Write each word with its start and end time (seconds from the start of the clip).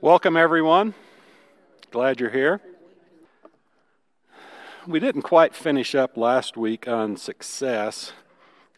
Welcome, 0.00 0.36
everyone. 0.36 0.94
Glad 1.90 2.20
you're 2.20 2.30
here. 2.30 2.60
We 4.86 5.00
didn't 5.00 5.22
quite 5.22 5.56
finish 5.56 5.96
up 5.96 6.16
last 6.16 6.56
week 6.56 6.86
on 6.86 7.16
success, 7.16 8.12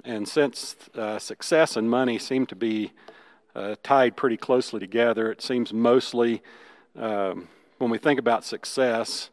and 0.02 0.26
since 0.26 0.76
uh, 0.94 1.18
success 1.18 1.76
and 1.76 1.90
money 1.90 2.18
seem 2.18 2.46
to 2.46 2.56
be 2.56 2.92
uh, 3.54 3.74
tied 3.82 4.16
pretty 4.16 4.38
closely 4.38 4.80
together, 4.80 5.30
it 5.30 5.42
seems 5.42 5.74
mostly 5.74 6.42
um, 6.96 7.48
when 7.76 7.90
we 7.90 7.98
think 7.98 8.18
about 8.18 8.42
success, 8.42 9.28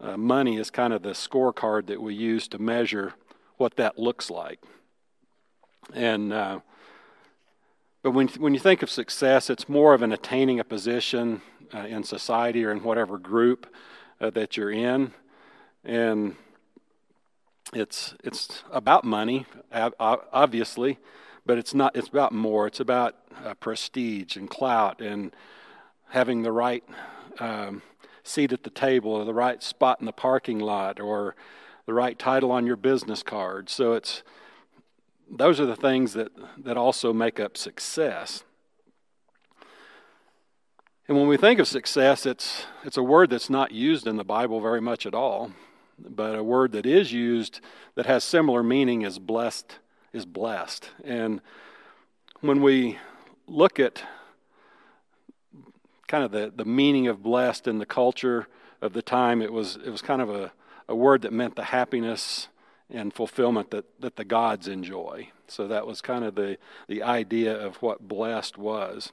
uh, 0.00 0.16
money 0.16 0.56
is 0.56 0.70
kind 0.70 0.94
of 0.94 1.02
the 1.02 1.10
scorecard 1.10 1.88
that 1.88 2.00
we 2.00 2.14
use 2.14 2.48
to 2.48 2.58
measure 2.58 3.12
what 3.58 3.76
that 3.76 3.98
looks 3.98 4.30
like. 4.30 4.60
And 5.92 6.32
uh, 6.32 6.60
but 8.08 8.14
when, 8.14 8.28
when 8.38 8.54
you 8.54 8.60
think 8.60 8.82
of 8.82 8.88
success, 8.88 9.50
it's 9.50 9.68
more 9.68 9.92
of 9.92 10.00
an 10.00 10.12
attaining 10.12 10.58
a 10.58 10.64
position 10.64 11.42
uh, 11.74 11.80
in 11.80 12.02
society 12.02 12.64
or 12.64 12.72
in 12.72 12.82
whatever 12.82 13.18
group 13.18 13.66
uh, 14.18 14.30
that 14.30 14.56
you're 14.56 14.70
in. 14.70 15.12
And 15.84 16.34
it's, 17.74 18.14
it's 18.24 18.64
about 18.72 19.04
money, 19.04 19.44
obviously, 20.00 20.98
but 21.44 21.58
it's, 21.58 21.74
not, 21.74 21.94
it's 21.96 22.08
about 22.08 22.32
more. 22.32 22.66
It's 22.66 22.80
about 22.80 23.14
uh, 23.44 23.52
prestige 23.52 24.38
and 24.38 24.48
clout 24.48 25.02
and 25.02 25.36
having 26.08 26.40
the 26.40 26.52
right 26.52 26.84
um, 27.40 27.82
seat 28.22 28.54
at 28.54 28.62
the 28.62 28.70
table 28.70 29.10
or 29.10 29.26
the 29.26 29.34
right 29.34 29.62
spot 29.62 30.00
in 30.00 30.06
the 30.06 30.12
parking 30.12 30.60
lot 30.60 30.98
or 30.98 31.36
the 31.84 31.92
right 31.92 32.18
title 32.18 32.52
on 32.52 32.64
your 32.64 32.76
business 32.76 33.22
card. 33.22 33.68
So 33.68 33.92
it's, 33.92 34.22
those 35.30 35.60
are 35.60 35.66
the 35.66 35.76
things 35.76 36.14
that, 36.14 36.32
that 36.58 36.76
also 36.76 37.12
make 37.12 37.38
up 37.38 37.56
success. 37.56 38.44
And 41.06 41.16
when 41.16 41.26
we 41.26 41.36
think 41.36 41.58
of 41.58 41.66
success, 41.66 42.26
it's, 42.26 42.66
it's 42.84 42.96
a 42.96 43.02
word 43.02 43.30
that's 43.30 43.48
not 43.48 43.72
used 43.72 44.06
in 44.06 44.16
the 44.16 44.24
Bible 44.24 44.60
very 44.60 44.80
much 44.80 45.06
at 45.06 45.14
all, 45.14 45.52
but 45.98 46.34
a 46.34 46.42
word 46.42 46.72
that 46.72 46.84
is 46.84 47.12
used 47.12 47.60
that 47.94 48.06
has 48.06 48.24
similar 48.24 48.62
meaning 48.62 49.02
is 49.02 49.18
blessed 49.18 49.78
is 50.12 50.24
blessed. 50.26 50.90
And 51.04 51.40
when 52.40 52.62
we 52.62 52.98
look 53.46 53.78
at 53.78 54.02
kind 56.06 56.24
of 56.24 56.30
the, 56.30 56.52
the 56.54 56.64
meaning 56.64 57.08
of 57.08 57.22
blessed 57.22 57.68
in 57.68 57.78
the 57.78 57.86
culture 57.86 58.46
of 58.80 58.92
the 58.92 59.02
time, 59.02 59.42
it 59.42 59.52
was, 59.52 59.76
it 59.84 59.90
was 59.90 60.02
kind 60.02 60.22
of 60.22 60.30
a, 60.30 60.52
a 60.88 60.94
word 60.94 61.22
that 61.22 61.32
meant 61.32 61.56
the 61.56 61.64
happiness 61.64 62.48
and 62.90 63.12
fulfillment 63.12 63.70
that, 63.70 63.84
that 64.00 64.16
the 64.16 64.24
gods 64.24 64.68
enjoy. 64.68 65.30
So 65.46 65.68
that 65.68 65.86
was 65.86 66.00
kind 66.00 66.24
of 66.24 66.34
the, 66.34 66.58
the 66.88 67.02
idea 67.02 67.54
of 67.54 67.76
what 67.76 68.08
blessed 68.08 68.56
was. 68.56 69.12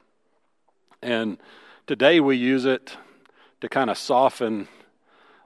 And 1.02 1.38
today 1.88 2.20
we 2.20 2.38
use 2.38 2.66
it 2.66 2.98
to 3.62 3.70
kind 3.70 3.90
of 3.90 3.98
soften 3.98 4.68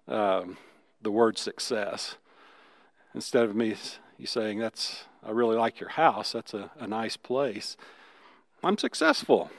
um, 0.08 0.58
the 1.02 1.12
word 1.12 1.38
success. 1.38 2.16
Instead 3.14 3.46
of 3.46 3.56
me 3.56 3.76
you 4.20 4.28
saying, 4.28 4.60
that's, 4.60 5.06
I 5.26 5.32
really 5.32 5.56
like 5.56 5.80
your 5.80 5.90
house, 5.92 6.34
that's 6.34 6.54
a, 6.54 6.70
a 6.78 6.86
nice 6.86 7.16
place, 7.16 7.78
I'm 8.62 8.78
successful. 8.78 9.50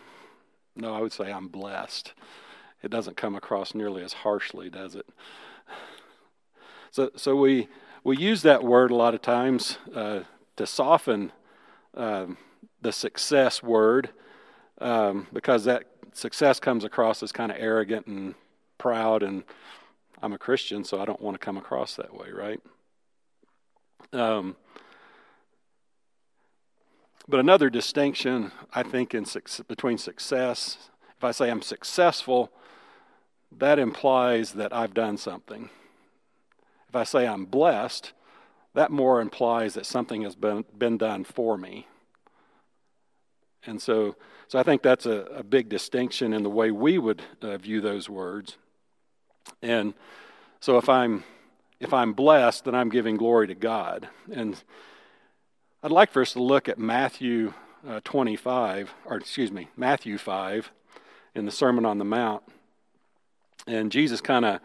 No, 0.76 0.94
I 0.94 1.00
would 1.00 1.12
say 1.12 1.32
I'm 1.32 1.48
blessed. 1.48 2.12
It 2.82 2.90
doesn't 2.90 3.16
come 3.16 3.34
across 3.34 3.74
nearly 3.74 4.02
as 4.04 4.12
harshly, 4.12 4.70
does 4.70 4.94
it? 4.94 5.06
So, 6.90 7.10
so 7.16 7.36
we 7.36 7.68
we 8.02 8.16
use 8.16 8.42
that 8.42 8.64
word 8.64 8.90
a 8.90 8.94
lot 8.94 9.14
of 9.14 9.22
times 9.22 9.78
uh, 9.94 10.20
to 10.56 10.66
soften 10.66 11.32
um, 11.94 12.38
the 12.80 12.92
success 12.92 13.62
word 13.62 14.10
um, 14.80 15.26
because 15.32 15.64
that 15.64 15.84
success 16.12 16.58
comes 16.58 16.84
across 16.84 17.22
as 17.22 17.32
kind 17.32 17.52
of 17.52 17.58
arrogant 17.60 18.06
and 18.06 18.34
proud, 18.78 19.22
and 19.22 19.44
I'm 20.22 20.32
a 20.32 20.38
Christian, 20.38 20.84
so 20.84 21.00
I 21.00 21.04
don't 21.04 21.20
want 21.20 21.34
to 21.34 21.44
come 21.44 21.56
across 21.56 21.96
that 21.96 22.14
way, 22.14 22.30
right? 22.30 22.60
Um, 24.12 24.56
but 27.28 27.38
another 27.38 27.70
distinction, 27.70 28.50
I 28.74 28.82
think, 28.82 29.14
in 29.14 29.26
between 29.68 29.98
success, 29.98 30.90
if 31.16 31.22
I 31.22 31.30
say 31.30 31.50
I'm 31.50 31.62
successful, 31.62 32.50
that 33.56 33.78
implies 33.78 34.52
that 34.52 34.74
I've 34.74 34.94
done 34.94 35.16
something. 35.16 35.70
If 36.90 36.96
I 36.96 37.04
say 37.04 37.24
I'm 37.24 37.44
blessed, 37.44 38.12
that 38.74 38.90
more 38.90 39.20
implies 39.20 39.74
that 39.74 39.86
something 39.86 40.22
has 40.22 40.34
been, 40.34 40.64
been 40.76 40.98
done 40.98 41.22
for 41.22 41.56
me. 41.56 41.86
And 43.64 43.80
so, 43.80 44.16
so 44.48 44.58
I 44.58 44.64
think 44.64 44.82
that's 44.82 45.06
a, 45.06 45.20
a 45.26 45.44
big 45.44 45.68
distinction 45.68 46.32
in 46.32 46.42
the 46.42 46.50
way 46.50 46.72
we 46.72 46.98
would 46.98 47.22
uh, 47.42 47.56
view 47.58 47.80
those 47.80 48.10
words. 48.10 48.56
And 49.62 49.94
so 50.58 50.78
if 50.78 50.88
I'm 50.88 51.22
if 51.78 51.94
I'm 51.94 52.12
blessed, 52.12 52.64
then 52.64 52.74
I'm 52.74 52.88
giving 52.88 53.16
glory 53.16 53.46
to 53.46 53.54
God. 53.54 54.08
And 54.32 54.60
I'd 55.84 55.92
like 55.92 56.10
for 56.10 56.22
us 56.22 56.32
to 56.32 56.42
look 56.42 56.68
at 56.68 56.76
Matthew 56.76 57.54
uh, 57.88 58.00
25, 58.02 58.92
or 59.06 59.16
excuse 59.16 59.52
me, 59.52 59.68
Matthew 59.76 60.18
5 60.18 60.72
in 61.36 61.44
the 61.46 61.52
Sermon 61.52 61.86
on 61.86 61.98
the 61.98 62.04
Mount. 62.04 62.42
And 63.68 63.92
Jesus 63.92 64.20
kind 64.20 64.44
of 64.44 64.60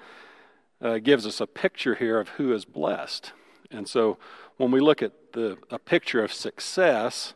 uh, 0.81 0.97
gives 0.99 1.25
us 1.25 1.39
a 1.41 1.47
picture 1.47 1.95
here 1.95 2.19
of 2.19 2.29
who 2.29 2.53
is 2.53 2.65
blessed. 2.65 3.31
And 3.71 3.87
so 3.87 4.17
when 4.57 4.71
we 4.71 4.79
look 4.79 5.01
at 5.01 5.11
the, 5.33 5.57
a 5.69 5.79
picture 5.79 6.23
of 6.23 6.33
success, 6.33 7.33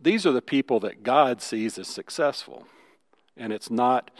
these 0.00 0.26
are 0.26 0.32
the 0.32 0.42
people 0.42 0.80
that 0.80 1.02
God 1.02 1.40
sees 1.40 1.78
as 1.78 1.88
successful. 1.88 2.66
And 3.36 3.52
it's 3.52 3.70
not 3.70 4.10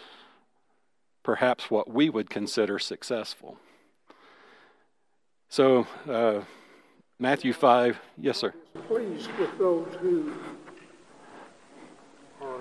perhaps 1.23 1.71
what 1.71 1.91
we 1.91 2.11
would 2.11 2.31
consider 2.31 2.78
successful. 2.78 3.59
So, 5.49 5.87
uh, 6.09 6.43
Matthew 7.19 7.53
5, 7.53 7.99
yes, 8.19 8.39
sir. 8.39 8.53
Pleased 8.89 9.31
with 9.39 9.56
those 9.56 9.94
who 10.00 10.33
are 12.43 12.61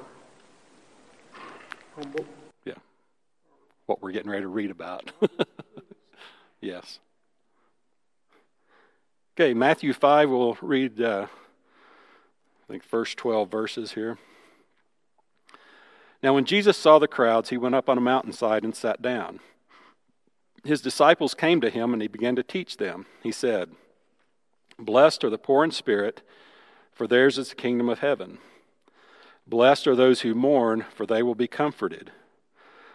humble 1.95 2.25
what 3.93 4.01
we're 4.01 4.11
getting 4.11 4.31
ready 4.31 4.41
to 4.41 4.47
read 4.47 4.71
about. 4.71 5.11
yes. 6.61 6.97
Okay, 9.35 9.53
Matthew 9.53 9.93
5, 9.93 10.31
we'll 10.31 10.57
read, 10.63 10.99
uh, 10.99 11.27
I 11.27 12.71
think, 12.71 12.83
first 12.83 13.17
12 13.17 13.51
verses 13.51 13.91
here. 13.91 14.17
Now, 16.23 16.33
when 16.33 16.43
Jesus 16.43 16.75
saw 16.75 16.97
the 16.97 17.07
crowds, 17.07 17.49
he 17.49 17.57
went 17.57 17.75
up 17.75 17.87
on 17.87 17.99
a 17.99 18.01
mountainside 18.01 18.63
and 18.63 18.75
sat 18.75 18.99
down. 18.99 19.41
His 20.63 20.81
disciples 20.81 21.35
came 21.35 21.61
to 21.61 21.69
him, 21.69 21.93
and 21.93 22.01
he 22.01 22.07
began 22.07 22.35
to 22.35 22.41
teach 22.41 22.77
them. 22.77 23.05
He 23.21 23.31
said, 23.31 23.69
Blessed 24.79 25.23
are 25.23 25.29
the 25.29 25.37
poor 25.37 25.63
in 25.63 25.69
spirit, 25.69 26.23
for 26.91 27.05
theirs 27.05 27.37
is 27.37 27.49
the 27.49 27.55
kingdom 27.55 27.89
of 27.89 27.99
heaven. 27.99 28.39
Blessed 29.45 29.85
are 29.85 29.95
those 29.95 30.21
who 30.21 30.33
mourn, 30.33 30.83
for 30.95 31.05
they 31.05 31.21
will 31.21 31.35
be 31.35 31.47
comforted. 31.47 32.11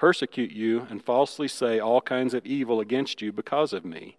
persecute 0.00 0.50
you, 0.50 0.86
and 0.88 1.04
falsely 1.04 1.46
say 1.46 1.78
all 1.78 2.00
kinds 2.00 2.32
of 2.32 2.46
evil 2.46 2.80
against 2.80 3.20
you 3.20 3.30
because 3.30 3.74
of 3.74 3.84
me. 3.84 4.16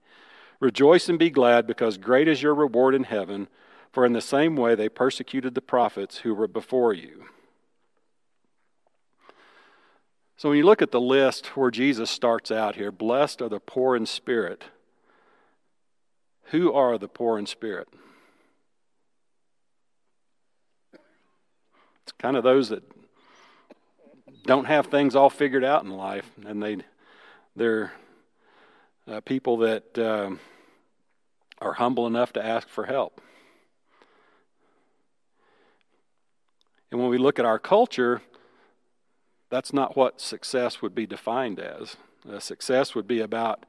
Rejoice 0.60 1.10
and 1.10 1.18
be 1.18 1.32
glad, 1.32 1.66
because 1.66 1.98
great 1.98 2.28
is 2.28 2.44
your 2.44 2.54
reward 2.54 2.94
in 2.94 3.06
heaven, 3.06 3.48
for 3.92 4.06
in 4.06 4.14
the 4.14 4.22
same 4.22 4.56
way 4.56 4.76
they 4.76 4.88
persecuted 4.88 5.56
the 5.56 5.62
prophets 5.62 6.20
who 6.20 6.36
were 6.36 6.48
before 6.48 6.94
you. 6.94 7.26
So 10.38 10.50
when 10.50 10.60
you 10.60 10.66
look 10.66 10.84
at 10.84 10.92
the 10.92 11.02
list 11.02 11.58
where 11.58 11.72
Jesus 11.72 12.12
starts 12.12 12.52
out 12.52 12.76
here, 12.76 12.92
blessed 12.92 13.42
are 13.42 13.50
the 13.50 13.60
poor 13.60 13.96
in 13.96 14.06
spirit. 14.06 14.66
Who 16.52 16.72
are 16.72 17.00
the 17.00 17.08
poor 17.08 17.40
in 17.40 17.48
spirit? 17.48 17.88
It's 22.04 22.12
kind 22.20 22.38
of 22.38 22.44
those 22.44 22.70
that 22.70 22.84
don't 24.46 24.66
have 24.66 24.88
things 24.88 25.16
all 25.16 25.30
figured 25.30 25.64
out 25.64 25.84
in 25.84 25.92
life, 25.92 26.30
and 26.46 26.62
they 26.62 26.78
they're 27.56 27.92
uh, 29.08 29.22
people 29.22 29.58
that 29.58 29.98
um, 29.98 30.40
are 31.60 31.74
humble 31.74 32.08
enough 32.08 32.34
to 32.34 32.46
ask 32.46 32.68
for 32.68 32.86
help. 32.86 33.22
And 36.92 37.00
when 37.00 37.10
we 37.10 37.18
look 37.18 37.40
at 37.40 37.46
our 37.46 37.60
culture, 37.60 38.22
that's 39.50 39.74
not 39.74 39.96
what 39.96 40.20
success 40.20 40.82
would 40.82 40.94
be 40.94 41.06
defined 41.06 41.60
as. 41.60 41.98
Uh, 42.30 42.40
success 42.40 42.94
would 42.96 43.08
be 43.08 43.20
about 43.20 43.66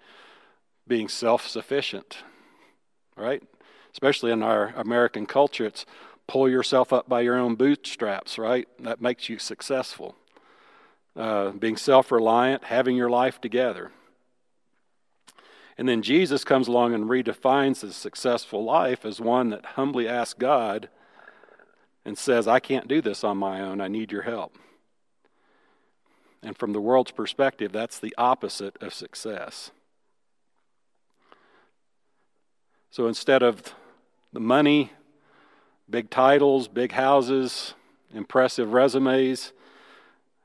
being 0.87 1.09
self 1.09 1.47
sufficient, 1.47 2.19
right? 3.17 3.43
Especially 3.93 4.33
in 4.33 4.43
our 4.43 4.73
American 4.77 5.27
culture, 5.27 5.67
it's 5.67 5.87
pull 6.27 6.49
yourself 6.49 6.93
up 6.93 7.09
by 7.09 7.21
your 7.21 7.37
own 7.37 7.55
bootstraps, 7.55 8.39
right? 8.39 8.69
That 8.79 9.01
makes 9.01 9.29
you 9.29 9.39
successful. 9.39 10.17
Uh, 11.15 11.51
being 11.51 11.77
self 11.77 12.11
reliant, 12.11 12.65
having 12.65 12.97
your 12.97 13.11
life 13.11 13.41
together. 13.41 13.91
And 15.77 15.89
then 15.89 16.03
Jesus 16.03 16.45
comes 16.45 16.69
along 16.69 16.95
and 16.95 17.05
redefines 17.05 17.83
a 17.83 17.93
successful 17.93 18.65
life 18.65 19.05
as 19.05 19.21
one 19.21 19.51
that 19.51 19.65
humbly 19.65 20.09
asks 20.09 20.39
God 20.39 20.89
and 22.05 22.17
says, 22.17 22.49
I 22.49 22.61
can't 22.61 22.89
do 22.89 23.01
this 23.01 23.25
on 23.25 23.37
my 23.37 23.61
own, 23.61 23.81
I 23.81 23.89
need 23.89 24.13
your 24.13 24.23
help. 24.23 24.57
And 26.43 26.57
from 26.57 26.73
the 26.73 26.81
world's 26.81 27.13
perspective, 27.13 27.73
that's 27.73 27.99
the 27.99 28.15
opposite 28.19 28.77
of 28.83 28.93
success. 28.93 29.71
So 32.91 33.07
instead 33.07 33.43
of 33.43 33.75
the 34.33 34.41
money, 34.41 34.93
big 35.89 36.11
titles, 36.11 36.69
big 36.69 36.93
houses, 36.93 37.75
impressive 38.13 38.73
resumes, 38.73 39.53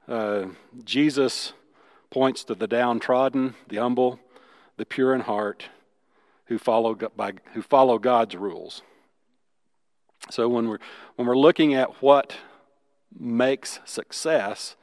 uh, 0.07 0.45
Jesus 0.83 1.53
points 2.09 2.43
to 2.45 2.55
the 2.55 2.67
downtrodden, 2.67 3.55
the 3.67 3.77
humble, 3.77 4.19
the 4.77 4.85
pure 4.85 5.13
in 5.13 5.21
heart, 5.21 5.65
who 6.45 6.57
follow, 6.57 6.95
by, 6.95 7.33
who 7.53 7.61
follow 7.61 7.99
God's 7.99 8.35
rules. 8.35 8.81
So 10.29 10.47
when 10.47 10.69
we're, 10.69 10.79
when 11.15 11.27
we're 11.27 11.37
looking 11.37 11.73
at 11.73 12.01
what 12.01 12.35
makes 13.17 13.79
success, 13.85 14.75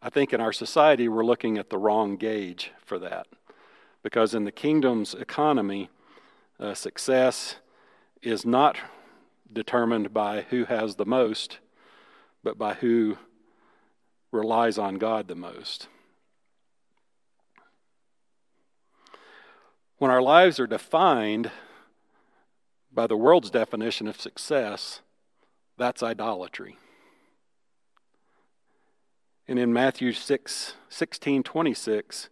I 0.00 0.10
think 0.10 0.32
in 0.32 0.40
our 0.40 0.52
society 0.52 1.08
we're 1.08 1.24
looking 1.24 1.58
at 1.58 1.70
the 1.70 1.78
wrong 1.78 2.16
gauge 2.16 2.72
for 2.84 2.98
that. 3.00 3.26
Because 4.02 4.34
in 4.34 4.44
the 4.44 4.52
kingdom's 4.52 5.14
economy, 5.14 5.90
uh, 6.60 6.74
success 6.74 7.56
is 8.22 8.46
not 8.46 8.76
determined 9.52 10.12
by 10.12 10.42
who 10.50 10.64
has 10.66 10.96
the 10.96 11.06
most, 11.06 11.58
but 12.44 12.56
by 12.56 12.74
who 12.74 13.18
relies 14.32 14.78
on 14.78 14.96
God 14.96 15.28
the 15.28 15.34
most. 15.34 15.88
When 19.98 20.10
our 20.10 20.22
lives 20.22 20.60
are 20.60 20.66
defined 20.66 21.50
by 22.92 23.06
the 23.06 23.16
world's 23.16 23.50
definition 23.50 24.06
of 24.06 24.20
success, 24.20 25.00
that's 25.76 26.02
idolatry. 26.02 26.76
And 29.48 29.58
in 29.58 29.72
Matthew 29.72 30.12
6, 30.12 30.74
16 30.88 31.42
26, 31.42 32.28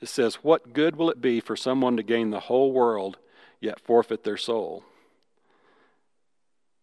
it 0.00 0.08
says, 0.08 0.36
What 0.36 0.72
good 0.72 0.96
will 0.96 1.10
it 1.10 1.20
be 1.20 1.40
for 1.40 1.56
someone 1.56 1.96
to 1.96 2.02
gain 2.02 2.30
the 2.30 2.40
whole 2.40 2.72
world 2.72 3.18
yet 3.60 3.80
forfeit 3.80 4.24
their 4.24 4.36
soul? 4.36 4.84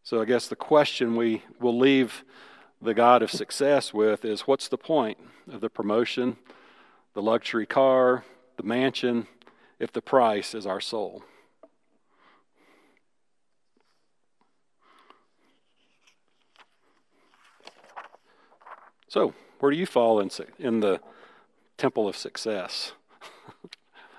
So 0.04 0.22
I 0.22 0.26
guess 0.26 0.48
the 0.48 0.56
question 0.56 1.16
we 1.16 1.44
will 1.60 1.78
leave 1.78 2.24
the 2.84 2.94
God 2.94 3.24
of 3.24 3.32
success 3.32 3.94
with 3.94 4.26
is 4.26 4.42
what's 4.42 4.68
the 4.68 4.78
point 4.78 5.18
of 5.50 5.62
the 5.62 5.70
promotion, 5.70 6.36
the 7.14 7.22
luxury 7.22 7.66
car, 7.66 8.26
the 8.58 8.64
mansion, 8.64 9.28
if 9.80 9.94
the 9.94 10.02
price 10.02 10.54
is 10.54 10.68
our 10.68 10.82
soul? 10.82 11.24
So, 19.08 19.34
where 19.60 19.72
do 19.72 19.78
you 19.78 19.86
fall 19.86 20.20
in, 20.20 20.30
in 20.60 20.82
the 20.82 21.00
temple 21.78 22.08
of 22.08 22.18
success? 22.18 22.92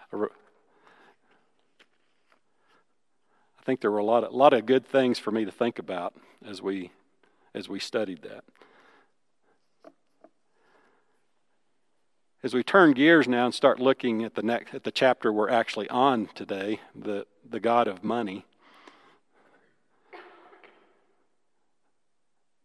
I 0.13 0.27
think 3.65 3.81
there 3.81 3.91
were 3.91 3.99
a 3.99 4.05
lot 4.05 4.25
of, 4.25 4.33
a 4.33 4.37
lot 4.37 4.53
of 4.53 4.65
good 4.65 4.87
things 4.87 5.19
for 5.19 5.33
me 5.33 5.45
to 5.45 5.51
think 5.51 5.79
about 5.79 6.15
as 6.47 6.63
we, 6.63 6.93
as 7.55 7.69
we 7.69 7.79
studied 7.79 8.23
that. 8.23 8.45
As 12.43 12.53
we 12.53 12.63
turn 12.63 12.93
gears 12.93 13.27
now 13.27 13.47
and 13.47 13.55
start 13.55 13.81
looking 13.81 14.23
at 14.23 14.35
the 14.35 14.43
next, 14.43 14.75
at 14.75 14.85
the 14.85 14.91
chapter 14.91 15.33
we're 15.33 15.49
actually 15.49 15.89
on 15.89 16.29
today, 16.35 16.81
the, 16.95 17.27
the 17.49 17.61
God 17.61 17.89
of 17.89 18.05
money. 18.05 18.45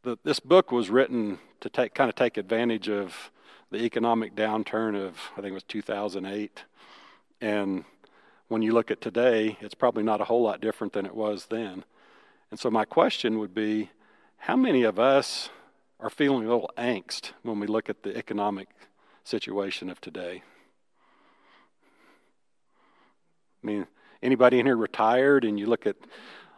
The, 0.03 0.17
this 0.23 0.39
book 0.39 0.71
was 0.71 0.89
written 0.89 1.39
to 1.61 1.69
take 1.69 1.93
kind 1.93 2.09
of 2.09 2.15
take 2.15 2.37
advantage 2.37 2.89
of 2.89 3.31
the 3.71 3.83
economic 3.83 4.35
downturn 4.35 4.95
of 4.95 5.17
I 5.33 5.41
think 5.41 5.51
it 5.51 5.53
was 5.53 5.63
2008, 5.63 6.63
and 7.39 7.85
when 8.49 8.61
you 8.63 8.73
look 8.73 8.91
at 8.91 8.99
today, 8.99 9.57
it's 9.61 9.75
probably 9.75 10.03
not 10.03 10.19
a 10.19 10.25
whole 10.25 10.41
lot 10.41 10.59
different 10.59 10.91
than 10.91 11.05
it 11.05 11.15
was 11.15 11.45
then. 11.45 11.85
And 12.51 12.59
so 12.59 12.71
my 12.71 12.83
question 12.83 13.37
would 13.39 13.53
be, 13.53 13.91
how 14.39 14.55
many 14.55 14.83
of 14.83 14.99
us 14.99 15.49
are 15.99 16.09
feeling 16.09 16.45
a 16.45 16.49
little 16.49 16.71
angst 16.77 17.33
when 17.43 17.59
we 17.59 17.67
look 17.67 17.89
at 17.89 18.03
the 18.03 18.15
economic 18.17 18.69
situation 19.23 19.89
of 19.89 19.99
today? 20.01 20.41
I 23.61 23.67
mean, 23.67 23.87
anybody 24.23 24.59
in 24.59 24.65
here 24.65 24.77
retired 24.77 25.43
and 25.43 25.59
you 25.59 25.65
look 25.65 25.85
at 25.85 25.97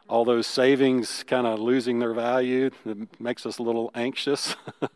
all 0.07 0.24
those 0.25 0.45
savings 0.45 1.24
kind 1.24 1.48
of 1.48 1.60
losing 1.60 2.00
their 2.00 2.13
value. 2.13 2.69
It 2.86 3.19
makes 3.19 3.45
us 3.45 3.57
a 3.57 3.63
little 3.63 3.92
anxious. 3.95 4.56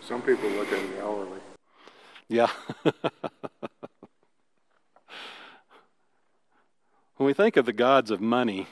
Some 0.00 0.22
people 0.22 0.48
look 0.50 0.72
at 0.72 0.78
it 0.78 1.02
hourly. 1.02 1.40
Yeah. 2.28 2.50
when 7.18 7.26
we 7.26 7.34
think 7.34 7.56
of 7.56 7.66
the 7.66 7.72
gods 7.72 8.12
of 8.12 8.20
money, 8.20 8.68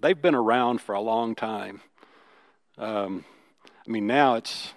they've 0.00 0.20
been 0.20 0.34
around 0.34 0.82
for 0.82 0.94
a 0.94 1.00
long 1.00 1.34
time. 1.34 1.80
Um, 2.76 3.24
I 3.86 3.90
mean, 3.90 4.06
now 4.06 4.34
it's 4.34 4.74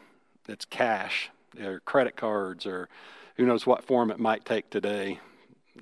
it's 0.47 0.63
cash 0.65 1.29
or 1.61 1.81
credit 1.81 2.15
cards 2.15 2.65
or 2.65 2.87
who 3.35 3.45
knows 3.45 3.67
what 3.67 3.83
form 3.83 4.11
it 4.11 4.19
might 4.19 4.45
take 4.45 4.69
today. 4.69 5.19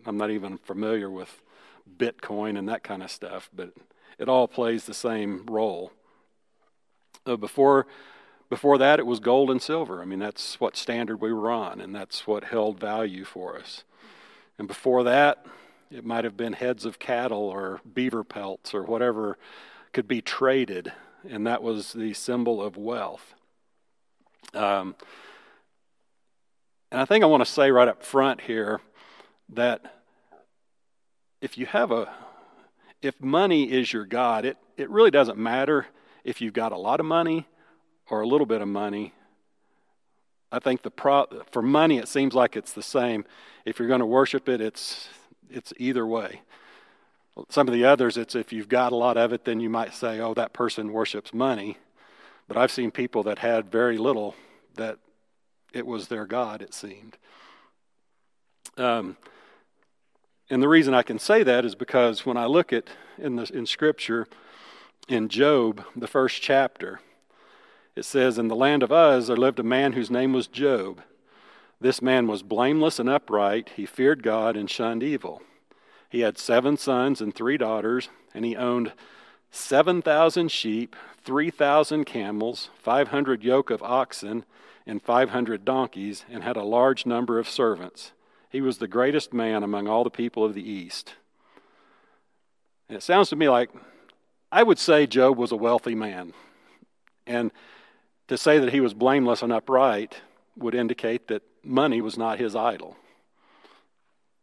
I'm 0.05 0.17
not 0.17 0.31
even 0.31 0.57
familiar 0.57 1.09
with 1.09 1.41
Bitcoin 1.97 2.57
and 2.57 2.67
that 2.67 2.83
kind 2.83 3.03
of 3.03 3.11
stuff, 3.11 3.49
but 3.55 3.73
it 4.17 4.27
all 4.27 4.47
plays 4.47 4.85
the 4.85 4.93
same 4.93 5.45
role. 5.45 5.91
Uh, 7.25 7.35
before, 7.35 7.85
before 8.49 8.77
that, 8.79 8.99
it 8.99 9.05
was 9.05 9.19
gold 9.19 9.51
and 9.51 9.61
silver. 9.61 10.01
I 10.01 10.05
mean, 10.05 10.19
that's 10.19 10.59
what 10.59 10.75
standard 10.75 11.21
we 11.21 11.31
were 11.31 11.51
on, 11.51 11.79
and 11.79 11.93
that's 11.93 12.25
what 12.25 12.45
held 12.45 12.79
value 12.79 13.23
for 13.23 13.57
us. 13.57 13.83
And 14.57 14.67
before 14.67 15.03
that, 15.03 15.45
it 15.91 16.05
might 16.05 16.23
have 16.23 16.37
been 16.37 16.53
heads 16.53 16.85
of 16.85 16.99
cattle 16.99 17.49
or 17.49 17.81
beaver 17.93 18.23
pelts 18.23 18.73
or 18.73 18.83
whatever 18.83 19.37
could 19.91 20.07
be 20.07 20.21
traded, 20.21 20.91
and 21.27 21.47
that 21.47 21.63
was 21.63 21.93
the 21.93 22.13
symbol 22.13 22.61
of 22.61 22.77
wealth. 22.77 23.33
Um, 24.53 24.95
and 26.91 27.01
I 27.01 27.05
think 27.05 27.23
I 27.23 27.27
want 27.27 27.45
to 27.45 27.51
say 27.51 27.71
right 27.71 27.87
up 27.87 28.03
front 28.03 28.41
here 28.41 28.81
that 29.49 30.01
if 31.41 31.57
you 31.57 31.65
have 31.65 31.91
a 31.91 32.11
if 33.01 33.21
money 33.21 33.71
is 33.71 33.93
your 33.93 34.05
god 34.05 34.45
it, 34.45 34.57
it 34.77 34.89
really 34.89 35.11
doesn't 35.11 35.37
matter 35.37 35.87
if 36.23 36.41
you've 36.41 36.53
got 36.53 36.71
a 36.71 36.77
lot 36.77 36.99
of 36.99 37.05
money 37.05 37.47
or 38.09 38.21
a 38.21 38.27
little 38.27 38.45
bit 38.45 38.61
of 38.61 38.67
money 38.67 39.13
i 40.51 40.59
think 40.59 40.81
the 40.81 40.91
pro, 40.91 41.25
for 41.51 41.61
money 41.61 41.97
it 41.97 42.07
seems 42.07 42.33
like 42.33 42.55
it's 42.55 42.73
the 42.73 42.83
same 42.83 43.23
if 43.65 43.79
you're 43.79 43.87
going 43.87 44.01
to 44.01 44.05
worship 44.05 44.49
it 44.49 44.59
it's 44.59 45.07
it's 45.49 45.73
either 45.77 46.05
way. 46.05 46.41
Some 47.49 47.67
of 47.67 47.73
the 47.73 47.85
others 47.85 48.17
it's 48.17 48.35
if 48.35 48.51
you've 48.51 48.69
got 48.69 48.91
a 48.91 48.97
lot 48.97 49.17
of 49.17 49.31
it 49.33 49.45
then 49.45 49.59
you 49.59 49.69
might 49.69 49.93
say 49.93 50.19
oh 50.19 50.33
that 50.33 50.53
person 50.53 50.91
worships 50.91 51.33
money. 51.33 51.77
But 52.47 52.57
i've 52.57 52.71
seen 52.71 52.91
people 52.91 53.23
that 53.23 53.39
had 53.39 53.71
very 53.71 53.97
little 53.97 54.35
that 54.75 54.97
it 55.73 55.85
was 55.85 56.07
their 56.07 56.25
god 56.25 56.61
it 56.61 56.73
seemed. 56.73 57.17
Um, 58.77 59.17
and 60.49 60.63
the 60.63 60.67
reason 60.67 60.93
I 60.93 61.03
can 61.03 61.19
say 61.19 61.43
that 61.43 61.63
is 61.63 61.75
because 61.75 62.25
when 62.25 62.37
I 62.37 62.45
look 62.45 62.73
at 62.73 62.89
in 63.17 63.35
the 63.35 63.49
in 63.53 63.65
Scripture, 63.65 64.27
in 65.07 65.29
Job, 65.29 65.83
the 65.95 66.07
first 66.07 66.41
chapter, 66.41 67.01
it 67.95 68.05
says, 68.05 68.37
In 68.37 68.47
the 68.47 68.55
land 68.55 68.83
of 68.83 68.91
Uz 68.91 69.27
there 69.27 69.35
lived 69.35 69.59
a 69.59 69.63
man 69.63 69.93
whose 69.93 70.09
name 70.09 70.33
was 70.33 70.47
Job. 70.47 71.01
This 71.81 72.01
man 72.01 72.27
was 72.27 72.43
blameless 72.43 72.99
and 72.99 73.09
upright. 73.09 73.71
He 73.75 73.85
feared 73.85 74.21
God 74.23 74.57
and 74.57 74.69
shunned 74.69 75.03
evil. 75.03 75.41
He 76.09 76.21
had 76.21 76.37
seven 76.37 76.75
sons 76.75 77.21
and 77.21 77.33
three 77.33 77.57
daughters, 77.57 78.09
and 78.33 78.43
he 78.43 78.55
owned 78.55 78.93
7,000 79.51 80.51
sheep, 80.51 80.95
3,000 81.23 82.05
camels, 82.05 82.69
500 82.75 83.43
yoke 83.43 83.69
of 83.69 83.81
oxen, 83.81 84.45
and 84.85 85.01
500 85.01 85.63
donkeys, 85.63 86.25
and 86.29 86.43
had 86.43 86.57
a 86.57 86.63
large 86.63 87.05
number 87.05 87.39
of 87.39 87.47
servants. 87.47 88.11
He 88.49 88.61
was 88.61 88.79
the 88.79 88.87
greatest 88.87 89.33
man 89.33 89.63
among 89.63 89.87
all 89.87 90.03
the 90.03 90.09
people 90.09 90.43
of 90.43 90.55
the 90.55 90.67
East. 90.67 91.15
And 92.87 92.97
it 92.97 93.03
sounds 93.03 93.29
to 93.29 93.35
me 93.35 93.47
like 93.47 93.69
I 94.51 94.63
would 94.63 94.79
say 94.79 95.05
Job 95.05 95.37
was 95.37 95.51
a 95.51 95.55
wealthy 95.55 95.93
man. 95.93 96.33
And 97.27 97.51
to 98.27 98.37
say 98.37 98.57
that 98.57 98.73
he 98.73 98.81
was 98.81 98.95
blameless 98.95 99.43
and 99.43 99.53
upright 99.53 100.15
would 100.57 100.73
indicate 100.73 101.27
that 101.27 101.43
money 101.63 102.01
was 102.01 102.17
not 102.17 102.39
his 102.39 102.55
idol. 102.55 102.95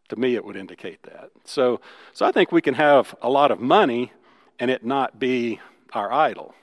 To 0.08 0.16
me, 0.16 0.34
it 0.34 0.44
would 0.44 0.56
indicate 0.56 1.02
that. 1.02 1.30
So, 1.44 1.80
so 2.12 2.26
I 2.26 2.32
think 2.32 2.52
we 2.52 2.62
can 2.62 2.74
have 2.74 3.14
a 3.20 3.28
lot 3.28 3.50
of 3.50 3.60
money 3.60 4.12
and 4.58 4.70
it 4.70 4.84
not 4.84 5.18
be 5.18 5.60
our 5.92 6.12
idol. 6.12 6.54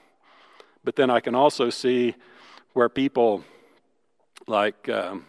But 0.82 0.96
then 0.96 1.10
I 1.10 1.20
can 1.20 1.34
also 1.34 1.70
see 1.70 2.14
where 2.72 2.88
people 2.88 3.44
like 4.46 4.88
um, 4.88 5.26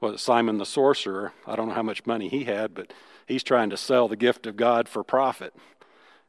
was 0.00 0.20
Simon 0.20 0.58
the 0.58 0.66
sorcerer. 0.66 1.32
I 1.46 1.56
don't 1.56 1.68
know 1.68 1.74
how 1.74 1.82
much 1.82 2.06
money 2.06 2.28
he 2.28 2.44
had, 2.44 2.74
but 2.74 2.92
he's 3.26 3.42
trying 3.42 3.70
to 3.70 3.76
sell 3.76 4.08
the 4.08 4.16
gift 4.16 4.46
of 4.46 4.56
God 4.56 4.88
for 4.88 5.02
profit. 5.04 5.54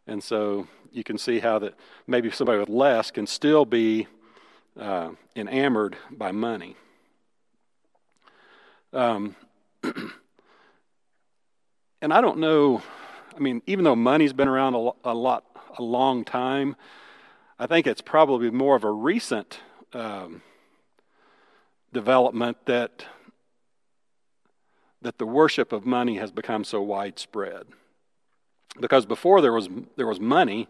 And 0.07 0.24
so 0.24 0.67
you 0.91 1.03
can 1.03 1.17
see 1.17 1.39
how 1.39 1.60
that 1.60 1.74
maybe 2.07 2.29
somebody 2.31 2.60
with 2.60 2.69
less 2.69 3.12
can 3.12 3.27
still 3.27 3.65
be 3.65 4.07
uh, 4.79 5.12
enamored 5.36 5.98
by 6.12 6.31
money. 6.31 6.75
Um, 8.93 9.35
and 12.01 12.13
I 12.13 12.21
don't 12.21 12.38
know. 12.38 12.83
I 13.35 13.39
mean, 13.39 13.63
even 13.65 13.83
though 13.83 13.95
money's 13.95 14.33
been 14.33 14.47
around 14.47 14.75
a, 14.75 14.91
a 15.03 15.13
lot, 15.13 15.45
a 15.79 15.83
long 15.83 16.23
time, 16.23 16.75
I 17.57 17.65
think 17.65 17.88
it's 17.88 18.01
probably 18.01 18.51
more 18.51 18.75
of 18.75 18.83
a 18.83 18.91
recent 18.91 19.59
um, 19.93 20.43
development 21.91 22.57
that 22.65 23.05
that 25.01 25.17
the 25.17 25.25
worship 25.25 25.73
of 25.73 25.85
money 25.85 26.15
has 26.17 26.31
become 26.31 26.63
so 26.63 26.81
widespread. 26.81 27.65
Because 28.79 29.05
before 29.05 29.41
there 29.41 29.51
was 29.51 29.69
there 29.97 30.07
was 30.07 30.19
money, 30.19 30.67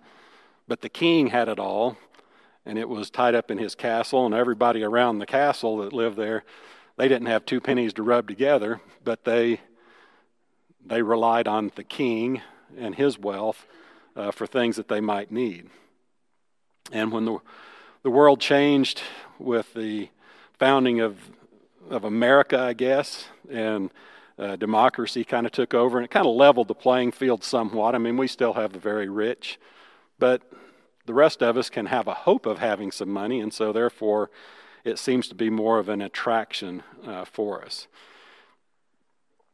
but 0.67 0.81
the 0.81 0.89
king 0.89 1.27
had 1.27 1.49
it 1.49 1.59
all, 1.59 1.97
and 2.65 2.79
it 2.79 2.87
was 2.87 3.09
tied 3.09 3.35
up 3.35 3.51
in 3.51 3.57
his 3.57 3.75
castle, 3.75 4.25
and 4.25 4.33
everybody 4.33 4.81
around 4.81 5.19
the 5.19 5.25
castle 5.25 5.77
that 5.77 5.93
lived 5.93 6.17
there, 6.17 6.43
they 6.97 7.07
didn't 7.07 7.27
have 7.27 7.45
two 7.45 7.59
pennies 7.59 7.93
to 7.93 8.03
rub 8.03 8.27
together, 8.27 8.81
but 9.03 9.23
they 9.23 9.61
they 10.85 11.01
relied 11.01 11.47
on 11.47 11.71
the 11.75 11.83
king 11.83 12.41
and 12.77 12.95
his 12.95 13.17
wealth 13.17 13.65
uh, 14.15 14.31
for 14.31 14.45
things 14.45 14.75
that 14.75 14.89
they 14.89 14.99
might 14.99 15.31
need. 15.31 15.69
And 16.91 17.11
when 17.11 17.25
the 17.25 17.39
the 18.03 18.09
world 18.09 18.39
changed 18.39 19.01
with 19.39 19.73
the 19.73 20.09
founding 20.59 20.99
of 20.99 21.17
of 21.89 22.03
America, 22.03 22.59
I 22.59 22.73
guess, 22.73 23.25
and 23.49 23.91
uh, 24.37 24.55
democracy 24.55 25.23
kind 25.23 25.45
of 25.45 25.51
took 25.51 25.73
over, 25.73 25.97
and 25.97 26.05
it 26.05 26.11
kind 26.11 26.25
of 26.25 26.35
leveled 26.35 26.67
the 26.67 26.75
playing 26.75 27.11
field 27.11 27.43
somewhat. 27.43 27.95
I 27.95 27.97
mean, 27.97 28.17
we 28.17 28.27
still 28.27 28.53
have 28.53 28.73
the 28.73 28.79
very 28.79 29.09
rich, 29.09 29.59
but 30.17 30.41
the 31.05 31.13
rest 31.13 31.43
of 31.43 31.57
us 31.57 31.69
can 31.69 31.87
have 31.87 32.07
a 32.07 32.13
hope 32.13 32.45
of 32.45 32.59
having 32.59 32.91
some 32.91 33.09
money, 33.09 33.39
and 33.39 33.53
so 33.53 33.73
therefore 33.73 34.29
it 34.83 34.99
seems 34.99 35.27
to 35.29 35.35
be 35.35 35.49
more 35.49 35.79
of 35.79 35.89
an 35.89 36.01
attraction 36.01 36.83
uh, 37.05 37.25
for 37.25 37.63
us. 37.63 37.87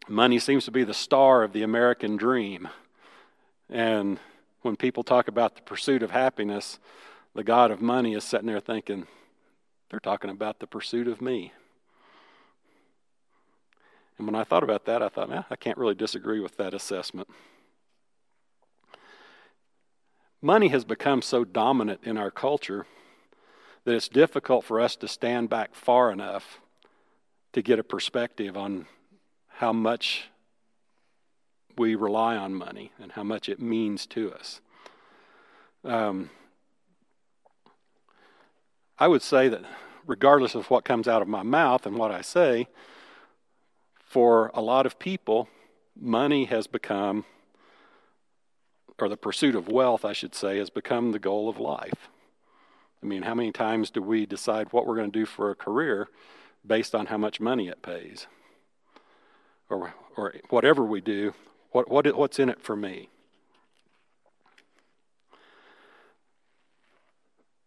Money 0.08 0.40
seems 0.40 0.66
to 0.66 0.72
be 0.72 0.84
the 0.84 0.94
star 0.94 1.44
of 1.44 1.54
the 1.54 1.62
American 1.62 2.18
dream. 2.18 2.68
And 3.70 4.20
when 4.64 4.76
people 4.76 5.04
talk 5.04 5.28
about 5.28 5.56
the 5.56 5.62
pursuit 5.62 6.02
of 6.02 6.12
happiness, 6.12 6.80
the 7.36 7.44
God 7.44 7.70
of 7.70 7.82
money 7.82 8.16
is 8.16 8.24
sitting 8.24 8.48
there 8.48 8.60
thinking, 8.60 9.06
they're 9.90 10.00
talking 10.00 10.32
about 10.32 10.60
the 10.60 10.68
pursuit 10.68 11.08
of 11.08 11.22
me. 11.22 11.54
And 14.18 14.28
when 14.28 14.36
I 14.36 14.44
thought 14.44 14.64
about 14.64 14.86
that, 14.86 15.02
I 15.02 15.10
thought, 15.10 15.32
eh, 15.32 15.44
I 15.50 15.56
can't 15.56 15.78
really 15.78 15.96
disagree 15.96 16.40
with 16.40 16.58
that 16.58 16.74
assessment. 16.74 17.30
Money 20.42 20.70
has 20.70 20.86
become 20.86 21.22
so 21.22 21.44
dominant 21.44 22.02
in 22.04 22.18
our 22.18 22.32
culture 22.32 22.86
that 23.90 23.96
it's 23.96 24.08
difficult 24.08 24.64
for 24.64 24.80
us 24.80 24.96
to 24.96 25.08
stand 25.08 25.50
back 25.50 25.74
far 25.74 26.12
enough 26.12 26.62
to 27.54 27.60
get 27.64 27.80
a 27.80 27.84
perspective 27.84 28.56
on 28.56 28.86
how 29.48 29.74
much 29.74 30.30
we 31.76 31.96
rely 31.96 32.38
on 32.38 32.54
money 32.54 32.92
and 33.02 33.14
how 33.14 33.24
much 33.24 33.50
it 33.50 33.60
means 33.60 34.06
to 34.06 34.32
us. 34.32 34.62
Um, 35.84 36.30
I 39.00 39.08
would 39.08 39.24
say 39.24 39.50
that 39.50 39.64
regardless 40.06 40.54
of 40.54 40.70
what 40.70 40.86
comes 40.86 41.08
out 41.08 41.24
of 41.24 41.28
my 41.28 41.42
mouth 41.42 41.88
and 41.88 41.98
what 41.98 42.12
I 42.12 42.22
say, 42.22 42.68
for 44.04 44.52
a 44.54 44.62
lot 44.62 44.86
of 44.86 45.00
people, 45.00 45.50
money 46.00 46.46
has 46.46 46.68
become 46.68 47.26
or 49.00 49.10
the 49.10 49.18
pursuit 49.18 49.56
of 49.56 49.68
wealth, 49.68 50.06
I 50.06 50.14
should 50.14 50.36
say, 50.36 50.60
has 50.60 50.70
become 50.70 51.12
the 51.12 51.18
goal 51.18 51.50
of 51.50 51.58
life. 51.58 52.08
I 53.02 53.06
mean, 53.06 53.24
how 53.24 53.34
many 53.34 53.52
times 53.52 53.90
do 53.92 54.02
we 54.02 54.26
decide 54.26 54.72
what 54.72 54.86
we're 54.86 54.96
going 54.96 55.12
to 55.12 55.20
do 55.20 55.26
for 55.26 55.52
a 55.52 55.56
career 55.56 56.10
based 56.66 56.94
on 56.94 57.06
how 57.08 57.18
much 57.18 57.40
money 57.40 57.68
it 57.68 57.82
pays? 57.82 58.28
Or, 59.70 59.94
or 60.18 60.34
whatever 60.50 60.84
we 60.84 61.00
do, 61.00 61.34
what, 61.72 61.90
what, 61.90 62.14
what's 62.16 62.40
in 62.40 62.50
it 62.50 62.62
for 62.62 62.76
me? 62.76 63.10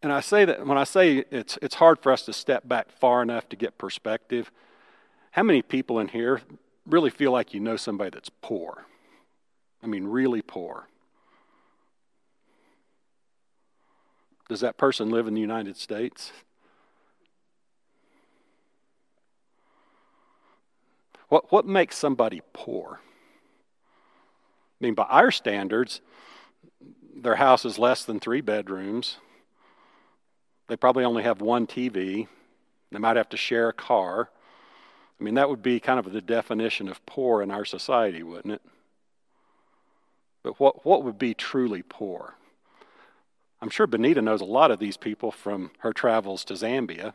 And 0.02 0.12
I 0.12 0.20
say 0.20 0.44
that 0.44 0.66
when 0.66 0.76
I 0.76 0.84
say 0.84 1.24
it's, 1.30 1.58
it's 1.62 1.76
hard 1.76 2.00
for 2.00 2.10
us 2.10 2.24
to 2.24 2.32
step 2.32 2.68
back 2.68 2.90
far 2.90 3.22
enough 3.22 3.48
to 3.50 3.56
get 3.56 3.78
perspective, 3.78 4.50
how 5.30 5.44
many 5.44 5.62
people 5.62 6.00
in 6.00 6.08
here 6.08 6.42
really 6.84 7.10
feel 7.10 7.30
like 7.30 7.54
you 7.54 7.60
know 7.60 7.76
somebody 7.76 8.10
that's 8.10 8.30
poor? 8.42 8.86
I 9.82 9.86
mean, 9.86 10.04
really 10.04 10.42
poor. 10.42 10.88
Does 14.52 14.60
that 14.60 14.76
person 14.76 15.08
live 15.08 15.26
in 15.26 15.32
the 15.32 15.40
United 15.40 15.78
States? 15.78 16.30
What, 21.30 21.50
what 21.50 21.66
makes 21.66 21.96
somebody 21.96 22.42
poor? 22.52 23.00
I 24.78 24.84
mean, 24.84 24.92
by 24.92 25.04
our 25.04 25.30
standards, 25.30 26.02
their 27.16 27.36
house 27.36 27.64
is 27.64 27.78
less 27.78 28.04
than 28.04 28.20
three 28.20 28.42
bedrooms. 28.42 29.16
They 30.68 30.76
probably 30.76 31.06
only 31.06 31.22
have 31.22 31.40
one 31.40 31.66
TV. 31.66 32.28
They 32.90 32.98
might 32.98 33.16
have 33.16 33.30
to 33.30 33.38
share 33.38 33.70
a 33.70 33.72
car. 33.72 34.28
I 35.18 35.24
mean, 35.24 35.32
that 35.32 35.48
would 35.48 35.62
be 35.62 35.80
kind 35.80 35.98
of 35.98 36.12
the 36.12 36.20
definition 36.20 36.90
of 36.90 37.06
poor 37.06 37.40
in 37.40 37.50
our 37.50 37.64
society, 37.64 38.22
wouldn't 38.22 38.52
it? 38.52 38.62
But 40.42 40.60
what, 40.60 40.84
what 40.84 41.04
would 41.04 41.16
be 41.16 41.32
truly 41.32 41.82
poor? 41.82 42.34
I'm 43.62 43.70
sure 43.70 43.86
Benita 43.86 44.20
knows 44.20 44.40
a 44.40 44.44
lot 44.44 44.72
of 44.72 44.80
these 44.80 44.96
people 44.96 45.30
from 45.30 45.70
her 45.78 45.92
travels 45.92 46.44
to 46.46 46.54
Zambia. 46.54 47.14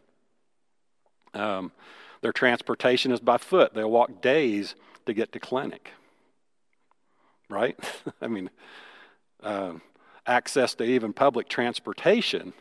Um, 1.34 1.74
their 2.22 2.32
transportation 2.32 3.12
is 3.12 3.20
by 3.20 3.38
foot. 3.38 3.74
They'll 3.74 3.92
walk 3.92 4.22
days 4.22 4.74
to 5.06 5.14
get 5.14 5.34
to 5.34 5.42
clinic. 5.42 5.92
Right? 7.50 7.78
I 8.22 8.28
mean, 8.28 8.50
uh, 9.44 9.74
access 10.26 10.74
to 10.76 10.86
even 10.86 11.12
public 11.12 11.50
transportation. 11.50 12.54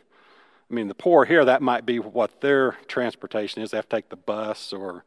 I 0.69 0.73
mean, 0.73 0.89
the 0.89 0.93
poor 0.93 1.23
here, 1.23 1.45
that 1.45 1.61
might 1.61 1.85
be 1.85 1.97
what 1.97 2.41
their 2.41 2.73
transportation 2.89 3.61
is. 3.61 3.71
They 3.71 3.77
have 3.77 3.87
to 3.87 3.95
take 3.95 4.09
the 4.09 4.17
bus 4.17 4.73
or, 4.73 5.05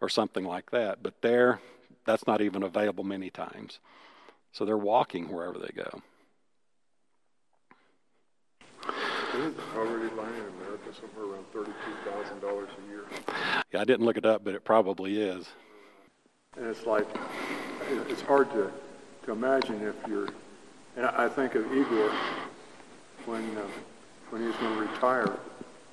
or 0.00 0.08
something 0.08 0.46
like 0.46 0.70
that. 0.70 1.02
But 1.02 1.20
there, 1.20 1.60
that's 2.06 2.26
not 2.26 2.40
even 2.40 2.62
available 2.62 3.04
many 3.04 3.28
times. 3.28 3.80
So 4.50 4.64
they're 4.64 4.78
walking 4.78 5.28
wherever 5.28 5.58
they 5.58 5.72
go. 5.76 6.00
Isn't 9.34 9.56
poverty 9.72 10.14
line 10.14 10.32
in 10.34 10.62
America 10.62 10.94
somewhere 11.00 11.34
around 11.34 11.44
thirty-two 11.52 12.10
thousand 12.10 12.40
dollars 12.40 12.68
a 12.78 12.88
year? 12.88 13.04
Yeah, 13.72 13.80
I 13.80 13.84
didn't 13.84 14.06
look 14.06 14.16
it 14.16 14.24
up, 14.24 14.44
but 14.44 14.54
it 14.54 14.64
probably 14.64 15.20
is. 15.20 15.48
And 16.56 16.66
it's 16.66 16.86
like, 16.86 17.06
it's 18.08 18.22
hard 18.22 18.48
to, 18.52 18.70
to 19.24 19.32
imagine 19.32 19.82
if 19.82 19.96
you're, 20.06 20.28
and 20.96 21.04
I 21.04 21.28
think 21.28 21.56
of 21.56 21.64
Igor 21.72 22.12
when, 23.26 23.42
uh, 23.56 23.66
when 24.30 24.42
he 24.42 24.46
was 24.46 24.56
going 24.56 24.74
to 24.74 24.80
retire 24.82 25.36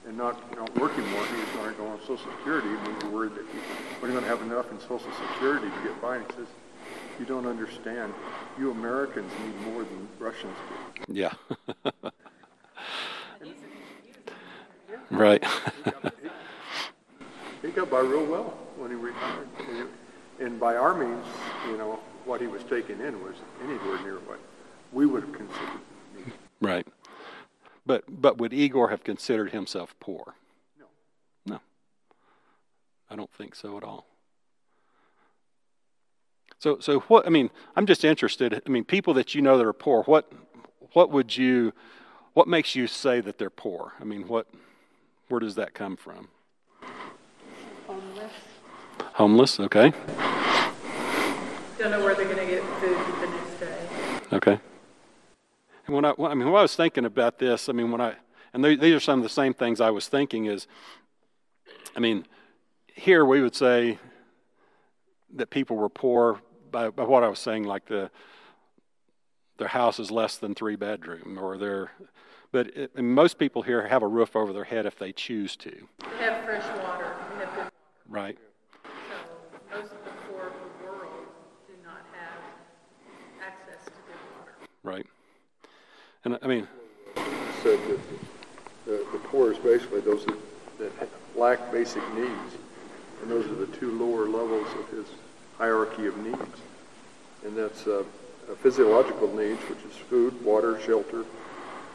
and 0.07 0.15
not, 0.15 0.55
not 0.55 0.75
working 0.79 1.07
more, 1.09 1.25
he 1.25 1.39
was 1.39 1.49
going 1.55 1.71
to 1.71 1.77
go 1.77 1.87
on 1.87 1.99
Social 2.01 2.31
Security, 2.37 2.67
and 2.67 2.87
we 2.87 2.93
were 2.93 3.09
worried 3.09 3.35
that 3.35 3.45
he 3.51 3.57
wasn't 4.01 4.13
going 4.13 4.23
to 4.23 4.29
have 4.29 4.41
enough 4.43 4.71
in 4.71 4.79
Social 4.81 5.11
Security 5.31 5.67
to 5.67 5.83
get 5.83 5.99
by. 5.99 6.17
And 6.17 6.25
he 6.27 6.37
says, 6.37 6.47
you 7.19 7.25
don't 7.25 7.47
understand. 7.47 8.13
You 8.59 8.69
Americans 8.69 9.31
need 9.43 9.73
more 9.73 9.83
than 9.83 10.07
Russians 10.19 10.55
do. 11.07 11.13
Yeah. 11.13 11.33
Right. 15.11 15.43
he 17.61 17.69
got 17.69 17.89
by 17.89 17.99
real 17.99 18.25
well 18.25 18.57
when 18.77 18.89
he 18.89 18.95
retired. 18.95 19.47
And, 19.69 19.89
and 20.39 20.59
by 20.59 20.75
our 20.75 20.95
means, 20.95 21.25
you 21.67 21.77
know, 21.77 21.99
what 22.25 22.41
he 22.41 22.47
was 22.47 22.63
taking 22.63 22.99
in 22.99 23.21
was 23.23 23.35
anywhere 23.63 24.01
near 24.03 24.19
what 24.19 24.39
we 24.91 25.05
would 25.05 25.23
have 25.23 25.33
considered. 25.33 25.81
Right. 26.61 26.87
But 27.85 28.03
but 28.07 28.37
would 28.37 28.53
Igor 28.53 28.89
have 28.89 29.03
considered 29.03 29.51
himself 29.51 29.95
poor? 29.99 30.35
No. 30.79 30.85
No. 31.45 31.59
I 33.09 33.15
don't 33.15 33.31
think 33.33 33.55
so 33.55 33.77
at 33.77 33.83
all. 33.83 34.05
So 36.59 36.79
so 36.79 36.99
what 37.01 37.25
I 37.25 37.29
mean, 37.29 37.49
I'm 37.75 37.87
just 37.87 38.05
interested. 38.05 38.61
I 38.65 38.69
mean, 38.69 38.85
people 38.85 39.13
that 39.15 39.33
you 39.33 39.41
know 39.41 39.57
that 39.57 39.65
are 39.65 39.73
poor, 39.73 40.03
what 40.03 40.31
what 40.93 41.11
would 41.11 41.35
you, 41.35 41.73
what 42.33 42.47
makes 42.47 42.75
you 42.75 42.87
say 42.87 43.21
that 43.21 43.37
they're 43.37 43.49
poor? 43.49 43.93
I 43.99 44.03
mean, 44.03 44.27
what, 44.27 44.47
where 45.31 45.39
does 45.39 45.55
that 45.55 45.73
come 45.73 45.95
from? 45.95 46.27
Homeless. 47.87 48.33
Homeless, 49.13 49.59
okay. 49.61 49.93
Don't 51.79 51.91
know 51.91 52.03
where 52.03 52.13
they're 52.13 52.25
going 52.25 52.37
to 52.37 52.45
get 52.45 52.63
food 52.79 52.97
the 53.21 53.27
next 53.27 53.59
day. 53.59 54.19
Okay. 54.33 54.59
And 55.87 55.95
when 55.95 56.05
I, 56.05 56.13
I 56.19 56.33
mean, 56.35 56.51
when 56.51 56.59
I 56.59 56.61
was 56.61 56.75
thinking 56.75 57.05
about 57.05 57.39
this, 57.39 57.69
I 57.69 57.71
mean, 57.71 57.91
when 57.91 58.01
I, 58.01 58.15
and 58.53 58.63
these 58.63 58.93
are 58.93 58.99
some 58.99 59.19
of 59.19 59.23
the 59.23 59.29
same 59.29 59.53
things 59.53 59.79
I 59.79 59.89
was 59.89 60.07
thinking 60.07 60.45
is, 60.45 60.67
I 61.95 61.99
mean, 61.99 62.25
here 62.93 63.25
we 63.25 63.41
would 63.41 63.55
say 63.55 63.97
that 65.33 65.49
people 65.49 65.77
were 65.77 65.89
poor 65.89 66.41
by, 66.69 66.89
by 66.89 67.03
what 67.03 67.23
I 67.23 67.29
was 67.29 67.39
saying, 67.39 67.63
like 67.63 67.85
the, 67.85 68.11
their 69.57 69.69
house 69.69 69.97
is 69.97 70.11
less 70.11 70.37
than 70.37 70.55
three 70.55 70.75
bedroom 70.75 71.39
or 71.41 71.57
their, 71.57 71.91
but 72.51 72.67
it, 72.75 72.97
most 72.97 73.37
people 73.37 73.61
here 73.61 73.87
have 73.87 74.03
a 74.03 74.07
roof 74.07 74.35
over 74.35 74.53
their 74.53 74.63
head 74.63 74.85
if 74.85 74.97
they 74.97 75.11
choose 75.11 75.55
to. 75.57 75.71
They 75.71 76.23
have 76.25 76.43
fresh 76.43 76.63
water. 76.83 77.13
They 77.37 77.45
have 77.45 77.55
good 77.55 77.71
Right. 78.07 78.37
So 78.83 79.77
most 79.77 79.91
of 79.91 80.03
the 80.03 80.11
poor 80.29 80.47
of 80.47 80.53
the 80.53 80.85
world 80.85 81.09
do 81.67 81.73
not 81.83 82.01
have 82.13 82.39
access 83.41 83.85
to 83.85 83.91
good 83.91 84.19
water. 84.37 84.53
Right. 84.83 85.05
And 86.25 86.37
I 86.41 86.47
mean, 86.47 86.67
said 87.63 87.79
that 87.89 87.99
the, 88.85 89.05
the 89.11 89.19
poor 89.25 89.51
is 89.51 89.57
basically 89.59 90.01
those 90.01 90.25
that, 90.25 90.37
that 90.99 91.09
lack 91.35 91.71
basic 91.71 92.03
needs. 92.13 92.55
And 93.21 93.29
those 93.29 93.45
are 93.45 93.55
the 93.55 93.67
two 93.67 93.91
lower 93.91 94.25
levels 94.25 94.67
of 94.79 94.89
his 94.89 95.05
hierarchy 95.57 96.07
of 96.07 96.17
needs. 96.17 96.61
And 97.45 97.55
that's 97.55 97.85
uh, 97.87 98.03
uh, 98.49 98.55
physiological 98.55 99.27
needs, 99.35 99.61
which 99.61 99.79
is 99.89 99.95
food, 99.95 100.43
water, 100.43 100.79
shelter, 100.81 101.23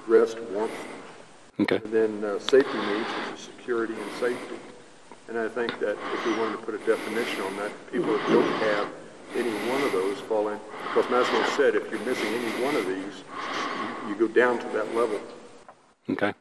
rest, 0.06 0.40
warmth. 0.52 0.72
okay. 1.60 1.76
And 1.76 1.92
then 1.92 2.24
uh, 2.24 2.38
safety 2.38 2.78
needs, 2.78 3.08
which 3.08 3.40
is 3.40 3.40
security 3.40 3.94
and 3.94 4.12
safety. 4.20 4.56
And 5.28 5.38
I 5.38 5.48
think 5.48 5.78
that 5.80 5.96
if 6.14 6.26
we 6.26 6.36
wanted 6.38 6.58
to 6.58 6.62
put 6.64 6.74
a 6.74 6.86
definition 6.86 7.40
on 7.42 7.56
that, 7.56 7.72
people 7.90 8.16
that 8.16 8.28
don't 8.28 8.52
have 8.60 8.88
any 9.34 9.50
one 9.68 9.82
of 9.82 9.92
those 9.92 10.18
fall 10.20 10.48
in. 10.48 10.58
Because 10.88 11.06
Maslow 11.06 11.56
said 11.56 11.74
if 11.74 11.90
you're 11.90 12.00
missing 12.00 12.28
any 12.28 12.64
one 12.64 12.76
of 12.76 12.86
these, 12.86 13.24
you, 14.04 14.08
you 14.10 14.14
go 14.16 14.28
down 14.28 14.58
to 14.58 14.66
that 14.68 14.94
level. 14.94 15.20
Okay. 16.08 16.32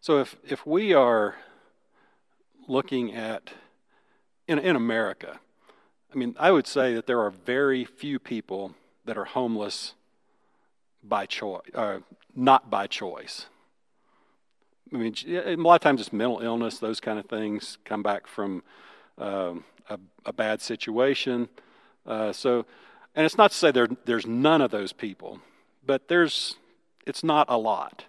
So 0.00 0.18
if, 0.18 0.36
if 0.42 0.66
we 0.66 0.94
are 0.94 1.36
looking 2.66 3.14
at, 3.14 3.50
in, 4.48 4.58
in 4.58 4.74
America, 4.74 5.38
I 6.12 6.16
mean, 6.16 6.34
I 6.38 6.50
would 6.50 6.66
say 6.66 6.94
that 6.94 7.06
there 7.06 7.20
are 7.20 7.30
very 7.30 7.84
few 7.84 8.18
people 8.18 8.74
that 9.04 9.18
are 9.18 9.24
homeless 9.24 9.94
by 11.02 11.26
choice, 11.26 11.62
uh, 11.74 11.98
not 12.34 12.70
by 12.70 12.86
choice. 12.86 13.46
I 14.92 14.96
mean, 14.96 15.14
a 15.26 15.56
lot 15.56 15.76
of 15.76 15.80
times 15.80 16.00
it's 16.00 16.12
mental 16.12 16.40
illness, 16.40 16.78
those 16.78 17.00
kind 17.00 17.18
of 17.18 17.26
things 17.26 17.78
come 17.84 18.02
back 18.02 18.26
from 18.26 18.62
um, 19.18 19.64
a, 19.88 19.98
a, 20.26 20.32
bad 20.32 20.60
situation. 20.60 21.48
Uh, 22.06 22.32
so, 22.32 22.66
and 23.14 23.24
it's 23.24 23.38
not 23.38 23.52
to 23.52 23.56
say 23.56 23.70
there, 23.70 23.88
there's 24.04 24.26
none 24.26 24.60
of 24.60 24.70
those 24.70 24.92
people, 24.92 25.40
but 25.84 26.08
there's, 26.08 26.56
it's 27.06 27.24
not 27.24 27.46
a 27.48 27.56
lot. 27.56 28.04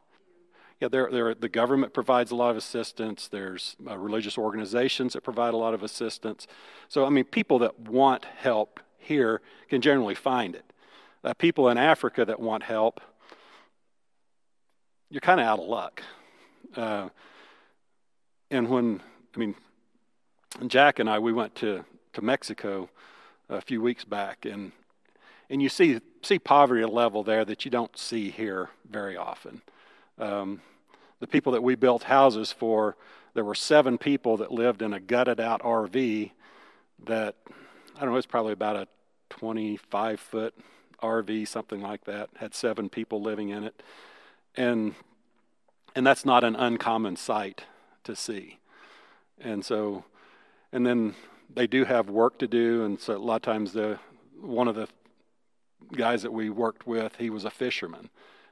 Yeah, 0.82 0.90
there, 0.90 1.10
there, 1.10 1.34
the 1.34 1.48
government 1.48 1.94
provides 1.94 2.32
a 2.32 2.36
lot 2.36 2.52
of 2.52 2.58
assistance. 2.58 3.30
There's 3.30 3.78
uh, 3.90 3.98
religious 3.98 4.38
organizations 4.38 5.14
that 5.14 5.22
provide 5.22 5.54
a 5.54 5.58
lot 5.58 5.74
of 5.74 5.84
assistance. 5.84 6.48
So, 6.90 7.06
I 7.06 7.10
mean, 7.10 7.24
people 7.24 7.60
that 7.60 7.80
want 7.80 8.26
help 8.26 8.82
here 8.98 9.42
can 9.70 9.82
generally 9.82 10.16
find 10.16 10.56
it. 10.56 10.66
Uh, 11.24 11.34
people 11.34 11.70
in 11.70 11.78
Africa 11.78 12.26
that 12.26 12.40
want 12.40 12.64
help, 12.64 13.00
you're 15.14 15.22
kind 15.22 15.40
of 15.40 15.46
out 15.46 15.60
of 15.60 15.68
luck. 15.68 16.02
Uh, 16.76 17.08
and 18.50 18.68
when, 18.68 19.00
I 19.36 19.38
mean, 19.38 19.54
Jack 20.66 20.98
and 20.98 21.08
I, 21.08 21.20
we 21.20 21.32
went 21.32 21.54
to, 21.58 21.86
to 22.14 22.22
Mexico 22.24 22.90
a 23.48 23.62
few 23.62 23.80
weeks 23.80 24.04
back, 24.04 24.46
and, 24.46 24.72
and 25.52 25.62
you 25.62 25.70
see, 25.70 26.00
see 26.24 26.40
poverty 26.40 26.84
level 26.84 27.24
there 27.24 27.46
that 27.46 27.64
you 27.64 27.70
don't 27.70 27.96
see 27.96 28.32
here 28.32 28.72
very 28.90 29.16
often. 29.16 29.62
Um, 30.18 30.62
the 31.20 31.28
people 31.28 31.52
that 31.52 31.62
we 31.62 31.76
built 31.76 32.06
houses 32.06 32.52
for, 32.52 32.98
there 33.36 33.46
were 33.46 33.54
seven 33.54 34.00
people 34.00 34.38
that 34.38 34.52
lived 34.52 34.82
in 34.82 34.94
a 34.94 35.00
gutted 35.00 35.40
out 35.40 35.62
RV 35.62 36.32
that, 37.06 37.36
I 37.96 38.00
don't 38.00 38.10
know, 38.10 38.18
it's 38.18 38.26
probably 38.26 38.54
about 38.54 38.78
a 38.78 38.88
25 39.30 40.20
foot 40.20 40.56
RV, 41.04 41.48
something 41.48 41.82
like 41.82 42.06
that, 42.06 42.32
had 42.38 42.56
seven 42.56 42.90
people 42.90 43.22
living 43.22 43.50
in 43.50 43.64
it. 43.64 43.84
And 44.56 44.96
and 45.96 46.06
that's 46.06 46.26
not 46.26 46.44
an 46.44 46.56
uncommon 46.56 47.16
sight 47.16 47.66
to 48.04 48.16
see. 48.16 48.60
And 49.40 49.64
so, 49.64 50.06
and 50.72 50.86
then 50.86 51.16
they 51.54 51.68
do 51.68 51.86
have 51.86 52.10
work 52.10 52.40
to 52.40 52.48
do, 52.48 52.84
and 52.84 53.00
so 53.00 53.16
a 53.16 53.18
lot 53.18 53.36
of 53.36 53.42
times 53.44 53.74
the 53.74 54.00
one 54.42 54.68
of 54.68 54.76
the 54.76 54.88
guys 55.94 56.24
that 56.24 56.34
we 56.34 56.50
worked 56.50 56.88
with, 56.88 57.16
he 57.18 57.30
was 57.30 57.46
a 57.46 57.52
fisherman, 57.52 58.10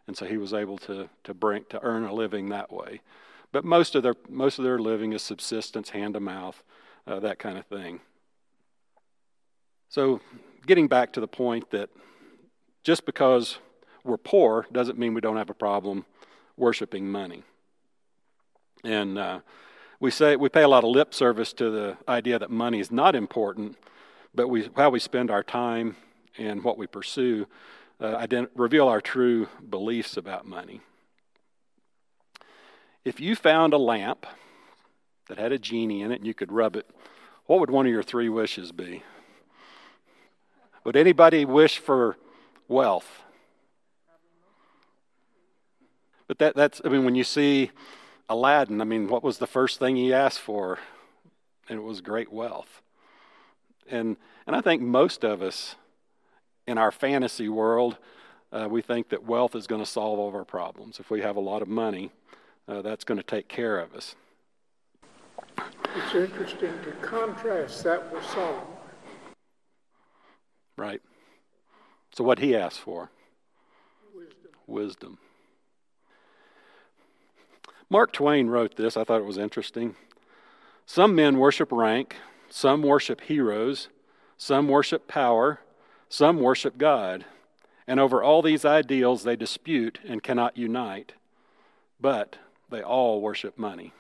and 0.08 0.16
so 0.16 0.26
he 0.26 0.38
was 0.38 0.54
able 0.54 0.78
to 0.80 1.10
to 1.24 1.34
bring 1.34 1.66
to 1.70 1.82
earn 1.84 2.04
a 2.04 2.14
living 2.14 2.50
that 2.50 2.72
way. 2.72 3.02
But 3.52 3.66
most 3.66 3.96
of 3.96 4.04
their 4.04 4.16
most 4.30 4.60
of 4.60 4.64
their 4.64 4.80
living 4.80 5.14
is 5.14 5.22
subsistence, 5.22 5.90
hand 5.90 6.14
to 6.14 6.20
mouth, 6.20 6.64
uh, 7.08 7.20
that 7.20 7.40
kind 7.40 7.58
of 7.58 7.66
thing. 7.66 8.02
So, 9.90 10.22
getting 10.66 10.88
back 10.88 11.12
to 11.14 11.20
the 11.20 11.28
point 11.28 11.72
that 11.72 11.90
just 12.84 13.06
because 13.06 13.58
we're 14.04 14.18
poor 14.18 14.66
doesn't 14.72 14.98
mean 14.98 15.14
we 15.14 15.22
don't 15.22 15.38
have 15.38 15.50
a 15.50 15.56
problem 15.56 16.06
worshiping 16.58 17.12
money. 17.12 17.44
And 18.84 19.18
uh, 19.18 19.40
we 20.00 20.12
say 20.12 20.36
we 20.36 20.50
pay 20.50 20.64
a 20.64 20.68
lot 20.68 20.84
of 20.84 20.90
lip 20.90 21.14
service 21.14 21.54
to 21.54 21.70
the 21.70 21.98
idea 22.08 22.40
that 22.40 22.50
money 22.50 22.80
is 22.80 22.92
not 22.92 23.16
important, 23.16 23.78
but 24.34 24.48
we, 24.48 24.70
how 24.76 24.90
we 24.90 25.00
spend 25.00 25.30
our 25.30 25.44
time 25.44 25.96
and 26.38 26.64
what 26.64 26.78
we 26.78 26.88
pursue 26.88 27.46
uh, 28.00 28.26
ident- 28.26 28.50
reveal 28.56 28.88
our 28.88 29.02
true 29.02 29.48
beliefs 29.70 30.18
about 30.18 30.46
money. 30.46 30.82
If 33.06 33.20
you 33.20 33.36
found 33.36 33.74
a 33.74 33.78
lamp 33.78 34.26
that 35.28 35.38
had 35.38 35.52
a 35.52 35.60
genie 35.60 36.02
in 36.02 36.12
it 36.12 36.16
and 36.16 36.28
you 36.28 36.34
could 36.34 36.52
rub 36.52 36.76
it, 36.76 36.90
what 37.46 37.60
would 37.60 37.70
one 37.70 37.86
of 37.86 37.92
your 37.92 38.04
three 38.04 38.30
wishes 38.30 38.72
be? 38.72 39.04
Would 40.84 40.96
anybody 40.96 41.46
wish 41.46 41.78
for 41.78 42.18
wealth? 42.68 43.22
But 46.32 46.38
that, 46.38 46.56
that's, 46.56 46.82
I 46.86 46.88
mean, 46.88 47.04
when 47.04 47.16
you 47.16 47.26
see 47.26 47.72
Aladdin, 48.30 48.80
I 48.80 48.86
mean, 48.86 49.10
what 49.10 49.22
was 49.22 49.40
the 49.40 49.48
first 49.48 49.80
thing 49.80 49.98
he 49.98 50.14
asked 50.14 50.40
for? 50.40 50.80
And 51.68 51.78
it 51.78 51.82
was 51.82 52.00
great 52.00 52.32
wealth. 52.32 52.82
And, 53.90 54.16
and 54.48 54.56
I 54.56 54.62
think 54.62 54.82
most 54.82 55.26
of 55.26 55.42
us 55.42 55.76
in 56.66 56.78
our 56.78 56.90
fantasy 56.90 57.50
world, 57.50 57.98
uh, 58.54 58.70
we 58.72 58.82
think 58.82 59.10
that 59.10 59.26
wealth 59.26 59.56
is 59.56 59.68
going 59.68 59.82
to 59.82 59.86
solve 59.86 60.20
all 60.20 60.30
of 60.30 60.36
our 60.36 60.46
problems. 60.46 61.02
If 61.02 61.10
we 61.10 61.20
have 61.20 61.36
a 61.36 61.42
lot 61.42 61.62
of 61.62 61.68
money, 61.68 62.12
uh, 62.66 62.82
that's 62.82 63.04
going 63.04 63.18
to 63.18 63.26
take 63.26 63.50
care 63.50 63.78
of 63.78 63.94
us. 63.94 64.16
It's 65.98 66.16
interesting 66.16 66.72
to 66.86 66.92
contrast 67.02 67.84
that 67.84 68.10
with 68.14 68.24
Solomon. 68.28 68.64
Right. 70.78 71.02
So, 72.16 72.24
what 72.24 72.40
he 72.40 72.56
asked 72.56 72.80
for? 72.80 73.12
Wisdom. 74.16 74.52
Wisdom. 74.66 75.18
Mark 77.92 78.14
Twain 78.14 78.48
wrote 78.48 78.78
this. 78.78 78.96
I 78.96 79.04
thought 79.04 79.20
it 79.20 79.26
was 79.26 79.38
interesting. 79.38 79.96
Some 80.86 81.14
men 81.14 81.38
worship 81.38 81.74
rank, 81.74 82.16
some 82.50 82.84
worship 82.84 83.20
heroes, 83.20 83.90
some 84.38 84.70
worship 84.70 85.10
power, 85.10 85.60
some 86.08 86.40
worship 86.40 86.78
God. 86.78 87.26
And 87.86 88.00
over 88.00 88.24
all 88.24 88.42
these 88.42 88.64
ideals 88.64 89.24
they 89.24 89.36
dispute 89.36 90.00
and 90.08 90.24
cannot 90.24 90.56
unite, 90.56 91.16
but 92.00 92.38
they 92.70 92.82
all 92.82 93.20
worship 93.20 93.58
money. 93.58 93.92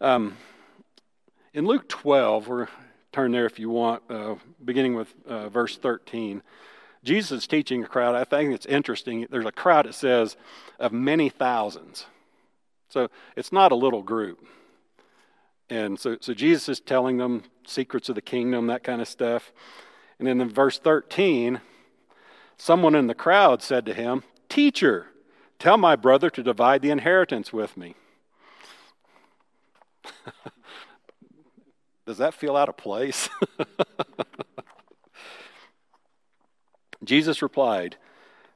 Um, 0.00 0.36
in 1.54 1.64
Luke 1.64 1.88
12, 1.88 2.48
we're 2.48 2.66
turn 3.12 3.30
there 3.30 3.46
if 3.46 3.60
you 3.60 3.70
want, 3.70 4.02
uh, 4.10 4.34
beginning 4.64 4.96
with 4.96 5.14
uh, 5.28 5.48
verse 5.48 5.76
13. 5.76 6.42
Jesus 7.08 7.32
is 7.32 7.46
teaching 7.46 7.82
a 7.82 7.86
crowd. 7.86 8.14
I 8.14 8.24
think 8.24 8.54
it's 8.54 8.66
interesting. 8.66 9.26
There's 9.30 9.46
a 9.46 9.52
crowd 9.52 9.86
that 9.86 9.94
says 9.94 10.36
of 10.78 10.92
many 10.92 11.30
thousands. 11.30 12.04
So 12.90 13.08
it's 13.34 13.50
not 13.50 13.72
a 13.72 13.76
little 13.76 14.02
group. 14.02 14.44
And 15.70 15.98
so, 15.98 16.18
so 16.20 16.34
Jesus 16.34 16.68
is 16.68 16.80
telling 16.80 17.16
them 17.16 17.44
secrets 17.66 18.10
of 18.10 18.14
the 18.14 18.20
kingdom, 18.20 18.66
that 18.66 18.84
kind 18.84 19.00
of 19.00 19.08
stuff. 19.08 19.52
And 20.18 20.28
then 20.28 20.38
in 20.38 20.50
verse 20.50 20.78
13, 20.78 21.62
someone 22.58 22.94
in 22.94 23.06
the 23.06 23.14
crowd 23.14 23.62
said 23.62 23.86
to 23.86 23.94
him, 23.94 24.22
Teacher, 24.50 25.06
tell 25.58 25.78
my 25.78 25.96
brother 25.96 26.28
to 26.28 26.42
divide 26.42 26.82
the 26.82 26.90
inheritance 26.90 27.54
with 27.54 27.74
me. 27.74 27.94
Does 32.06 32.18
that 32.18 32.34
feel 32.34 32.54
out 32.54 32.68
of 32.68 32.76
place? 32.76 33.30
Jesus 37.02 37.42
replied, 37.42 37.96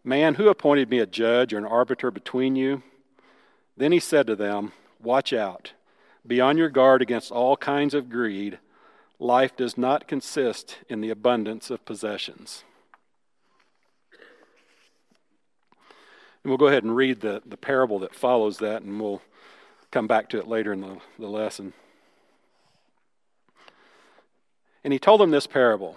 Man, 0.05 0.35
who 0.35 0.49
appointed 0.49 0.91
me 0.91 0.99
a 0.99 1.07
judge 1.07 1.53
or 1.53 1.59
an 1.59 1.65
arbiter 1.65 2.11
between 2.11 2.57
you? 2.57 2.83
Then 3.77 3.93
he 3.93 4.01
said 4.01 4.27
to 4.27 4.37
them, 4.37 4.73
Watch 5.01 5.33
out. 5.33 5.73
Be 6.27 6.41
on 6.41 6.57
your 6.57 6.69
guard 6.69 7.03
against 7.03 7.33
all 7.33 7.57
kinds 7.57 7.95
of 7.95 8.11
greed. 8.11 8.59
Life 9.19 9.57
does 9.57 9.79
not 9.79 10.09
consist 10.09 10.79
in 10.89 11.01
the 11.01 11.11
abundance 11.11 11.71
of 11.71 11.85
possessions. 11.85 12.65
And 16.43 16.51
we'll 16.51 16.59
go 16.59 16.67
ahead 16.67 16.83
and 16.83 16.97
read 16.97 17.21
the, 17.21 17.43
the 17.47 17.57
parable 17.57 18.01
that 18.01 18.15
follows 18.15 18.59
that, 18.59 18.83
and 18.83 19.01
we'll 19.01 19.23
come 19.93 20.09
back 20.09 20.29
to 20.31 20.39
it 20.39 20.49
later 20.49 20.73
in 20.73 20.81
the, 20.81 20.99
the 21.19 21.29
lesson. 21.29 21.73
And 24.83 24.93
he 24.93 24.99
told 24.99 25.21
them 25.21 25.31
this 25.31 25.47
parable 25.47 25.97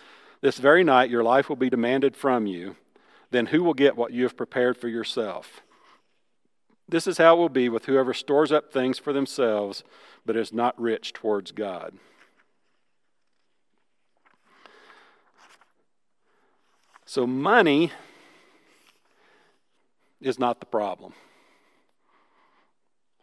this 0.41 0.57
very 0.57 0.83
night 0.83 1.09
your 1.09 1.23
life 1.23 1.49
will 1.49 1.55
be 1.55 1.69
demanded 1.69 2.15
from 2.15 2.45
you. 2.47 2.75
Then 3.29 3.47
who 3.47 3.63
will 3.63 3.73
get 3.73 3.95
what 3.95 4.11
you 4.11 4.23
have 4.23 4.35
prepared 4.35 4.77
for 4.77 4.87
yourself? 4.87 5.61
This 6.89 7.07
is 7.07 7.17
how 7.17 7.35
it 7.35 7.39
will 7.39 7.49
be 7.49 7.69
with 7.69 7.85
whoever 7.85 8.13
stores 8.13 8.51
up 8.51 8.73
things 8.73 8.99
for 8.99 9.13
themselves, 9.13 9.83
but 10.25 10.35
is 10.35 10.51
not 10.51 10.79
rich 10.79 11.13
towards 11.13 11.51
God. 11.51 11.93
So, 17.05 17.25
money 17.25 17.91
is 20.19 20.37
not 20.37 20.59
the 20.59 20.65
problem. 20.65 21.13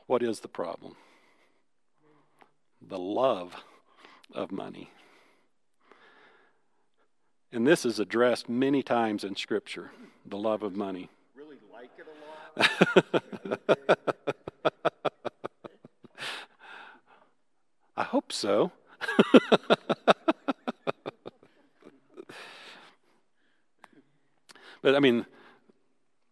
What 0.07 0.23
is 0.23 0.41
the 0.41 0.49
problem? 0.49 0.97
The 2.87 2.99
love 2.99 3.55
of 4.35 4.51
money. 4.53 4.91
And 7.51 7.67
this 7.67 7.87
is 7.87 7.99
addressed 7.99 8.49
many 8.49 8.83
times 8.83 9.25
in 9.25 9.35
Scripture 9.35 9.91
the 10.27 10.37
love 10.37 10.63
of 10.63 10.77
money. 10.77 11.09
Really 11.35 11.57
like 11.73 11.91
it 11.99 12.07
a 12.07 12.61
lot? 12.61 13.59
I 17.97 18.03
hope 18.05 18.31
so. 18.33 18.71
but 24.83 24.95
I 24.95 25.01
mean, 25.01 25.25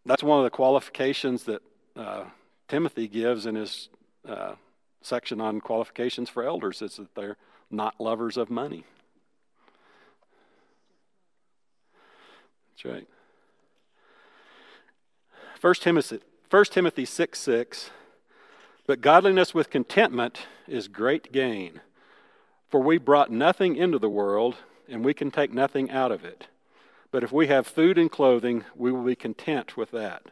that's 0.05 0.23
one 0.23 0.39
of 0.39 0.45
the 0.45 0.51
qualifications 0.51 1.45
that 1.45 1.63
uh, 1.97 2.25
Timothy 2.69 3.09
gives 3.09 3.47
in 3.47 3.55
his 3.55 3.89
uh, 4.29 4.57
section 5.01 5.41
on 5.41 5.61
qualifications 5.61 6.29
for 6.29 6.45
elders 6.45 6.83
is 6.83 6.97
that 6.97 7.15
they're 7.15 7.39
not 7.71 7.99
lovers 7.99 8.37
of 8.37 8.51
money. 8.51 8.85
That's 12.77 12.95
right. 12.95 13.09
1 15.61 15.75
Timothy, 15.75 16.21
1 16.51 16.65
Timothy 16.67 17.05
6 17.07 17.39
6. 17.39 17.91
But 18.87 19.01
godliness 19.01 19.55
with 19.55 19.71
contentment 19.71 20.47
is 20.69 20.87
great 20.87 21.33
gain. 21.33 21.81
For 22.69 22.81
we 22.81 22.99
brought 22.99 23.31
nothing 23.31 23.77
into 23.77 23.99
the 23.99 24.11
world, 24.11 24.57
and 24.89 25.05
we 25.05 25.15
can 25.15 25.31
take 25.31 25.53
nothing 25.53 25.91
out 25.91 26.13
of 26.13 26.25
it. 26.25 26.49
But 27.11 27.25
if 27.25 27.33
we 27.33 27.47
have 27.47 27.67
food 27.67 27.97
and 27.97 28.11
clothing, 28.11 28.65
we 28.77 28.93
will 28.93 29.03
be 29.03 29.17
content 29.17 29.77
with 29.77 29.91
that. 29.93 30.25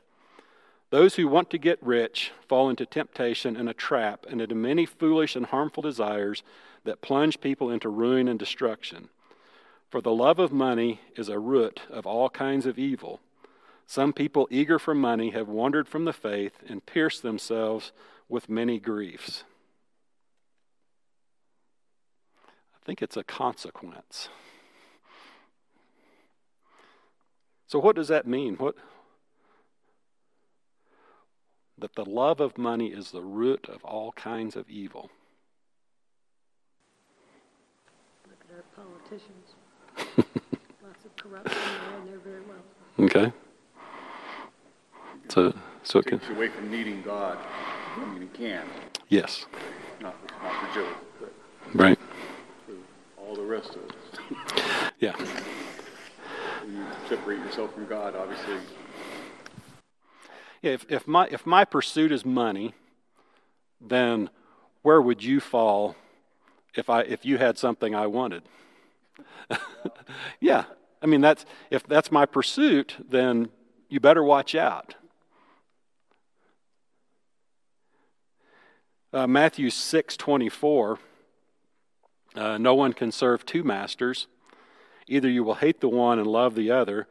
Those 0.90 1.14
who 1.14 1.26
want 1.26 1.50
to 1.50 1.58
get 1.58 1.82
rich 1.82 2.30
fall 2.46 2.68
into 2.68 2.86
temptation 2.86 3.56
and 3.56 3.68
a 3.68 3.74
trap 3.74 4.26
and 4.28 4.40
into 4.40 4.54
many 4.54 4.84
foolish 4.84 5.34
and 5.34 5.46
harmful 5.46 5.82
desires 5.82 6.42
that 6.84 7.00
plunge 7.00 7.40
people 7.40 7.70
into 7.70 7.88
ruin 7.88 8.28
and 8.28 8.38
destruction. 8.38 9.08
For 9.94 10.00
the 10.00 10.10
love 10.10 10.40
of 10.40 10.50
money 10.50 10.98
is 11.14 11.28
a 11.28 11.38
root 11.38 11.82
of 11.88 12.04
all 12.04 12.28
kinds 12.28 12.66
of 12.66 12.80
evil. 12.80 13.20
Some 13.86 14.12
people 14.12 14.48
eager 14.50 14.80
for 14.80 14.92
money 14.92 15.30
have 15.30 15.46
wandered 15.46 15.86
from 15.86 16.04
the 16.04 16.12
faith 16.12 16.54
and 16.66 16.84
pierced 16.84 17.22
themselves 17.22 17.92
with 18.28 18.48
many 18.48 18.80
griefs. 18.80 19.44
I 22.74 22.84
think 22.84 23.02
it's 23.02 23.16
a 23.16 23.22
consequence. 23.22 24.28
So, 27.68 27.78
what 27.78 27.94
does 27.94 28.08
that 28.08 28.26
mean? 28.26 28.56
What, 28.56 28.74
that 31.78 31.94
the 31.94 32.04
love 32.04 32.40
of 32.40 32.58
money 32.58 32.88
is 32.88 33.12
the 33.12 33.22
root 33.22 33.68
of 33.68 33.84
all 33.84 34.10
kinds 34.10 34.56
of 34.56 34.68
evil. 34.68 35.12
Look 38.28 38.40
at 38.50 38.56
our 38.56 38.84
politicians. 38.84 39.43
Lots 41.34 41.52
there, 41.52 41.98
and 41.98 42.08
they're 42.08 42.18
very 42.18 42.40
well. 42.42 43.06
Okay. 43.06 43.32
So, 45.28 45.52
so 45.82 45.98
it 45.98 46.06
can, 46.06 46.18
Takes 46.18 46.30
you 46.30 46.36
away 46.36 46.48
from 46.48 46.70
needing 46.70 47.02
God. 47.02 47.38
I 47.96 48.04
mean, 48.12 48.22
it 48.22 48.34
can, 48.34 48.64
yes, 49.08 49.46
not, 50.00 50.14
not 50.42 50.68
for 50.68 50.74
Joe, 50.74 50.88
but 51.20 51.32
right, 51.72 51.98
for 52.66 52.74
all 53.20 53.34
the 53.34 53.42
rest 53.42 53.70
of 53.70 53.82
us. 53.82 54.92
yeah, 55.00 55.16
When 56.62 56.76
you 56.76 56.84
separate 57.08 57.38
yourself 57.38 57.74
from 57.74 57.86
God, 57.86 58.14
obviously, 58.14 58.58
yeah. 60.62 60.72
If, 60.72 60.86
if 60.88 61.08
my 61.08 61.26
if 61.30 61.46
my 61.46 61.64
pursuit 61.64 62.12
is 62.12 62.24
money, 62.24 62.74
then 63.80 64.30
where 64.82 65.00
would 65.00 65.22
you 65.22 65.40
fall 65.40 65.96
if 66.74 66.88
I 66.88 67.00
if 67.02 67.24
you 67.24 67.38
had 67.38 67.58
something 67.58 67.94
I 67.94 68.06
wanted? 68.06 68.42
yeah, 70.40 70.64
I 71.04 71.06
mean 71.06 71.20
that's 71.20 71.44
if 71.70 71.86
that's 71.86 72.10
my 72.10 72.24
pursuit, 72.24 72.96
then 73.08 73.50
you 73.90 74.00
better 74.00 74.24
watch 74.24 74.54
out. 74.54 74.94
Uh, 79.12 79.26
Matthew 79.26 79.68
six 79.70 80.16
twenty 80.16 80.48
four. 80.48 80.98
Uh, 82.34 82.58
no 82.58 82.74
one 82.74 82.94
can 82.94 83.12
serve 83.12 83.44
two 83.46 83.62
masters. 83.62 84.26
Either 85.06 85.28
you 85.28 85.44
will 85.44 85.56
hate 85.56 85.80
the 85.80 85.88
one 85.88 86.18
and 86.18 86.26
love 86.26 86.54
the 86.54 86.70
other, 86.70 87.06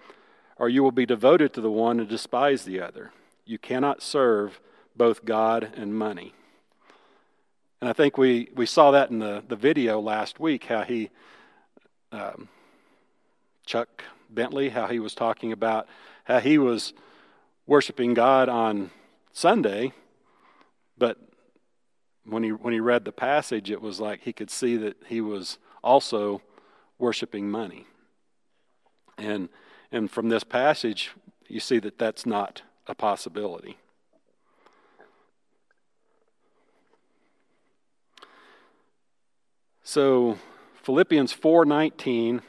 or 0.58 0.68
you 0.68 0.84
will 0.84 0.92
be 0.92 1.06
devoted 1.06 1.54
to 1.54 1.62
the 1.62 1.72
one 1.72 2.00
and 2.00 2.10
despise 2.10 2.66
the 2.66 2.82
other. 2.82 3.12
You 3.46 3.60
cannot 3.60 4.02
serve 4.02 4.60
both 4.98 5.24
God 5.24 5.72
and 5.78 5.96
money. 5.96 6.34
And 7.80 7.90
I 7.90 7.94
think 7.94 8.18
we, 8.18 8.50
we 8.56 8.66
saw 8.66 8.92
that 8.92 9.12
in 9.12 9.20
the, 9.20 9.44
the 9.48 9.56
video 9.56 10.02
last 10.02 10.40
week, 10.40 10.66
how 10.66 10.82
he, 10.82 11.10
um, 12.12 12.50
Chuck 13.66 14.04
Bentley, 14.30 14.70
how 14.70 14.88
he 14.88 15.00
was 15.00 15.14
talking 15.14 15.52
about 15.52 15.88
how 16.26 16.40
he 16.40 16.58
was 16.58 16.94
worshiping 17.66 18.14
God 18.14 18.50
on 18.50 18.92
Sunday, 19.32 19.94
but 20.98 21.18
when 22.26 22.44
he, 22.44 22.52
when 22.52 22.74
he 22.74 22.80
read 22.80 23.06
the 23.06 23.12
passage, 23.12 23.70
it 23.70 23.82
was 23.82 24.00
like 24.00 24.22
he 24.22 24.34
could 24.34 24.50
see 24.50 24.78
that 24.78 24.98
he 25.08 25.22
was 25.22 25.58
also 25.84 26.42
worshiping 26.98 27.50
money. 27.50 27.86
And, 29.18 29.50
and 29.92 30.10
from 30.10 30.30
this 30.30 30.44
passage, 30.44 31.12
you 31.48 31.60
see 31.60 31.80
that 31.80 31.98
that's 31.98 32.26
not 32.26 32.62
a 32.88 32.96
possibility. 32.96 33.78
So 39.84 40.38
Philippians 40.82 41.34
4:19 41.34 42.42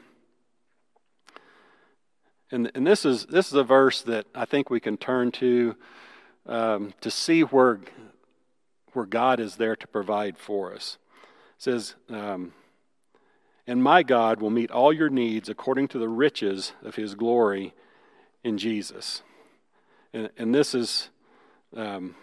and, 2.55 2.71
and 2.73 2.87
this 2.87 3.03
is 3.03 3.25
this 3.25 3.47
is 3.47 3.53
a 3.53 3.63
verse 3.63 4.01
that 4.03 4.25
I 4.33 4.45
think 4.45 4.69
we 4.69 4.79
can 4.79 4.95
turn 4.95 5.31
to 5.33 5.75
um, 6.45 6.93
to 7.01 7.11
see 7.11 7.41
where 7.41 7.81
where 8.93 9.05
God 9.05 9.41
is 9.41 9.57
there 9.57 9.75
to 9.75 9.87
provide 9.87 10.37
for 10.37 10.73
us. 10.73 10.97
It 11.57 11.61
says, 11.61 11.95
um, 12.09 12.53
"And 13.67 13.83
my 13.83 14.03
God 14.03 14.39
will 14.39 14.49
meet 14.49 14.71
all 14.71 14.93
your 14.93 15.09
needs 15.09 15.49
according 15.49 15.89
to 15.89 15.99
the 15.99 16.07
riches 16.07 16.71
of 16.81 16.95
His 16.95 17.13
glory 17.13 17.73
in 18.41 18.57
Jesus." 18.57 19.21
And, 20.13 20.29
and 20.37 20.55
this 20.55 20.73
is 20.73 21.09
um, 21.75 22.15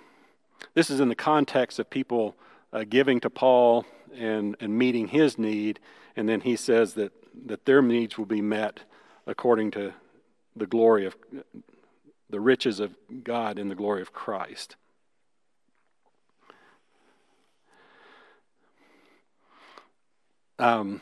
this 0.73 0.89
is 0.89 0.99
in 0.99 1.11
the 1.11 1.15
context 1.15 1.79
of 1.79 1.91
people 1.91 2.37
uh, 2.73 2.85
giving 2.89 3.21
to 3.21 3.29
Paul 3.29 3.85
and, 4.17 4.57
and 4.61 4.79
meeting 4.79 5.09
his 5.09 5.37
need, 5.37 5.79
and 6.17 6.27
then 6.27 6.41
he 6.41 6.57
says 6.57 6.95
that, 6.95 7.13
that 7.47 7.67
their 7.67 7.83
needs 7.83 8.17
will 8.17 8.27
be 8.27 8.41
met 8.41 8.81
according 9.27 9.71
to 9.73 9.93
the 10.57 10.67
glory 10.67 11.07
of 11.07 11.17
the 12.31 12.41
riches 12.41 12.81
of 12.81 12.95
God 13.25 13.59
in 13.59 13.69
the 13.69 13.75
glory 13.75 14.03
of 14.03 14.13
Christ. 14.13 14.77
Um, 20.59 21.01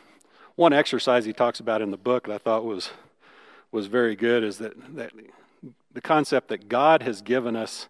one 0.57 0.73
exercise 0.73 1.25
he 1.25 1.33
talks 1.33 1.61
about 1.61 1.83
in 1.83 1.91
the 1.91 1.97
book 1.97 2.27
that 2.27 2.35
I 2.35 2.39
thought 2.39 2.65
was 2.65 2.91
was 3.73 3.87
very 3.87 4.17
good 4.17 4.43
is 4.43 4.59
that, 4.59 4.73
that 4.97 5.13
the 5.93 6.01
concept 6.01 6.49
that 6.49 6.69
God 6.69 7.03
has 7.03 7.23
given 7.23 7.57
us 7.57 7.89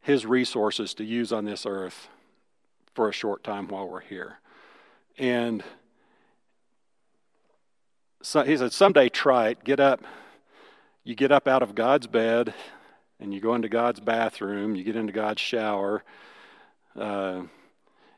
his 0.00 0.24
resources 0.24 0.94
to 0.94 1.04
use 1.04 1.32
on 1.32 1.44
this 1.44 1.66
earth 1.66 2.08
for 2.94 3.08
a 3.08 3.12
short 3.12 3.44
time 3.44 3.68
while 3.68 3.88
we're 3.88 4.00
here. 4.00 4.38
And 5.18 5.62
so 8.22 8.42
he 8.42 8.56
said, 8.56 8.72
someday 8.72 9.08
try 9.08 9.48
it. 9.48 9.64
Get 9.64 9.80
up. 9.80 10.02
You 11.02 11.14
get 11.14 11.32
up 11.32 11.48
out 11.48 11.62
of 11.62 11.74
God's 11.74 12.06
bed 12.06 12.52
and 13.18 13.32
you 13.32 13.40
go 13.40 13.54
into 13.54 13.68
God's 13.68 14.00
bathroom. 14.00 14.74
You 14.74 14.84
get 14.84 14.96
into 14.96 15.12
God's 15.12 15.40
shower. 15.40 16.04
Uh, 16.94 17.42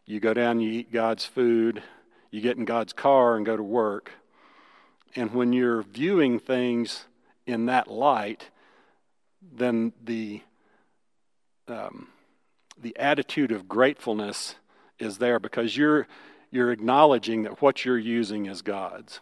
you 0.05 0.19
go 0.19 0.35
down, 0.35 0.61
you 0.61 0.71
eat 0.71 0.93
God's 0.93 1.25
food. 1.25 1.83
You 2.31 2.41
get 2.41 2.57
in 2.57 2.65
God's 2.65 2.93
car 2.93 3.37
and 3.37 3.47
go 3.47 3.57
to 3.57 3.63
work. 3.63 4.11
And 5.15 5.33
when 5.33 5.53
you're 5.53 5.83
viewing 5.83 6.41
things 6.41 7.05
in 7.47 7.67
that 7.67 7.89
light, 7.89 8.49
then 9.41 9.93
the 10.03 10.43
um, 11.69 12.09
the 12.81 12.97
attitude 12.99 13.53
of 13.53 13.69
gratefulness 13.69 14.57
is 14.99 15.19
there 15.19 15.39
because 15.39 15.77
you're 15.77 16.09
you're 16.51 16.73
acknowledging 16.73 17.45
that 17.45 17.63
what 17.63 17.85
you're 17.85 17.99
using 17.99 18.47
is 18.47 18.63
God's. 18.63 19.21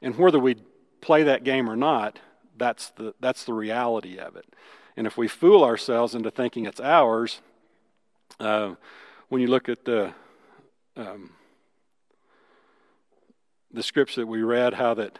And 0.00 0.16
whether 0.16 0.38
we 0.38 0.56
play 1.00 1.24
that 1.24 1.44
game 1.44 1.68
or 1.68 1.76
not, 1.76 2.18
that's 2.58 2.90
the, 2.90 3.14
that's 3.20 3.44
the 3.44 3.54
reality 3.54 4.18
of 4.18 4.36
it. 4.36 4.46
And 4.96 5.06
if 5.06 5.16
we 5.16 5.28
fool 5.28 5.64
ourselves 5.64 6.14
into 6.14 6.30
thinking 6.30 6.66
it's 6.66 6.80
ours, 6.80 7.40
uh, 8.40 8.74
when 9.28 9.40
you 9.40 9.48
look 9.48 9.68
at 9.68 9.84
the, 9.84 10.12
um, 10.96 11.30
the 13.72 13.82
scripture 13.82 14.22
that 14.22 14.26
we 14.26 14.42
read, 14.42 14.74
how 14.74 14.94
that 14.94 15.18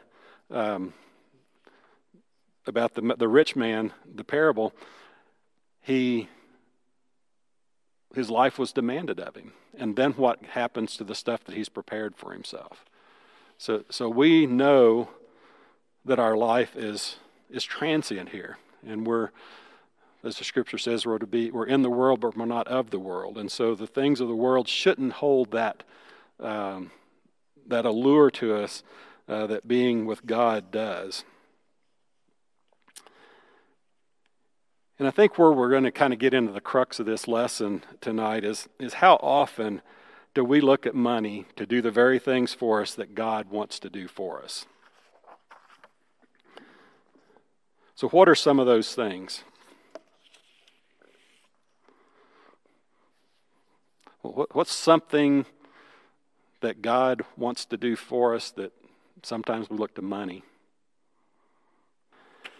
um, 0.50 0.94
about 2.66 2.94
the, 2.94 3.14
the 3.16 3.28
rich 3.28 3.56
man, 3.56 3.92
the 4.14 4.24
parable, 4.24 4.72
he 5.80 6.28
his 8.14 8.30
life 8.30 8.58
was 8.58 8.72
demanded 8.72 9.20
of 9.20 9.36
him. 9.36 9.52
And 9.76 9.94
then 9.94 10.12
what 10.12 10.42
happens 10.44 10.96
to 10.96 11.04
the 11.04 11.14
stuff 11.14 11.44
that 11.44 11.54
he's 11.54 11.68
prepared 11.68 12.16
for 12.16 12.32
himself? 12.32 12.84
So, 13.58 13.84
so 13.90 14.08
we 14.08 14.46
know 14.46 15.10
that 16.04 16.18
our 16.18 16.36
life 16.36 16.74
is, 16.74 17.16
is 17.50 17.64
transient 17.64 18.30
here. 18.30 18.58
And 18.86 19.06
we're, 19.06 19.30
as 20.22 20.38
the 20.38 20.44
scripture 20.44 20.78
says, 20.78 21.06
we're 21.06 21.18
to 21.18 21.26
be, 21.26 21.50
we're 21.50 21.66
in 21.66 21.82
the 21.82 21.90
world, 21.90 22.20
but 22.20 22.36
we're 22.36 22.44
not 22.44 22.68
of 22.68 22.90
the 22.90 22.98
world. 22.98 23.38
And 23.38 23.50
so 23.50 23.74
the 23.74 23.86
things 23.86 24.20
of 24.20 24.28
the 24.28 24.36
world 24.36 24.68
shouldn't 24.68 25.14
hold 25.14 25.50
that, 25.52 25.82
um, 26.40 26.90
that 27.66 27.84
allure 27.84 28.30
to 28.32 28.54
us 28.54 28.82
uh, 29.28 29.46
that 29.46 29.68
being 29.68 30.06
with 30.06 30.26
God 30.26 30.70
does. 30.70 31.24
And 34.98 35.06
I 35.06 35.12
think 35.12 35.38
where 35.38 35.52
we're 35.52 35.70
going 35.70 35.84
to 35.84 35.92
kind 35.92 36.12
of 36.12 36.18
get 36.18 36.34
into 36.34 36.52
the 36.52 36.60
crux 36.60 36.98
of 36.98 37.06
this 37.06 37.28
lesson 37.28 37.84
tonight 38.00 38.44
is, 38.44 38.68
is 38.80 38.94
how 38.94 39.14
often 39.16 39.80
do 40.34 40.44
we 40.44 40.60
look 40.60 40.86
at 40.86 40.94
money 40.94 41.46
to 41.56 41.66
do 41.66 41.80
the 41.80 41.90
very 41.90 42.18
things 42.18 42.52
for 42.52 42.82
us 42.82 42.94
that 42.94 43.14
God 43.14 43.50
wants 43.50 43.78
to 43.80 43.90
do 43.90 44.08
for 44.08 44.42
us? 44.42 44.66
So, 47.98 48.08
what 48.10 48.28
are 48.28 48.36
some 48.36 48.60
of 48.60 48.66
those 48.66 48.94
things? 48.94 49.42
What's 54.22 54.72
something 54.72 55.46
that 56.60 56.80
God 56.80 57.22
wants 57.36 57.64
to 57.64 57.76
do 57.76 57.96
for 57.96 58.36
us 58.36 58.52
that 58.52 58.70
sometimes 59.24 59.68
we 59.68 59.78
look 59.78 59.96
to 59.96 60.02
money? 60.02 60.44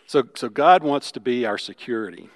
So, 0.09 0.25
so 0.35 0.49
God 0.49 0.83
wants 0.83 1.13
to 1.13 1.21
be 1.21 1.47
our 1.47 1.57
security. 1.57 2.29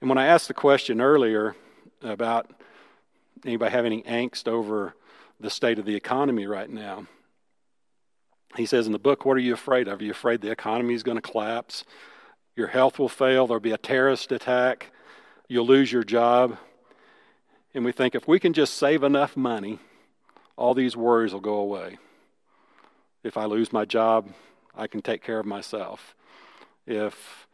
And 0.00 0.08
when 0.08 0.16
I 0.16 0.26
asked 0.26 0.46
the 0.46 0.54
question 0.54 1.00
earlier 1.00 1.56
about 2.02 2.52
Anybody 3.44 3.72
have 3.72 3.84
any 3.84 4.02
angst 4.04 4.46
over 4.46 4.94
the 5.40 5.50
state 5.50 5.80
of 5.80 5.86
the 5.86 5.96
economy 5.96 6.46
right 6.46 6.70
now? 6.70 7.08
He 8.56 8.66
says 8.66 8.86
in 8.86 8.92
the 8.92 8.98
book, 8.98 9.24
What 9.24 9.36
are 9.36 9.40
you 9.40 9.54
afraid 9.54 9.88
of? 9.88 10.00
Are 10.00 10.04
you 10.04 10.12
afraid 10.12 10.40
the 10.40 10.50
economy 10.50 10.94
is 10.94 11.02
going 11.02 11.18
to 11.18 11.22
collapse? 11.22 11.84
Your 12.56 12.68
health 12.68 12.98
will 12.98 13.08
fail? 13.08 13.46
There'll 13.46 13.60
be 13.60 13.72
a 13.72 13.78
terrorist 13.78 14.30
attack? 14.30 14.92
You'll 15.48 15.66
lose 15.66 15.92
your 15.92 16.04
job? 16.04 16.58
And 17.74 17.84
we 17.84 17.92
think 17.92 18.14
if 18.14 18.28
we 18.28 18.38
can 18.38 18.52
just 18.52 18.74
save 18.74 19.02
enough 19.02 19.36
money, 19.36 19.80
all 20.56 20.74
these 20.74 20.96
worries 20.96 21.32
will 21.32 21.40
go 21.40 21.56
away. 21.56 21.98
If 23.24 23.36
I 23.36 23.46
lose 23.46 23.72
my 23.72 23.84
job, 23.84 24.32
I 24.76 24.86
can 24.86 25.02
take 25.02 25.22
care 25.22 25.40
of 25.40 25.46
myself. 25.46 26.14
If 26.86 27.48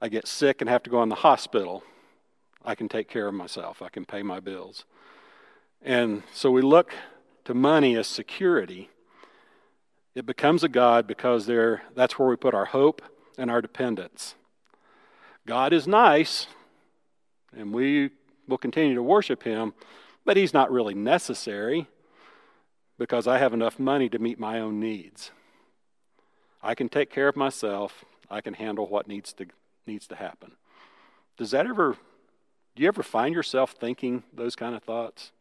I 0.00 0.08
get 0.08 0.26
sick 0.26 0.60
and 0.60 0.70
have 0.70 0.82
to 0.84 0.90
go 0.90 1.02
in 1.02 1.10
the 1.10 1.16
hospital, 1.16 1.82
I 2.64 2.74
can 2.74 2.88
take 2.88 3.08
care 3.08 3.28
of 3.28 3.34
myself. 3.34 3.82
I 3.82 3.88
can 3.88 4.04
pay 4.04 4.22
my 4.22 4.40
bills. 4.40 4.84
And 5.82 6.22
so 6.32 6.50
we 6.50 6.62
look 6.62 6.92
to 7.44 7.54
money 7.54 7.96
as 7.96 8.06
security. 8.06 8.88
It 10.14 10.26
becomes 10.26 10.62
a 10.62 10.68
God 10.68 11.06
because 11.06 11.46
there, 11.46 11.82
that's 11.94 12.18
where 12.18 12.28
we 12.28 12.36
put 12.36 12.54
our 12.54 12.66
hope 12.66 13.02
and 13.38 13.50
our 13.50 13.62
dependence. 13.62 14.34
God 15.46 15.72
is 15.72 15.86
nice, 15.88 16.46
and 17.56 17.72
we 17.72 18.10
will 18.46 18.58
continue 18.58 18.94
to 18.94 19.02
worship 19.02 19.42
Him, 19.42 19.72
but 20.24 20.36
He's 20.36 20.52
not 20.52 20.70
really 20.70 20.94
necessary 20.94 21.86
because 22.98 23.26
I 23.26 23.38
have 23.38 23.54
enough 23.54 23.78
money 23.78 24.08
to 24.10 24.18
meet 24.18 24.38
my 24.38 24.60
own 24.60 24.78
needs. 24.78 25.30
I 26.62 26.74
can 26.74 26.88
take 26.88 27.10
care 27.10 27.28
of 27.28 27.36
myself, 27.36 28.04
I 28.30 28.40
can 28.40 28.54
handle 28.54 28.86
what 28.86 29.08
needs 29.08 29.32
to, 29.34 29.46
needs 29.86 30.06
to 30.08 30.14
happen. 30.14 30.52
Does 31.38 31.50
that 31.52 31.66
ever, 31.66 31.96
do 32.76 32.82
you 32.82 32.88
ever 32.88 33.02
find 33.02 33.34
yourself 33.34 33.72
thinking 33.72 34.22
those 34.32 34.54
kind 34.54 34.76
of 34.76 34.82
thoughts? 34.82 35.32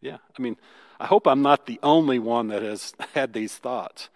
Yeah, 0.00 0.18
I 0.38 0.42
mean, 0.42 0.56
I 1.00 1.06
hope 1.06 1.26
I'm 1.26 1.42
not 1.42 1.66
the 1.66 1.80
only 1.82 2.18
one 2.18 2.48
that 2.48 2.62
has 2.62 2.92
had 3.14 3.32
these 3.32 3.56
thoughts. 3.56 4.08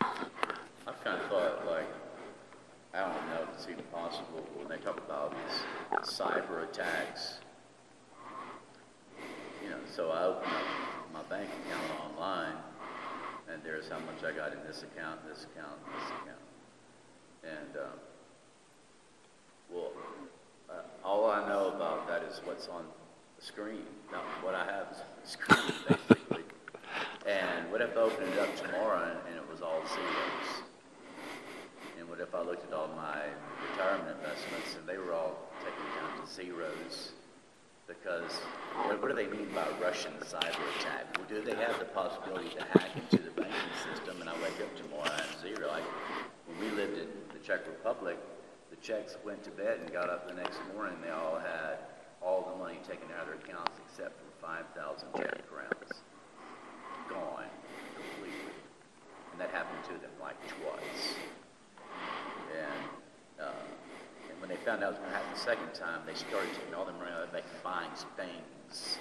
I've 0.00 1.04
kind 1.04 1.20
of 1.20 1.28
thought, 1.28 1.66
like, 1.66 1.86
I 2.94 3.00
don't 3.00 3.26
know 3.28 3.42
if 3.42 3.48
it's 3.54 3.68
even 3.70 3.84
possible 3.92 4.46
when 4.56 4.68
they 4.68 4.82
talk 4.82 4.96
about 4.98 5.34
these 5.34 6.14
cyber 6.14 6.64
attacks. 6.64 7.38
You 9.62 9.70
know, 9.70 9.78
so 9.94 10.10
I 10.10 10.24
open 10.24 10.48
up 10.48 11.12
my 11.12 11.22
bank 11.24 11.50
account 11.66 12.00
online, 12.00 12.54
and 13.52 13.62
there's 13.62 13.88
how 13.88 13.98
much 13.98 14.24
I 14.24 14.34
got 14.34 14.52
in 14.52 14.58
this 14.66 14.84
account, 14.84 15.20
this 15.28 15.44
account, 15.44 15.78
this 15.94 16.08
account. 16.22 16.44
And, 17.44 17.76
um, 17.76 17.98
well, 19.70 19.92
uh, 20.70 21.06
all 21.06 21.30
I 21.30 21.46
know 21.46 21.68
about 21.68 22.08
that 22.08 22.22
is 22.22 22.40
what's 22.44 22.68
on 22.68 22.84
screen. 23.40 23.86
Now, 24.12 24.22
what 24.42 24.54
I 24.54 24.64
have 24.64 24.88
is 24.92 24.98
a 24.98 25.28
screen, 25.28 25.72
basically. 25.88 26.44
and 27.26 27.70
what 27.70 27.80
if 27.80 27.96
I 27.96 28.00
opened 28.00 28.32
it 28.32 28.38
up 28.38 28.54
tomorrow 28.56 29.04
and, 29.04 29.18
and 29.28 29.36
it 29.36 29.50
was 29.50 29.62
all 29.62 29.80
zeros? 29.86 30.64
And 31.98 32.08
what 32.08 32.20
if 32.20 32.34
I 32.34 32.42
looked 32.42 32.66
at 32.66 32.72
all 32.72 32.88
my 32.88 33.22
retirement 33.70 34.16
investments 34.18 34.76
and 34.78 34.86
they 34.88 34.98
were 34.98 35.12
all 35.12 35.36
taken 35.60 35.84
down 35.96 36.20
to 36.20 36.32
zeros? 36.32 37.12
Because 37.86 38.32
what, 38.84 39.00
what 39.00 39.08
do 39.08 39.16
they 39.16 39.26
mean 39.26 39.48
by 39.54 39.66
Russian 39.80 40.12
cyber 40.20 40.60
attack? 40.76 41.16
Well, 41.16 41.26
do 41.28 41.40
they 41.40 41.56
have 41.56 41.78
the 41.78 41.86
possibility 41.86 42.50
to 42.50 42.62
hack 42.78 42.90
into 42.96 43.22
the 43.22 43.30
banking 43.30 43.74
system 43.88 44.20
and 44.20 44.28
I 44.28 44.34
wake 44.42 44.60
up 44.60 44.74
tomorrow 44.76 45.10
and 45.10 45.40
zero? 45.40 45.68
Like 45.68 45.84
when 46.46 46.58
we 46.60 46.76
lived 46.76 46.98
in 46.98 47.08
the 47.32 47.38
Czech 47.38 47.66
Republic, 47.66 48.18
the 48.70 48.76
Czechs 48.76 49.16
went 49.24 49.42
to 49.44 49.50
bed 49.50 49.80
and 49.80 49.92
got 49.92 50.10
up 50.10 50.28
the 50.28 50.34
next 50.34 50.58
morning, 50.74 50.96
they 51.02 51.10
all 51.10 51.38
had 51.38 51.78
all 52.22 52.50
the 52.52 52.58
money 52.58 52.78
taken 52.86 53.08
out 53.14 53.28
of 53.28 53.28
their 53.28 53.40
accounts 53.40 53.72
except 53.86 54.18
for 54.18 54.46
5,000 54.46 55.08
Czech 55.16 55.46
crowns. 55.48 56.02
Gone 57.08 57.50
completely. 57.94 58.54
And 59.32 59.40
that 59.40 59.50
happened 59.50 59.82
to 59.84 59.94
them 60.00 60.10
like 60.20 60.36
twice. 60.48 61.14
And, 62.54 63.46
uh, 63.46 64.30
and 64.30 64.40
when 64.40 64.50
they 64.50 64.56
found 64.64 64.82
out 64.82 64.94
it 64.94 64.98
was 64.98 65.00
going 65.00 65.10
to 65.10 65.16
happen 65.16 65.30
the 65.34 65.40
second 65.40 65.72
time, 65.74 66.02
they 66.06 66.14
started 66.14 66.50
taking 66.54 66.74
all 66.74 66.84
their 66.84 66.94
money 66.94 67.10
out 67.12 67.32
back 67.32 67.44
and 67.46 67.62
buying 67.62 67.92
things. 68.16 68.98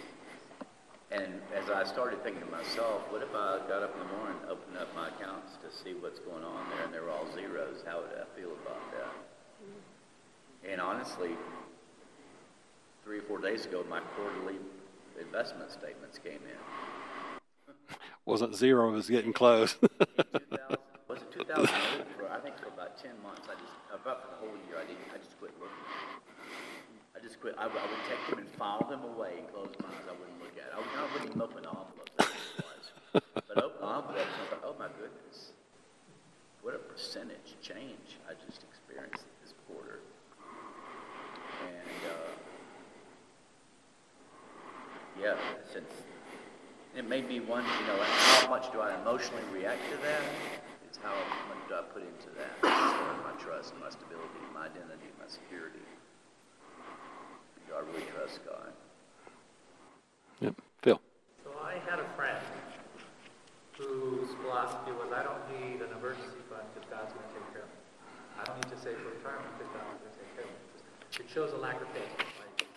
And 1.09 1.39
as 1.55 1.69
I 1.69 1.85
started 1.87 2.21
thinking 2.21 2.43
to 2.43 2.51
myself, 2.51 3.01
what 3.09 3.23
if 3.23 3.31
I 3.31 3.63
got 3.71 3.81
up 3.81 3.95
in 3.95 3.99
the 4.03 4.11
morning, 4.19 4.37
opened 4.49 4.75
up 4.75 4.93
my 4.93 5.07
accounts 5.07 5.55
to 5.63 5.71
see 5.71 5.95
what's 5.95 6.19
going 6.19 6.43
on 6.43 6.67
there, 6.69 6.83
and 6.83 6.93
they 6.93 6.99
were 6.99 7.11
all 7.11 7.25
zeros? 7.33 7.79
How 7.87 8.03
would 8.03 8.11
I 8.11 8.27
feel 8.35 8.51
about 8.51 8.83
that? 8.91 9.15
And 10.69 10.81
honestly, 10.81 11.31
three 13.07 13.19
or 13.19 13.23
four 13.23 13.39
days 13.39 13.65
ago, 13.65 13.85
my 13.89 14.01
quarterly 14.19 14.59
investment 15.17 15.71
statements 15.71 16.19
came 16.19 16.43
in. 16.43 16.59
Wasn't 18.25 18.53
zero, 18.53 18.89
it 18.89 18.99
was 18.99 19.09
getting 19.09 19.31
close. 19.31 19.77
was 21.07 21.23
it 21.23 21.31
2008? 21.31 21.71
I 22.29 22.39
think 22.43 22.59
for 22.59 22.67
about 22.67 23.01
10 23.01 23.11
months, 23.23 23.47
I 23.47 23.55
just, 23.55 23.71
uh, 23.87 23.95
about 23.95 24.19
for 24.19 24.27
the 24.35 24.39
whole 24.43 24.57
year, 24.67 24.75
I 24.75 24.83
didn't, 24.83 25.07
I 25.15 25.23
just 25.23 25.39
quit 25.39 25.55
looking. 25.55 25.87
I 27.15 27.23
just 27.23 27.39
quit, 27.39 27.55
I, 27.57 27.67
would- 27.67 27.79
I 27.79 27.87
would 27.87 28.03
take 28.11 28.19
them 28.29 28.39
and 28.39 28.49
file 28.59 28.83
them 28.91 29.07
away 29.15 29.39
and 29.39 29.47
close 29.55 29.71
mine, 29.79 30.03
I 30.03 30.11
wouldn't 30.11 30.43
look 30.43 30.59
at 30.59 30.67
it. 30.67 30.73
I 30.75 30.83
would- 30.83 30.99
I 30.99 31.07
wouldn't 31.15 31.29
even 31.31 31.41
open 31.41 31.63
envelopes, 31.63 32.11
that's 32.19 32.27
what 32.27 32.59
it 32.59 33.23
was. 33.23 33.23
But 33.47 33.63
open 33.63 33.87
envelopes, 33.87 34.35
I 34.35 34.45
thought, 34.51 34.63
oh 34.67 34.75
my 34.77 34.91
goodness, 34.99 35.55
what 36.59 36.75
a 36.75 36.79
percentage 36.83 37.55
change 37.63 38.19
I 38.27 38.35
just 38.35 38.67
experienced 38.67 39.23
this 39.39 39.55
quarter. 39.63 40.03
And, 41.63 42.03
uh, 42.11 42.35
yeah, 45.21 45.35
since, 45.73 45.89
it 47.07 47.09
made 47.09 47.29
me 47.31 47.39
wonder, 47.39 47.71
you 47.79 47.87
know, 47.87 48.03
how 48.03 48.51
much 48.51 48.67
do 48.75 48.83
I 48.83 48.91
emotionally 48.99 49.47
react 49.55 49.79
to 49.95 49.97
that? 50.03 50.19
It's 50.83 50.99
how 50.99 51.15
much 51.47 51.63
do 51.71 51.79
I 51.79 51.83
put 51.95 52.03
into 52.03 52.27
that? 52.35 52.51
As 52.67 52.91
far 52.99 53.15
as 53.15 53.19
my 53.23 53.35
trust, 53.39 53.71
my 53.79 53.87
stability, 53.87 54.43
my 54.51 54.67
identity, 54.67 55.07
my 55.15 55.23
security. 55.31 55.79
Do 57.63 57.79
I 57.79 57.87
really 57.87 58.03
trust 58.11 58.43
God? 58.43 58.75
Yep. 60.43 60.59
Phil. 60.83 60.99
So 61.47 61.55
I 61.63 61.79
had 61.87 62.03
a 62.03 62.07
friend 62.19 62.43
whose 63.79 64.35
philosophy 64.43 64.91
was, 64.91 65.07
I 65.15 65.23
don't 65.23 65.43
need 65.55 65.79
an 65.79 65.95
emergency 65.95 66.43
fund 66.51 66.67
because 66.75 66.91
God's 66.91 67.15
going 67.15 67.23
to 67.23 67.33
take 67.39 67.47
care 67.55 67.63
of 67.63 67.71
me. 67.71 67.79
I 68.35 68.43
don't 68.51 68.59
need 68.59 68.71
to 68.75 68.79
save 68.83 68.99
for 68.99 69.15
retirement 69.15 69.47
because 69.55 69.71
God's 69.71 69.95
going 69.95 70.11
to 70.11 70.19
take 70.19 70.31
care 70.35 70.43
of 70.43 70.51
me. 70.51 71.23
It 71.23 71.27
shows 71.31 71.55
a 71.55 71.59
lack 71.63 71.79
of 71.79 71.87
faith, 71.95 72.11
like 72.19 72.67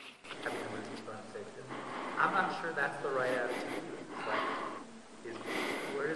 having 0.46 0.54
an 0.54 0.66
emergency 0.70 1.02
fund 1.02 1.18
saved. 1.34 1.50
I'm 2.14 2.30
not 2.30 2.54
sure 2.62 2.70
that's 2.78 2.94
the 3.02 3.10
right 3.10 3.34
attitude. 3.34 3.99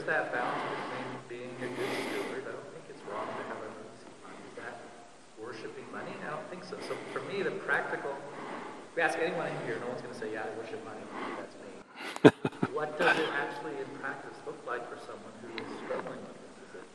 It's 0.05 0.13
like, 0.13 0.21
is, 0.21 0.29
that 0.29 0.37
balance 0.37 0.61
between 0.69 1.09
being 1.33 1.57
a 1.65 1.69
good 1.81 1.93
steward? 2.05 2.45
I 2.45 2.53
don't 2.53 2.71
think 2.77 2.85
it's 2.93 3.01
wrong 3.09 3.25
to 3.25 3.43
have 3.49 3.57
emergency 3.57 4.13
fund. 4.21 4.37
Is 4.37 4.57
that 4.61 4.77
worshiping 5.41 5.89
money? 5.97 6.13
I 6.29 6.37
don't 6.37 6.45
think 6.53 6.61
so. 6.61 6.77
So 6.85 6.93
for 7.17 7.25
me, 7.33 7.41
the 7.41 7.57
practical, 7.65 8.13
if 8.13 8.93
we 8.93 9.01
ask 9.01 9.17
anyone 9.17 9.49
in 9.49 9.57
here, 9.65 9.81
no 9.81 9.89
one's 9.89 10.05
going 10.05 10.13
to 10.13 10.21
say, 10.21 10.29
yeah, 10.37 10.45
I 10.45 10.53
worship 10.61 10.85
money. 10.85 11.01
That's 11.41 11.57
me. 11.57 11.73
what 12.77 13.01
does 13.01 13.17
it 13.17 13.33
actually 13.33 13.81
in 13.81 13.89
practice 13.97 14.37
look 14.45 14.61
like 14.69 14.85
for 14.93 15.01
someone 15.01 15.33
who 15.41 15.49
is 15.57 15.73
struggling 15.89 16.21
with 16.21 16.37
this? 16.37 16.53
Is 16.69 16.85
it 16.85 16.89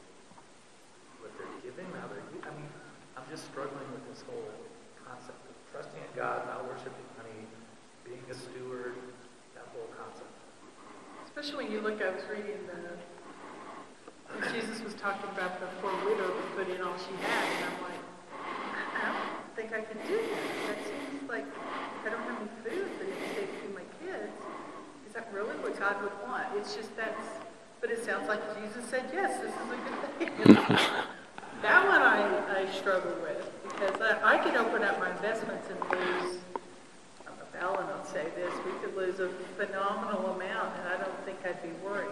what 1.17 1.33
they're 1.33 1.57
giving, 1.65 1.89
how 1.97 2.05
they're, 2.13 2.21
I 2.45 2.53
mean, 2.53 2.69
I'm 3.17 3.25
just 3.25 3.49
struggling 3.49 3.89
with 3.89 4.05
this 4.05 4.21
whole 4.29 4.53
concept 5.01 5.41
of 5.49 5.55
trusting 5.73 5.97
in 5.97 6.13
God, 6.13 6.45
not 6.45 6.61
worshiping 6.69 7.09
money, 7.17 7.41
being 8.05 8.21
a 8.29 8.37
steward, 8.37 8.93
that 9.57 9.65
whole 9.73 9.89
concept. 9.97 10.29
Especially 11.39 11.63
when 11.63 11.71
you 11.71 11.79
look, 11.79 12.01
I 12.03 12.11
was 12.11 12.19
reading 12.27 12.59
the, 12.67 12.99
when 14.27 14.43
Jesus 14.51 14.83
was 14.83 14.93
talking 14.95 15.23
about 15.31 15.61
the 15.61 15.67
poor 15.79 15.95
widow 16.03 16.27
who 16.27 16.43
put 16.51 16.67
in 16.67 16.81
all 16.83 16.91
she 16.99 17.15
had, 17.23 17.47
and 17.47 17.63
I'm 17.63 17.79
like, 17.79 18.03
I 18.43 19.07
don't 19.07 19.55
think 19.55 19.71
I 19.71 19.79
can 19.87 19.95
do 20.03 20.19
that. 20.19 20.43
That 20.67 20.79
seems 20.83 21.29
like 21.31 21.47
I 22.03 22.09
don't 22.09 22.19
have 22.27 22.43
any 22.43 22.51
food, 22.59 22.91
but 22.99 23.07
it's 23.07 23.39
safe 23.39 23.47
to 23.47 23.55
feed 23.55 23.71
my 23.71 23.87
kids. 24.03 24.35
Is 25.07 25.13
that 25.13 25.31
really 25.31 25.55
what 25.63 25.79
God 25.79 26.03
would 26.03 26.11
want? 26.27 26.43
It's 26.57 26.75
just 26.75 26.91
that's, 26.97 27.23
but 27.79 27.89
it 27.89 28.03
sounds 28.03 28.27
like 28.27 28.43
Jesus 28.59 28.83
said, 28.89 29.07
yes, 29.13 29.39
this 29.39 29.55
is 29.55 29.67
a 29.71 29.79
good 29.79 29.95
thing. 30.19 30.55
that 31.63 31.87
one 31.87 32.01
I, 32.03 32.67
I 32.67 32.69
struggle 32.75 33.15
with 33.23 33.47
because 33.63 33.95
I, 34.01 34.35
I 34.35 34.37
could 34.43 34.57
open 34.59 34.83
up 34.83 34.99
my 34.99 35.09
investments 35.11 35.71
and 35.71 35.79
lose 35.87 36.35
I 37.23 37.31
don't 37.31 37.39
know 37.39 37.47
if 37.47 37.48
Alan 37.59 37.87
will 37.87 38.05
say 38.05 38.25
this, 38.35 38.53
we 38.65 38.71
could 38.81 38.95
lose 38.95 39.19
a 39.19 39.29
phenomenal 39.57 40.31
amount, 40.31 40.77
and 40.79 40.87
I 40.87 40.97
don't 40.97 41.25
think 41.25 41.39
I'd 41.45 41.61
be 41.61 41.71
worried. 41.83 42.07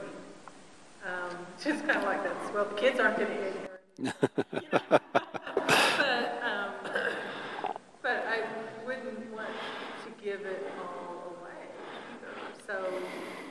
Um, 1.05 1.37
just 1.63 1.85
kind 1.87 1.97
of 1.97 2.03
like 2.03 2.23
that, 2.23 2.53
well, 2.53 2.65
the 2.65 2.75
kids 2.75 2.99
aren't 2.99 3.17
going 3.17 3.29
to 3.29 3.47
inherit. 3.47 5.01
But, 5.97 6.41
um, 6.45 6.71
but 8.01 8.25
I 8.27 8.41
wouldn't 8.85 9.33
want 9.33 9.49
to 9.49 10.23
give 10.23 10.41
it 10.45 10.71
all 10.79 11.35
away 11.41 11.65
either. 12.13 12.33
So 12.65 12.85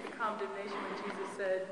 the 0.04 0.16
condemnation 0.16 0.72
when 0.72 1.02
Jesus 1.02 1.36
said 1.36 1.66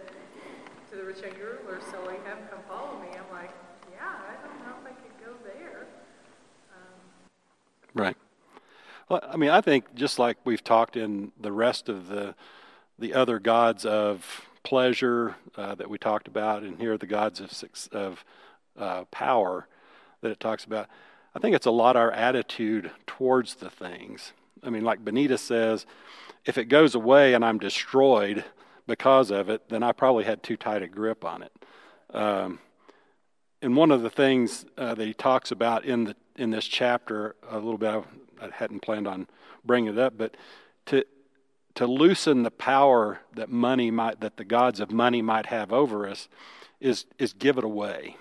to 0.90 0.96
the 0.96 1.04
rich 1.04 1.22
young 1.22 1.32
ruler, 1.38 1.80
you 1.80 2.20
have 2.26 2.50
come 2.50 2.60
follow 2.68 3.00
me, 3.00 3.08
I'm 3.12 3.30
like, 3.32 3.50
yeah, 3.90 4.04
I 4.04 4.34
don't 4.44 4.58
know 4.60 4.74
if 4.82 4.87
I 4.87 4.94
could 5.00 5.24
go 5.24 5.32
there. 5.44 5.87
Um, 6.74 7.00
Right. 7.94 8.16
Well, 9.08 9.20
I 9.28 9.36
mean, 9.36 9.50
I 9.50 9.60
think 9.60 9.94
just 9.94 10.18
like 10.18 10.38
we've 10.44 10.64
talked 10.64 10.96
in 10.96 11.32
the 11.40 11.52
rest 11.52 11.88
of 11.88 12.08
the 12.08 12.34
the 12.98 13.12
other 13.12 13.38
gods 13.40 13.84
of 13.84 14.46
pleasure 14.62 15.34
uh, 15.56 15.74
that 15.74 15.90
we 15.90 15.98
talked 15.98 16.28
about, 16.28 16.62
and 16.62 16.78
here 16.78 16.96
the 16.96 17.06
gods 17.06 17.40
of 17.40 17.52
of 17.92 18.24
uh, 18.78 19.04
power 19.10 19.68
that 20.22 20.30
it 20.30 20.40
talks 20.40 20.64
about. 20.64 20.88
I 21.34 21.40
think 21.40 21.54
it's 21.56 21.66
a 21.66 21.70
lot 21.70 21.96
our 21.96 22.12
attitude 22.12 22.90
towards 23.06 23.56
the 23.56 23.68
things. 23.68 24.32
I 24.62 24.70
mean, 24.70 24.84
like 24.84 25.04
Benita 25.04 25.36
says, 25.36 25.84
if 26.44 26.56
it 26.56 26.66
goes 26.66 26.94
away 26.94 27.34
and 27.34 27.44
I'm 27.44 27.58
destroyed 27.58 28.44
because 28.86 29.30
of 29.30 29.48
it, 29.48 29.68
then 29.68 29.82
I 29.82 29.92
probably 29.92 30.24
had 30.24 30.42
too 30.42 30.56
tight 30.56 30.82
a 30.82 30.88
grip 30.88 31.24
on 31.24 31.42
it. 31.42 31.52
Um, 32.14 32.60
and 33.60 33.76
one 33.76 33.90
of 33.90 34.02
the 34.02 34.10
things 34.10 34.64
uh, 34.78 34.94
that 34.94 35.04
he 35.04 35.14
talks 35.14 35.50
about 35.50 35.84
in 35.84 36.04
the 36.04 36.16
in 36.36 36.50
this 36.50 36.66
chapter 36.66 37.36
a 37.48 37.56
little 37.56 37.78
bit, 37.78 38.02
I 38.44 38.54
hadn't 38.54 38.80
planned 38.80 39.07
on 39.07 39.26
bringing 39.64 39.94
it 39.94 39.98
up, 39.98 40.16
but 40.16 40.37
to 40.87 41.04
to 41.74 41.87
loosen 41.87 42.44
the 42.44 42.50
power 42.50 43.20
that 43.35 43.50
money 43.50 43.90
might 43.90 44.20
that 44.20 44.37
the 44.37 44.44
gods 44.44 44.80
of 44.80 44.90
money 44.92 45.22
might 45.22 45.46
have 45.46 45.72
over 45.72 46.09
us 46.09 46.28
is 46.80 47.07
is 47.18 47.33
give 47.33 47.59
it 47.59 47.64
away. 47.64 48.16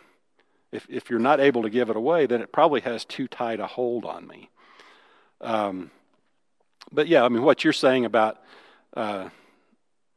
If 0.71 0.87
if 0.89 1.09
you're 1.09 1.19
not 1.19 1.39
able 1.39 1.61
to 1.63 1.69
give 1.69 1.89
it 1.89 1.95
away, 1.95 2.25
then 2.25 2.41
it 2.41 2.51
probably 2.51 2.81
has 2.81 3.05
too 3.05 3.27
tight 3.27 3.59
a 3.59 3.67
hold 3.67 4.05
on 4.05 4.27
me. 4.27 4.49
Um, 5.41 5.91
but 6.91 7.07
yeah, 7.07 7.23
I 7.23 7.29
mean, 7.29 7.43
what 7.43 7.63
you're 7.63 7.73
saying 7.73 8.05
about 8.05 8.37
uh, 8.95 9.29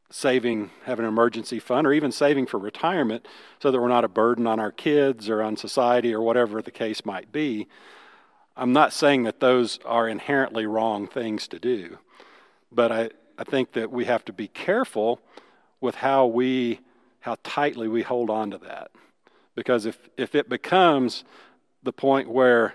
saving, 0.09 0.71
having 0.85 1.05
an 1.05 1.09
emergency 1.09 1.59
fund, 1.59 1.85
or 1.85 1.93
even 1.93 2.11
saving 2.11 2.45
for 2.45 2.57
retirement 2.59 3.27
so 3.59 3.71
that 3.71 3.79
we're 3.79 3.87
not 3.87 4.05
a 4.05 4.09
burden 4.09 4.47
on 4.47 4.59
our 4.59 4.71
kids 4.71 5.29
or 5.29 5.41
on 5.41 5.57
society 5.57 6.13
or 6.13 6.21
whatever 6.21 6.61
the 6.61 6.71
case 6.71 7.05
might 7.05 7.31
be. 7.31 7.67
I'm 8.57 8.73
not 8.73 8.91
saying 8.91 9.23
that 9.23 9.39
those 9.39 9.79
are 9.85 10.09
inherently 10.09 10.65
wrong 10.65 11.07
things 11.07 11.47
to 11.49 11.59
do, 11.59 11.99
but 12.71 12.91
I, 12.91 13.09
I 13.37 13.43
think 13.43 13.73
that 13.73 13.91
we 13.91 14.05
have 14.05 14.25
to 14.25 14.33
be 14.33 14.47
careful 14.47 15.19
with 15.79 15.95
how 15.95 16.25
we, 16.25 16.79
how 17.19 17.37
tightly 17.43 17.87
we 17.87 18.01
hold 18.01 18.31
on 18.31 18.49
to 18.49 18.57
that. 18.57 18.89
Because 19.53 19.85
if, 19.85 20.09
if 20.17 20.33
it 20.33 20.49
becomes 20.49 21.23
the 21.83 21.93
point 21.93 22.29
where 22.29 22.73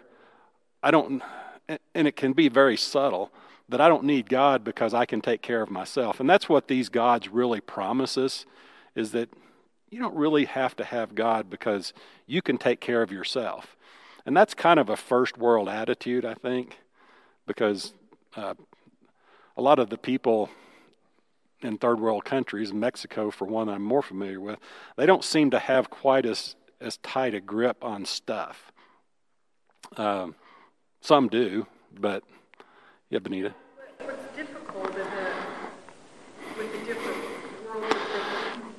I 0.85 0.93
don't, 0.93 1.21
and 1.69 2.07
it 2.07 2.15
can 2.15 2.33
be 2.33 2.49
very 2.49 2.77
subtle, 2.77 3.33
that 3.69 3.81
I 3.81 3.89
don't 3.89 4.05
need 4.05 4.29
God 4.29 4.63
because 4.63 4.95
I 4.95 5.05
can 5.05 5.21
take 5.21 5.43
care 5.43 5.63
of 5.63 5.71
myself. 5.71 6.21
And 6.21 6.31
that's 6.31 6.49
what 6.49 6.69
these 6.69 6.89
gods 6.91 7.29
really 7.29 7.61
promise 7.61 8.17
us 8.17 8.47
is 8.95 9.11
that 9.13 9.31
you 9.91 9.99
don't 9.99 10.15
really 10.15 10.45
have 10.45 10.77
to 10.77 10.85
have 10.85 11.17
God 11.17 11.51
because 11.51 11.93
you 12.27 12.41
can 12.41 12.57
take 12.57 12.81
care 12.81 13.03
of 13.03 13.11
yourself. 13.11 13.77
And 14.25 14.37
that's 14.37 14.55
kind 14.55 14.79
of 14.79 14.89
a 14.89 14.97
first 14.97 15.37
world 15.37 15.69
attitude, 15.69 16.25
I 16.25 16.35
think, 16.35 16.79
because 17.47 17.93
uh, 18.37 18.55
a 19.57 19.63
lot 19.63 19.79
of 19.79 19.91
the 19.91 19.99
people 19.99 20.49
in 21.61 21.79
third 21.79 22.01
world 22.01 22.25
countries, 22.25 22.73
Mexico 22.73 23.31
for 23.31 23.47
one 23.47 23.69
I'm 23.69 23.83
more 23.83 24.03
familiar 24.03 24.41
with, 24.41 24.59
they 24.97 25.07
don't 25.07 25.25
seem 25.25 25.51
to 25.51 25.59
have 25.59 25.91
quite 25.91 26.27
as, 26.27 26.57
as 26.81 26.97
tight 26.99 27.35
a 27.35 27.41
grip 27.41 27.85
on 27.85 28.05
stuff. 28.05 28.73
Um, 29.97 30.35
some 31.01 31.29
do, 31.29 31.67
but 31.99 32.23
yeah, 33.11 33.19
Benita. 33.19 33.55
What's 33.99 34.37
difficult 34.37 34.91
in 34.91 34.95
the, 34.95 35.31
with 36.57 36.73
the 36.73 36.79
different 36.87 37.19
worlds 37.67 37.95
of 37.95 38.01
thinking 38.01 38.75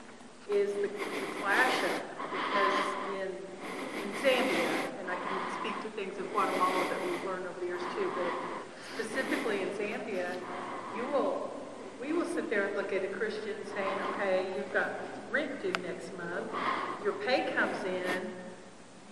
is 0.49 0.73
the, 0.73 0.87
the 0.87 1.41
clash 1.41 1.83
of 1.83 1.91
it. 1.91 2.03
Because 2.31 2.85
in, 3.21 3.27
in 4.01 4.13
Zambia, 4.23 4.99
and 4.99 5.11
I 5.11 5.15
can 5.15 5.59
speak 5.59 5.75
to 5.83 5.89
things 5.95 6.17
in 6.17 6.25
Guatemala 6.27 6.83
that 6.89 7.05
we've 7.05 7.23
learned 7.25 7.45
over 7.45 7.59
the 7.59 7.67
years 7.67 7.81
too, 7.95 8.11
but 8.15 8.31
specifically 8.95 9.61
in 9.61 9.69
Zambia, 9.69 10.33
you 10.97 11.05
will, 11.11 11.51
we 12.01 12.13
will 12.13 12.25
sit 12.25 12.49
there 12.49 12.73
Christian 13.23 13.55
saying, 13.73 13.97
okay, 14.09 14.45
you've 14.53 14.73
got 14.73 14.99
rent 15.31 15.61
due 15.61 15.71
next 15.87 16.11
month, 16.17 16.51
your 17.05 17.13
pay 17.13 17.53
comes 17.55 17.81
in, 17.85 18.29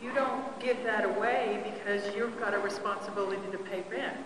you 0.04 0.12
don't 0.12 0.60
give 0.60 0.84
that 0.84 1.06
away 1.06 1.64
because 1.64 2.14
you've 2.14 2.38
got 2.38 2.54
a 2.54 2.60
responsibility 2.60 3.42
to 3.54 3.58
pay 3.58 3.86
rent. 3.90 4.18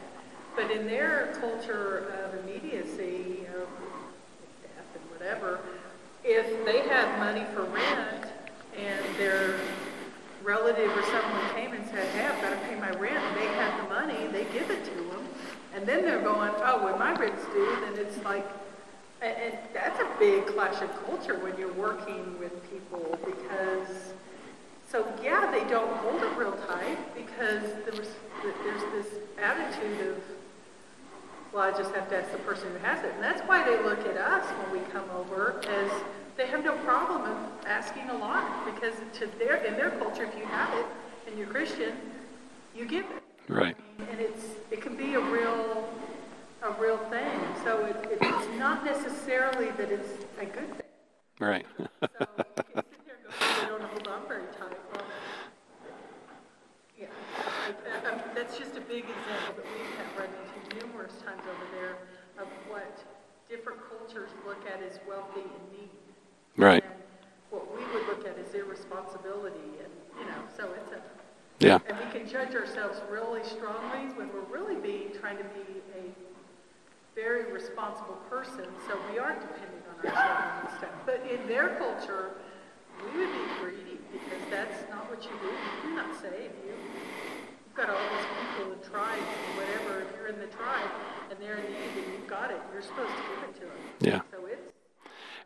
But 0.56 0.72
in 0.72 0.88
their 0.88 1.38
culture 1.40 2.12
of 2.24 2.34
immediacy, 2.44 3.46
of 3.54 3.68
death 4.64 4.90
and 4.96 5.04
whatever, 5.12 5.60
if 6.24 6.66
they 6.66 6.80
have 6.90 7.20
money 7.20 7.46
for 7.54 7.62
rent 7.66 8.26
and 8.76 9.06
their 9.20 9.54
relative 10.44 10.98
or 10.98 11.04
someone 11.04 11.50
came 11.54 11.74
and 11.74 11.86
said, 11.92 12.08
hey, 12.08 12.26
I've 12.26 12.42
got 12.42 12.50
to 12.50 12.68
pay 12.68 12.74
my 12.80 12.90
rent, 13.00 13.24
they 13.36 13.46
have 13.46 13.84
the 13.84 13.94
money, 13.94 14.26
they 14.32 14.46
give 14.46 14.72
it 14.72 14.84
to 14.84 14.96
them, 14.96 15.28
And 15.76 15.86
then 15.86 16.02
they're 16.02 16.24
going, 16.24 16.54
oh, 16.56 16.86
when 16.86 16.98
my 16.98 17.14
ribs 17.20 17.44
do, 17.54 17.78
then 17.82 18.04
it's 18.04 18.18
like, 18.24 18.48
and, 19.22 19.38
and 19.38 19.58
that's 19.74 20.00
a 20.00 20.08
big 20.20 20.46
clash 20.48 20.82
of 20.82 21.06
culture 21.06 21.38
when 21.40 21.58
you're 21.58 21.74
working 21.74 22.38
with 22.40 22.52
people 22.70 23.18
because, 23.26 24.14
so 24.90 25.08
yeah, 25.24 25.50
they 25.52 25.68
don't 25.70 25.92
hold 25.98 26.22
it 26.22 26.38
real 26.38 26.58
tight 26.68 26.98
because 27.16 27.64
there's, 27.86 28.10
there's 28.64 28.82
this 28.92 29.14
attitude 29.42 30.08
of, 30.08 30.24
well, 31.54 31.64
I 31.64 31.78
just 31.78 31.94
have 31.96 32.10
to 32.10 32.18
ask 32.18 32.32
the 32.32 32.38
person 32.40 32.70
who 32.72 32.78
has 32.80 33.04
it. 33.04 33.12
And 33.14 33.24
that's 33.24 33.42
why 33.48 33.64
they 33.64 33.82
look 33.82 34.00
at 34.06 34.18
us 34.18 34.46
when 34.46 34.82
we 34.82 34.88
come 34.92 35.10
over 35.16 35.62
as 35.68 35.92
they 36.38 36.48
have 36.48 36.66
no 36.66 36.74
problem 36.80 37.22
of 37.22 37.38
asking 37.66 38.10
a 38.10 38.18
lot 38.18 38.66
because 38.66 38.94
to 39.20 39.28
their, 39.40 39.64
in 39.64 39.76
their 39.76 39.92
culture, 39.92 40.24
if 40.24 40.38
you 40.38 40.46
have 40.46 40.74
it 40.78 40.86
and 41.28 41.38
you're 41.38 41.48
Christian, 41.48 41.94
you 42.76 42.86
give 42.86 43.06
it. 43.06 43.24
Right. 43.48 43.78
And 44.12 44.20
it's, 44.20 44.44
it 44.72 44.82
can 44.82 44.98
be 44.98 45.14
a 45.14 45.20
real, 45.20 45.88
a 46.62 46.72
real 46.72 46.98
thing. 47.10 47.40
So 47.64 47.86
it, 47.86 47.96
it's 48.12 48.35
not 48.58 48.86
necessarily 48.86 49.72
that 49.72 49.92
it's 49.92 50.10
a 50.40 50.46
good 50.46 50.70
thing. 50.70 50.82
Right. 51.40 51.66
So 51.78 51.84
you 51.84 51.90
can 51.90 52.08
sit 52.10 53.06
there 53.06 53.16
and 53.16 53.24
go, 53.24 53.30
"Oh, 53.42 53.62
they 53.62 53.68
don't 53.68 53.82
hold 53.82 54.08
on 54.08 54.28
very 54.28 54.44
tight. 54.58 54.78
Well, 54.94 55.04
yeah, 56.98 57.08
like, 57.68 58.14
um, 58.14 58.20
that's 58.34 58.58
just 58.58 58.78
a 58.78 58.82
big 58.82 59.04
example 59.04 59.56
that 59.58 59.66
we've 59.66 59.98
had 59.98 60.08
run 60.18 60.30
into 60.32 60.86
numerous 60.86 61.14
times 61.26 61.42
over 61.44 61.66
there 61.76 61.98
of 62.40 62.48
what 62.70 63.04
different 63.50 63.80
cultures 63.90 64.30
look 64.48 64.64
at 64.66 64.82
as 64.82 65.00
wealthy 65.08 65.42
and 65.42 65.72
needy. 65.72 65.92
Right. 66.58 66.84
And 66.84 66.94
what 67.50 67.68
we 67.76 67.84
would 67.94 68.08
look 68.08 68.26
at 68.26 68.38
as 68.40 68.54
irresponsibility 68.54 69.80
and, 69.84 69.92
you 70.20 70.26
know, 70.26 70.42
so 70.56 70.72
it's 70.74 70.92
a, 70.94 71.02
Yeah. 71.60 71.80
and 71.88 71.98
we 72.00 72.06
can 72.18 72.28
judge 72.28 72.56
ourselves 72.56 73.00
really 73.10 73.44
strongly 73.44 74.12
when 74.16 74.32
we're 74.34 74.48
really 74.52 74.76
being, 74.76 75.12
trying 75.20 75.38
to 75.38 75.44
be 75.44 75.82
a 75.96 76.12
very 77.16 77.52
responsible 77.52 78.20
person, 78.30 78.66
so 78.88 79.00
we 79.12 79.18
aren't 79.18 79.40
depending 79.42 79.80
on 79.90 79.96
our 79.98 80.12
children 80.12 80.68
and 80.68 80.78
stuff. 80.78 80.96
But 81.06 81.26
in 81.32 81.48
their 81.48 81.70
culture, 81.80 82.32
we 83.00 83.20
would 83.20 83.32
be 83.32 83.46
greedy 83.62 84.00
because 84.12 84.44
that's 84.52 84.90
not 84.90 85.10
what 85.10 85.24
you 85.24 85.32
do. 85.42 85.48
You 85.48 85.90
do 85.90 85.96
not 85.96 86.14
save. 86.22 86.52
You, 86.66 86.76
you've 86.76 87.76
got 87.76 87.90
all 87.90 87.98
these 87.98 88.28
people 88.58 88.74
and 88.74 88.84
tribes 88.84 89.22
and 89.22 89.58
whatever. 89.58 90.02
If 90.02 90.16
you're 90.18 90.28
in 90.28 90.40
the 90.40 90.48
tribe 90.48 90.92
and 91.32 91.40
they're 91.40 91.56
in 91.56 91.72
need 91.72 92.04
and 92.04 92.14
you've 92.14 92.28
got 92.28 92.52
it, 92.52 92.60
you're 92.74 92.82
supposed 92.82 93.12
to 93.12 93.16
give 93.16 93.50
it 93.50 93.56
to 93.56 93.62
them. 93.62 93.78
Yeah. 94.02 94.22
So 94.32 94.46
it's 94.48 94.74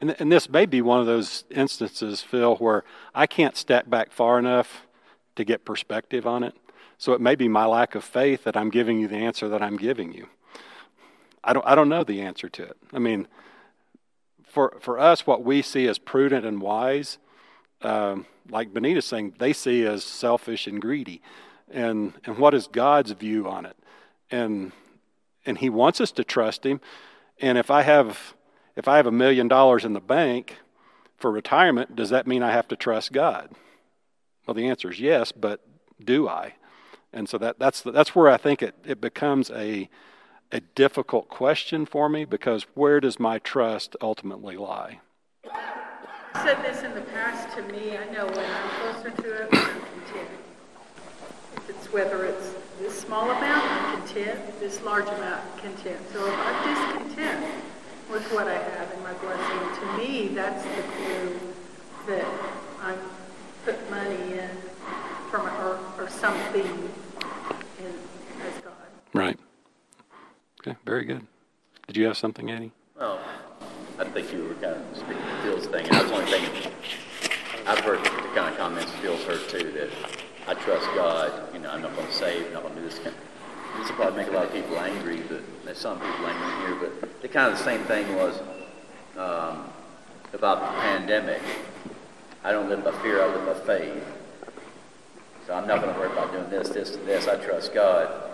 And, 0.02 0.16
and 0.20 0.32
this 0.32 0.50
may 0.50 0.66
be 0.66 0.82
one 0.82 1.00
of 1.00 1.06
those 1.06 1.44
instances, 1.52 2.22
Phil, 2.22 2.56
where 2.56 2.84
I 3.14 3.28
can't 3.28 3.56
step 3.56 3.88
back 3.90 4.12
far 4.12 4.40
enough 4.40 4.88
to 5.36 5.44
get 5.44 5.66
perspective 5.66 6.26
on 6.26 6.44
it. 6.44 6.56
So 6.98 7.14
it 7.14 7.22
may 7.22 7.36
be 7.36 7.48
my 7.48 7.66
lack 7.66 7.96
of 7.96 8.04
faith 8.04 8.44
that 8.44 8.58
I'm 8.58 8.70
giving 8.70 9.00
you 9.00 9.08
the 9.08 9.18
answer 9.18 9.48
that 9.48 9.62
I'm 9.62 9.78
giving 9.78 10.14
you. 10.14 10.28
I 11.44 11.54
don't, 11.54 11.66
I 11.66 11.76
don't 11.76 11.90
know 11.90 12.04
the 12.04 12.22
answer 12.22 12.50
to 12.50 12.64
it. 12.64 12.78
I 12.94 13.00
mean, 13.00 13.28
for, 14.44 14.78
for 14.80 15.00
us, 15.00 15.28
what 15.28 15.44
we 15.44 15.62
see 15.62 15.88
as 15.88 16.00
prudent 16.00 16.46
and 16.46 16.62
wise, 16.62 17.18
um, 17.82 18.26
like 18.50 18.74
Benita's 18.74 19.06
saying, 19.06 19.36
they 19.40 19.54
see 19.54 19.86
as 19.86 20.04
selfish 20.04 20.68
and 20.68 20.82
greedy. 20.82 21.22
And, 21.72 22.14
and 22.26 22.38
what 22.38 22.54
is 22.54 22.68
God's 22.68 23.12
view 23.12 23.48
on 23.48 23.66
it? 23.66 23.78
And, 24.32 24.72
and 25.46 25.58
He 25.58 25.70
wants 25.70 26.02
us 26.02 26.12
to 26.14 26.24
trust 26.24 26.66
Him. 26.66 26.82
And 27.40 27.58
if 27.58 27.72
I 27.72 27.84
have 27.84 28.34
if 28.80 28.88
I 28.88 28.96
have 28.96 29.08
a 29.08 29.12
million 29.12 29.50
dollars 29.50 29.84
in 29.84 29.92
the 29.92 30.00
bank 30.00 30.56
for 31.18 31.30
retirement, 31.30 31.98
does 31.98 32.12
that 32.12 32.26
mean 32.26 32.42
I 32.42 32.52
have 32.52 32.70
to 32.70 32.78
trust 32.78 33.12
God? 33.12 33.52
Well, 34.48 34.54
the 34.54 34.68
answer 34.68 34.90
is 34.90 35.02
yes, 35.02 35.34
but 35.34 35.60
do 36.02 36.30
I? 36.30 36.56
And 37.12 37.28
so 37.28 37.38
that, 37.40 37.60
that's, 37.60 37.82
that's 37.82 38.16
where 38.16 38.30
I 38.30 38.38
think 38.38 38.64
it, 38.64 38.76
it 38.86 39.02
becomes 39.02 39.52
a, 39.52 39.90
a 40.52 40.60
difficult 40.60 41.30
question 41.30 41.86
for 41.86 42.10
me 42.10 42.26
because 42.26 42.66
where 42.74 43.00
does 43.00 43.20
my 43.20 43.40
trust 43.40 43.96
ultimately 44.02 44.58
lie? 44.58 45.00
I've 45.46 46.44
said 46.44 46.64
this 46.64 46.84
in 46.84 46.94
the 46.94 47.02
past 47.02 47.56
to 47.56 47.64
me. 47.64 47.98
I 47.98 48.06
know 48.12 48.26
when 48.26 48.40
I'm 48.40 48.70
closer 48.80 49.12
to 49.12 49.44
it, 49.44 49.50
I'm 49.52 49.82
content. 49.82 50.30
If 51.56 51.70
it's 51.70 51.94
whether 51.94 52.26
it's 52.26 52.54
this 52.80 53.00
small 53.00 53.30
amount, 53.30 53.72
I'm 53.72 54.02
content. 54.02 54.60
This 54.60 54.82
large 54.82 55.08
amount, 55.08 55.44
I'm 55.54 55.60
content. 55.60 56.00
So 56.14 56.26
if 56.26 56.34
I'm 56.38 56.76
discontent 56.76 57.64
with 58.10 58.32
what 58.34 58.48
I 58.48 58.56
have 58.56 58.92
in 58.94 59.04
my 59.04 59.14
blessing, 59.14 59.82
to 59.82 59.98
me, 59.98 60.30
that's 60.30 60.64
the 60.64 60.82
clue 60.82 61.40
that 62.08 62.26
I 62.82 62.96
put 63.66 63.90
money 63.92 64.40
in 64.40 64.50
from 65.30 65.46
or, 65.48 65.80
or 65.98 66.10
something 66.10 66.66
in 67.80 67.94
as 68.42 68.62
God. 68.64 68.74
Right. 69.14 69.40
Okay, 70.62 70.76
very 70.86 71.06
good. 71.06 71.26
Did 71.88 71.96
you 71.96 72.06
have 72.06 72.18
something, 72.18 72.52
Eddie? 72.52 72.74
Well, 72.98 73.20
I 73.98 74.04
think 74.04 74.34
you 74.34 74.44
were 74.44 74.54
kind 74.56 74.76
of 74.76 74.84
speaking 74.94 75.16
to 75.16 75.42
Phil's 75.42 75.68
thing, 75.68 75.86
and 75.88 75.96
I 75.96 76.04
was 76.04 76.12
only 76.12 76.26
thinking, 76.26 76.72
I've 77.66 77.80
heard 77.80 78.00
the 78.00 78.10
kind 78.36 78.54
of 78.54 78.58
comments 78.58 78.92
Phil's 79.02 79.24
heard 79.24 79.48
too, 79.48 79.72
that 79.72 79.90
I 80.48 80.54
trust 80.56 80.86
God, 80.96 81.54
you 81.54 81.60
know, 81.60 81.70
I'm 81.70 81.82
not 81.82 81.96
gonna 81.96 82.12
save, 82.12 82.48
I'm 82.48 82.54
not 82.54 82.64
gonna 82.64 82.76
do 82.76 82.82
this. 82.82 83.00
This 83.00 83.88
will 83.88 83.96
probably 83.96 84.24
make 84.24 84.32
a 84.32 84.36
lot 84.36 84.48
of 84.48 84.52
people 84.54 84.78
angry, 84.80 85.22
but 85.30 85.42
there's 85.64 85.78
some 85.78 85.98
people 85.98 86.28
angry 86.28 86.68
here, 86.68 86.76
but 86.76 87.22
the 87.22 87.30
kind 87.30 87.54
of 87.54 87.58
the 87.58 87.64
same 87.64 87.84
thing 87.86 88.14
was, 88.16 88.38
um, 89.18 89.70
about 90.34 90.60
the 90.60 90.82
pandemic. 90.82 91.42
I 92.44 92.52
don't 92.52 92.68
live 92.68 92.84
by 92.84 92.92
fear, 93.02 93.24
I 93.24 93.28
live 93.34 93.46
by 93.46 93.66
faith. 93.66 94.04
So 95.48 95.54
I'm 95.54 95.68
not 95.68 95.80
gonna 95.80 95.98
worry 95.98 96.12
about 96.12 96.34
doing 96.34 96.50
this, 96.50 96.68
this, 96.70 96.96
and 96.96 97.08
this, 97.08 97.30
I 97.30 97.38
trust 97.38 97.74
God. 97.74 98.29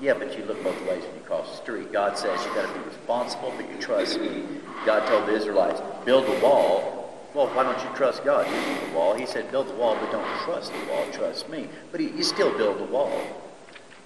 Yeah, 0.00 0.14
but 0.14 0.36
you 0.36 0.44
look 0.44 0.62
both 0.64 0.80
ways 0.88 1.04
when 1.04 1.14
you 1.14 1.20
cross 1.26 1.50
the 1.50 1.56
street. 1.62 1.92
God 1.92 2.16
says 2.16 2.42
you 2.46 2.54
got 2.54 2.72
to 2.72 2.78
be 2.80 2.86
responsible, 2.86 3.52
but 3.56 3.70
you 3.70 3.76
trust 3.78 4.18
me. 4.18 4.44
God 4.86 5.06
told 5.06 5.26
the 5.26 5.34
Israelites, 5.34 5.82
build 6.06 6.24
a 6.24 6.40
wall. 6.40 6.96
Well, 7.34 7.48
why 7.48 7.64
don't 7.64 7.78
you 7.78 7.94
trust 7.94 8.24
God? 8.24 8.46
You 8.46 8.74
build 8.74 8.90
the 8.90 8.96
wall. 8.96 9.14
He 9.14 9.26
said, 9.26 9.50
build 9.50 9.68
the 9.68 9.74
wall, 9.74 9.96
but 10.00 10.10
don't 10.10 10.40
trust 10.40 10.72
the 10.72 10.90
wall. 10.90 11.04
Trust 11.12 11.50
me. 11.50 11.68
But 11.92 12.00
he, 12.00 12.08
you 12.08 12.22
still 12.22 12.56
build 12.56 12.78
the 12.78 12.84
wall. 12.84 13.12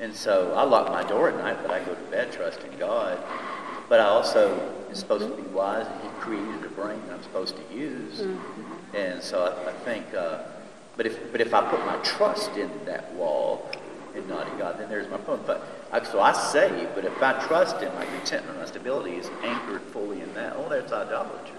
And 0.00 0.14
so 0.14 0.52
I 0.54 0.64
lock 0.64 0.88
my 0.90 1.04
door 1.04 1.28
at 1.28 1.36
night, 1.36 1.58
but 1.62 1.70
I 1.70 1.78
go 1.84 1.94
to 1.94 2.10
bed 2.10 2.32
trusting 2.32 2.76
God. 2.78 3.18
But 3.88 4.00
I 4.00 4.06
also 4.06 4.58
am 4.88 4.94
supposed 4.94 5.28
to 5.28 5.40
be 5.40 5.48
wise, 5.50 5.86
and 5.86 6.02
He 6.02 6.08
created 6.20 6.64
a 6.64 6.68
brain 6.70 7.00
that 7.06 7.14
I'm 7.14 7.22
supposed 7.22 7.56
to 7.56 7.74
use. 7.74 8.26
And 8.94 9.22
so 9.22 9.44
I, 9.44 9.70
I 9.70 9.72
think, 9.84 10.12
uh, 10.14 10.42
but 10.96 11.06
if 11.06 11.30
but 11.30 11.40
if 11.40 11.54
I 11.54 11.68
put 11.68 11.84
my 11.86 11.96
trust 11.98 12.56
in 12.56 12.70
that 12.86 13.12
wall 13.14 13.70
and 14.14 14.26
not 14.28 14.48
in 14.48 14.58
God, 14.58 14.78
then 14.78 14.88
there's 14.88 15.08
my 15.10 15.18
point. 15.18 15.46
But 15.46 15.83
so 16.02 16.20
I 16.20 16.32
say, 16.32 16.88
but 16.94 17.04
if 17.04 17.22
I 17.22 17.32
trust 17.46 17.80
in 17.80 17.94
my 17.94 18.04
contentment, 18.04 18.58
my 18.58 18.66
stability 18.66 19.16
is 19.16 19.30
anchored 19.42 19.82
fully 19.82 20.20
in 20.20 20.34
that. 20.34 20.54
Oh, 20.56 20.68
that's 20.68 20.92
idolatry. 20.92 21.56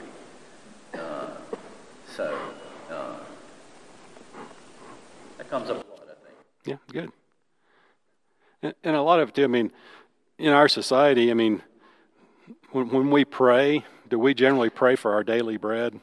Uh, 0.93 1.27
so 2.15 2.37
uh, 2.91 3.17
that 5.37 5.49
comes 5.49 5.69
up 5.69 5.77
a 5.77 5.89
lot, 5.89 6.01
I 6.03 6.25
think. 6.25 6.37
Yeah, 6.65 6.75
good. 6.91 7.11
And, 8.61 8.73
and 8.83 8.95
a 8.95 9.01
lot 9.01 9.19
of 9.21 9.29
it 9.29 9.35
too, 9.35 9.45
I 9.45 9.47
mean, 9.47 9.71
in 10.37 10.51
our 10.51 10.67
society, 10.67 11.31
I 11.31 11.33
mean, 11.33 11.61
when, 12.71 12.89
when 12.89 13.11
we 13.11 13.23
pray, 13.23 13.85
do 14.09 14.19
we 14.19 14.33
generally 14.33 14.69
pray 14.69 14.95
for 14.95 15.13
our 15.13 15.23
daily 15.23 15.55
bread? 15.57 15.99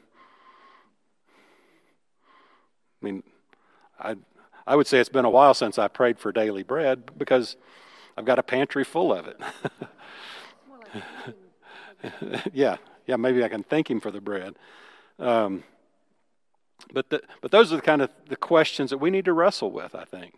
I 3.02 3.04
mean, 3.04 3.22
I, 3.98 4.16
I 4.66 4.76
would 4.76 4.86
say 4.86 5.00
it's 5.00 5.08
been 5.08 5.24
a 5.24 5.30
while 5.30 5.54
since 5.54 5.78
I 5.78 5.88
prayed 5.88 6.18
for 6.18 6.32
daily 6.32 6.62
bread 6.62 7.10
because 7.18 7.56
I've 8.16 8.24
got 8.24 8.38
a 8.38 8.42
pantry 8.42 8.84
full 8.84 9.12
of 9.12 9.26
it. 9.26 9.40
yeah, 12.52 12.76
yeah, 13.06 13.16
maybe 13.16 13.44
I 13.44 13.48
can 13.48 13.62
thank 13.62 13.90
him 13.90 14.00
for 14.00 14.10
the 14.10 14.20
bread. 14.20 14.54
Um, 15.18 15.64
but 16.92 17.10
the, 17.10 17.22
but 17.40 17.50
those 17.50 17.72
are 17.72 17.76
the 17.76 17.82
kind 17.82 18.02
of 18.02 18.10
the 18.28 18.36
questions 18.36 18.90
that 18.90 18.98
we 18.98 19.10
need 19.10 19.24
to 19.26 19.32
wrestle 19.32 19.70
with. 19.70 19.94
I 19.94 20.04
think. 20.04 20.34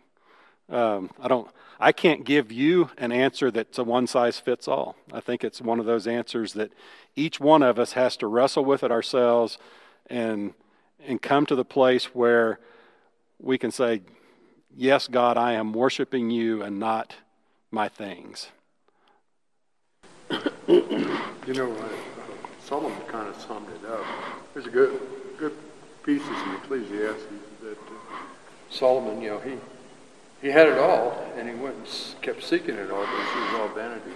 Um, 0.69 1.11
I 1.19 1.27
don't. 1.27 1.49
I 1.79 1.91
can't 1.91 2.23
give 2.23 2.51
you 2.51 2.89
an 2.97 3.11
answer 3.11 3.51
that's 3.51 3.77
a 3.77 3.83
one 3.83 4.07
size 4.07 4.39
fits 4.39 4.67
all. 4.67 4.95
I 5.11 5.19
think 5.19 5.43
it's 5.43 5.61
one 5.61 5.79
of 5.79 5.85
those 5.85 6.07
answers 6.07 6.53
that 6.53 6.71
each 7.15 7.39
one 7.39 7.61
of 7.61 7.77
us 7.77 7.93
has 7.93 8.15
to 8.17 8.27
wrestle 8.27 8.63
with 8.65 8.83
it 8.83 8.91
ourselves, 8.91 9.57
and 10.07 10.53
and 11.05 11.21
come 11.21 11.45
to 11.47 11.55
the 11.55 11.65
place 11.65 12.15
where 12.15 12.59
we 13.39 13.57
can 13.57 13.71
say, 13.71 14.01
"Yes, 14.75 15.07
God, 15.07 15.37
I 15.37 15.53
am 15.53 15.73
worshiping 15.73 16.29
you 16.29 16.61
and 16.61 16.79
not 16.79 17.15
my 17.75 17.89
things." 17.89 18.47
You 21.47 21.53
know, 21.53 21.71
uh, 21.71 21.89
Solomon 22.63 22.99
kind 23.07 23.27
of 23.27 23.39
summed 23.39 23.67
it 23.69 23.87
up. 23.87 24.03
There's 24.55 24.65
a 24.65 24.71
good, 24.71 24.99
good 25.37 25.53
pieces 26.03 26.27
in 26.27 26.55
Ecclesiastes 26.55 27.21
that 27.61 27.77
uh, 27.77 28.15
Solomon, 28.71 29.21
you 29.21 29.29
know, 29.29 29.39
he 29.39 29.53
he 30.41 30.47
had 30.47 30.67
it 30.67 30.79
all, 30.79 31.23
and 31.37 31.47
he 31.47 31.53
went 31.53 31.75
and 31.75 32.21
kept 32.23 32.43
seeking 32.43 32.73
it 32.73 32.89
all, 32.89 33.05
but 33.05 33.13
it 33.13 33.51
was 33.51 33.59
all 33.59 33.67
vanity. 33.75 34.11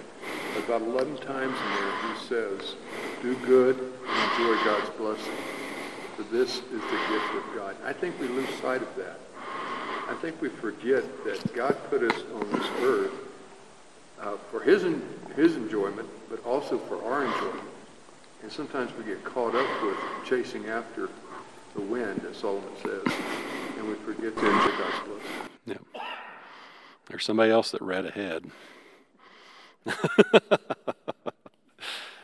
But 0.54 0.64
About 0.64 0.82
11 0.82 1.18
times 1.18 1.56
in 1.56 1.70
there, 1.76 1.92
he 2.08 2.18
says, 2.26 2.74
"Do 3.22 3.36
good 3.46 3.78
and 3.78 4.32
enjoy 4.32 4.64
God's 4.64 4.90
blessing, 4.98 5.38
for 6.16 6.24
this 6.24 6.56
is 6.56 6.82
the 6.82 7.00
gift 7.10 7.34
of 7.36 7.44
God." 7.54 7.76
I 7.84 7.92
think 7.92 8.18
we 8.18 8.26
lose 8.26 8.50
sight 8.60 8.82
of 8.82 8.96
that. 8.96 9.20
I 10.08 10.14
think 10.14 10.42
we 10.42 10.48
forget 10.48 11.04
that 11.24 11.54
God 11.54 11.76
put 11.90 12.02
us 12.02 12.20
on 12.34 12.50
this 12.50 12.66
earth 12.82 13.29
uh, 14.20 14.36
for 14.50 14.60
his, 14.60 14.84
en- 14.84 15.02
his 15.36 15.56
enjoyment, 15.56 16.08
but 16.28 16.44
also 16.44 16.78
for 16.78 17.02
our 17.04 17.24
enjoyment. 17.24 17.68
And 18.42 18.50
sometimes 18.50 18.90
we 18.96 19.04
get 19.04 19.22
caught 19.24 19.54
up 19.54 19.82
with 19.82 19.96
chasing 20.24 20.66
after 20.68 21.08
the 21.74 21.80
wind, 21.80 22.24
as 22.28 22.36
Solomon 22.36 22.70
says, 22.82 23.02
and 23.76 23.88
we 23.88 23.94
forget 23.96 24.36
to 24.36 24.46
enjoy 24.46 24.78
God's 24.78 25.08
blessing. 25.08 25.50
Yep. 25.66 25.82
There's 27.08 27.24
somebody 27.24 27.50
else 27.50 27.70
that 27.72 27.82
read 27.82 28.06
ahead. 28.06 28.50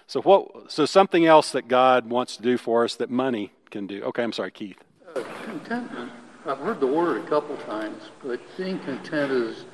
so 0.06 0.22
what? 0.22 0.70
So 0.70 0.86
something 0.86 1.26
else 1.26 1.50
that 1.52 1.68
God 1.68 2.08
wants 2.08 2.36
to 2.36 2.42
do 2.42 2.56
for 2.56 2.84
us 2.84 2.94
that 2.96 3.10
money 3.10 3.52
can 3.70 3.86
do. 3.86 4.02
Okay, 4.04 4.22
I'm 4.22 4.32
sorry, 4.32 4.50
Keith. 4.50 4.78
Uh, 5.14 5.22
contentment. 5.44 6.12
I've 6.46 6.58
heard 6.58 6.78
the 6.78 6.86
word 6.86 7.24
a 7.24 7.28
couple 7.28 7.56
times, 7.58 8.04
but 8.22 8.40
being 8.56 8.78
content 8.80 9.32
is 9.32 9.64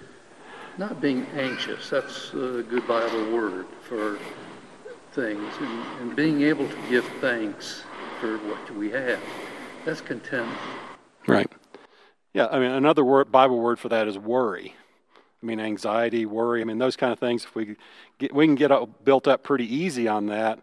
not 0.79 1.01
being 1.01 1.27
anxious. 1.35 1.91
That's 1.91 2.33
a 2.33 2.65
good 2.69 2.87
Bible 2.87 3.33
word 3.33 3.67
for 3.83 4.19
things, 5.13 5.53
and, 5.61 5.87
and 6.01 6.17
being 6.17 6.43
able 6.43 6.69
to 6.69 6.77
give 6.89 7.05
thanks 7.21 7.83
for 8.21 8.39
what 8.39 8.75
we 8.75 8.91
have. 8.91 9.21
That's 9.85 10.01
contentment. 10.01 10.59
Right. 11.27 11.51
Yeah, 12.33 12.47
I 12.47 12.59
mean, 12.59 12.71
another 12.71 13.05
word, 13.05 13.31
Bible 13.31 13.59
word 13.61 13.79
for 13.79 13.91
that 13.91 14.09
is 14.09 14.19
worry. 14.19 14.75
I 15.43 15.47
mean, 15.47 15.61
anxiety, 15.61 16.25
worry. 16.25 16.61
I 16.61 16.65
mean, 16.65 16.79
those 16.79 16.97
kind 16.97 17.13
of 17.13 17.19
things. 17.19 17.45
If 17.45 17.55
we 17.55 17.77
get, 18.19 18.35
we 18.35 18.47
can 18.47 18.55
get 18.55 18.71
built 19.05 19.27
up 19.27 19.43
pretty 19.43 19.73
easy 19.73 20.09
on 20.09 20.27
that 20.27 20.61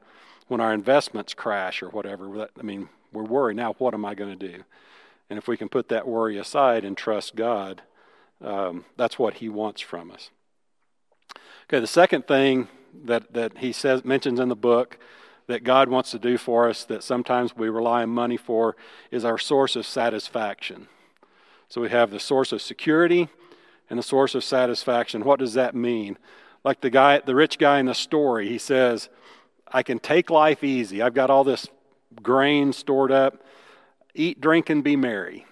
when 0.47 0.61
our 0.61 0.73
investments 0.73 1.33
crash 1.33 1.83
or 1.83 1.89
whatever. 1.89 2.47
I 2.57 2.61
mean, 2.63 2.89
we're 3.11 3.23
worried 3.23 3.57
now. 3.57 3.73
What 3.77 3.93
am 3.93 4.05
I 4.05 4.15
going 4.15 4.37
to 4.37 4.47
do? 4.47 4.63
And 5.29 5.37
if 5.37 5.47
we 5.47 5.57
can 5.57 5.69
put 5.69 5.89
that 5.89 6.07
worry 6.07 6.37
aside 6.37 6.83
and 6.83 6.97
trust 6.97 7.35
God, 7.35 7.83
um, 8.43 8.85
that's 8.97 9.19
what 9.19 9.35
He 9.35 9.49
wants 9.49 9.81
from 9.81 10.11
us. 10.11 10.29
Okay, 11.65 11.79
the 11.79 11.87
second 11.87 12.27
thing 12.27 12.67
that 13.05 13.33
that 13.33 13.57
He 13.59 13.71
says 13.71 14.03
mentions 14.03 14.39
in 14.39 14.49
the 14.49 14.55
book 14.55 14.97
that 15.49 15.63
God 15.63 15.89
wants 15.89 16.11
to 16.11 16.19
do 16.19 16.37
for 16.37 16.69
us 16.69 16.83
that 16.85 17.03
sometimes 17.03 17.55
we 17.55 17.69
rely 17.69 18.03
on 18.03 18.09
money 18.09 18.37
for 18.37 18.75
is 19.09 19.25
our 19.25 19.39
source 19.39 19.75
of 19.75 19.85
satisfaction. 19.85 20.87
So 21.67 21.81
we 21.81 21.89
have 21.89 22.11
the 22.11 22.19
source 22.19 22.51
of 22.51 22.61
security 22.61 23.29
and 23.89 23.97
the 23.97 24.03
source 24.03 24.35
of 24.35 24.43
satisfaction. 24.43 25.23
What 25.23 25.39
does 25.39 25.55
that 25.55 25.73
mean? 25.73 26.19
Like 26.63 26.81
the 26.81 26.91
guy, 26.91 27.19
the 27.19 27.33
rich 27.33 27.57
guy 27.57 27.79
in 27.79 27.87
the 27.87 27.95
story, 27.95 28.47
he 28.47 28.59
says, 28.59 29.09
I 29.67 29.81
can 29.81 29.97
take 29.97 30.29
life 30.29 30.63
easy. 30.63 31.01
I've 31.01 31.15
got 31.15 31.31
all 31.31 31.43
this 31.43 31.67
grain 32.21 32.71
stored 32.71 33.11
up. 33.11 33.43
Eat, 34.13 34.41
drink, 34.41 34.69
and 34.69 34.83
be 34.83 34.95
merry. 34.95 35.45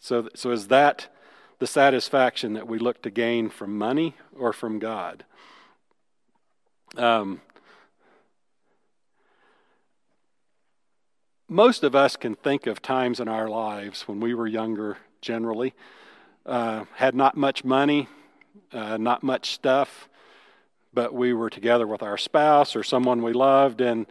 So, 0.00 0.28
so 0.34 0.50
is 0.50 0.68
that 0.68 1.08
the 1.58 1.66
satisfaction 1.66 2.54
that 2.54 2.66
we 2.66 2.78
look 2.78 3.02
to 3.02 3.10
gain 3.10 3.50
from 3.50 3.76
money 3.76 4.14
or 4.38 4.52
from 4.52 4.78
God? 4.78 5.24
Um, 6.96 7.40
most 11.48 11.84
of 11.84 11.94
us 11.94 12.16
can 12.16 12.34
think 12.34 12.66
of 12.66 12.80
times 12.80 13.20
in 13.20 13.28
our 13.28 13.48
lives 13.48 14.02
when 14.02 14.20
we 14.20 14.34
were 14.34 14.46
younger, 14.46 14.98
generally, 15.20 15.74
uh, 16.46 16.84
had 16.94 17.14
not 17.14 17.36
much 17.36 17.64
money, 17.64 18.08
uh, 18.72 18.96
not 18.96 19.22
much 19.22 19.52
stuff, 19.52 20.08
but 20.92 21.14
we 21.14 21.32
were 21.32 21.50
together 21.50 21.86
with 21.86 22.02
our 22.02 22.16
spouse 22.16 22.76
or 22.76 22.82
someone 22.82 23.22
we 23.22 23.32
loved, 23.32 23.80
and 23.80 24.06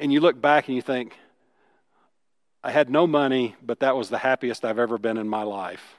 and 0.00 0.12
you 0.12 0.20
look 0.20 0.40
back 0.40 0.66
and 0.66 0.76
you 0.76 0.82
think, 0.82 1.16
I 2.62 2.70
had 2.70 2.90
no 2.90 3.06
money, 3.06 3.54
but 3.62 3.80
that 3.80 3.96
was 3.96 4.08
the 4.08 4.18
happiest 4.18 4.64
I've 4.64 4.78
ever 4.78 4.98
been 4.98 5.16
in 5.16 5.28
my 5.28 5.44
life. 5.44 5.96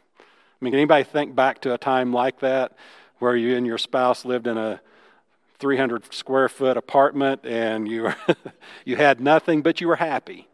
Mean, 0.66 0.72
can 0.72 0.80
anybody 0.80 1.04
think 1.04 1.36
back 1.36 1.62
to 1.62 1.76
a 1.76 1.78
time 1.78 2.12
like 2.12 2.40
that 2.40 2.76
where 3.20 3.36
you 3.36 3.56
and 3.56 3.68
your 3.68 3.78
spouse 3.78 4.26
lived 4.26 4.48
in 4.48 4.58
a 4.58 4.82
300 5.60 6.12
square 6.12 6.50
foot 6.50 6.76
apartment 6.76 7.42
and 7.46 7.88
you 7.88 8.02
were 8.02 8.16
you 8.84 8.96
had 8.96 9.22
nothing 9.22 9.62
but 9.62 9.80
you 9.80 9.88
were 9.88 9.98
happy? 9.98 10.48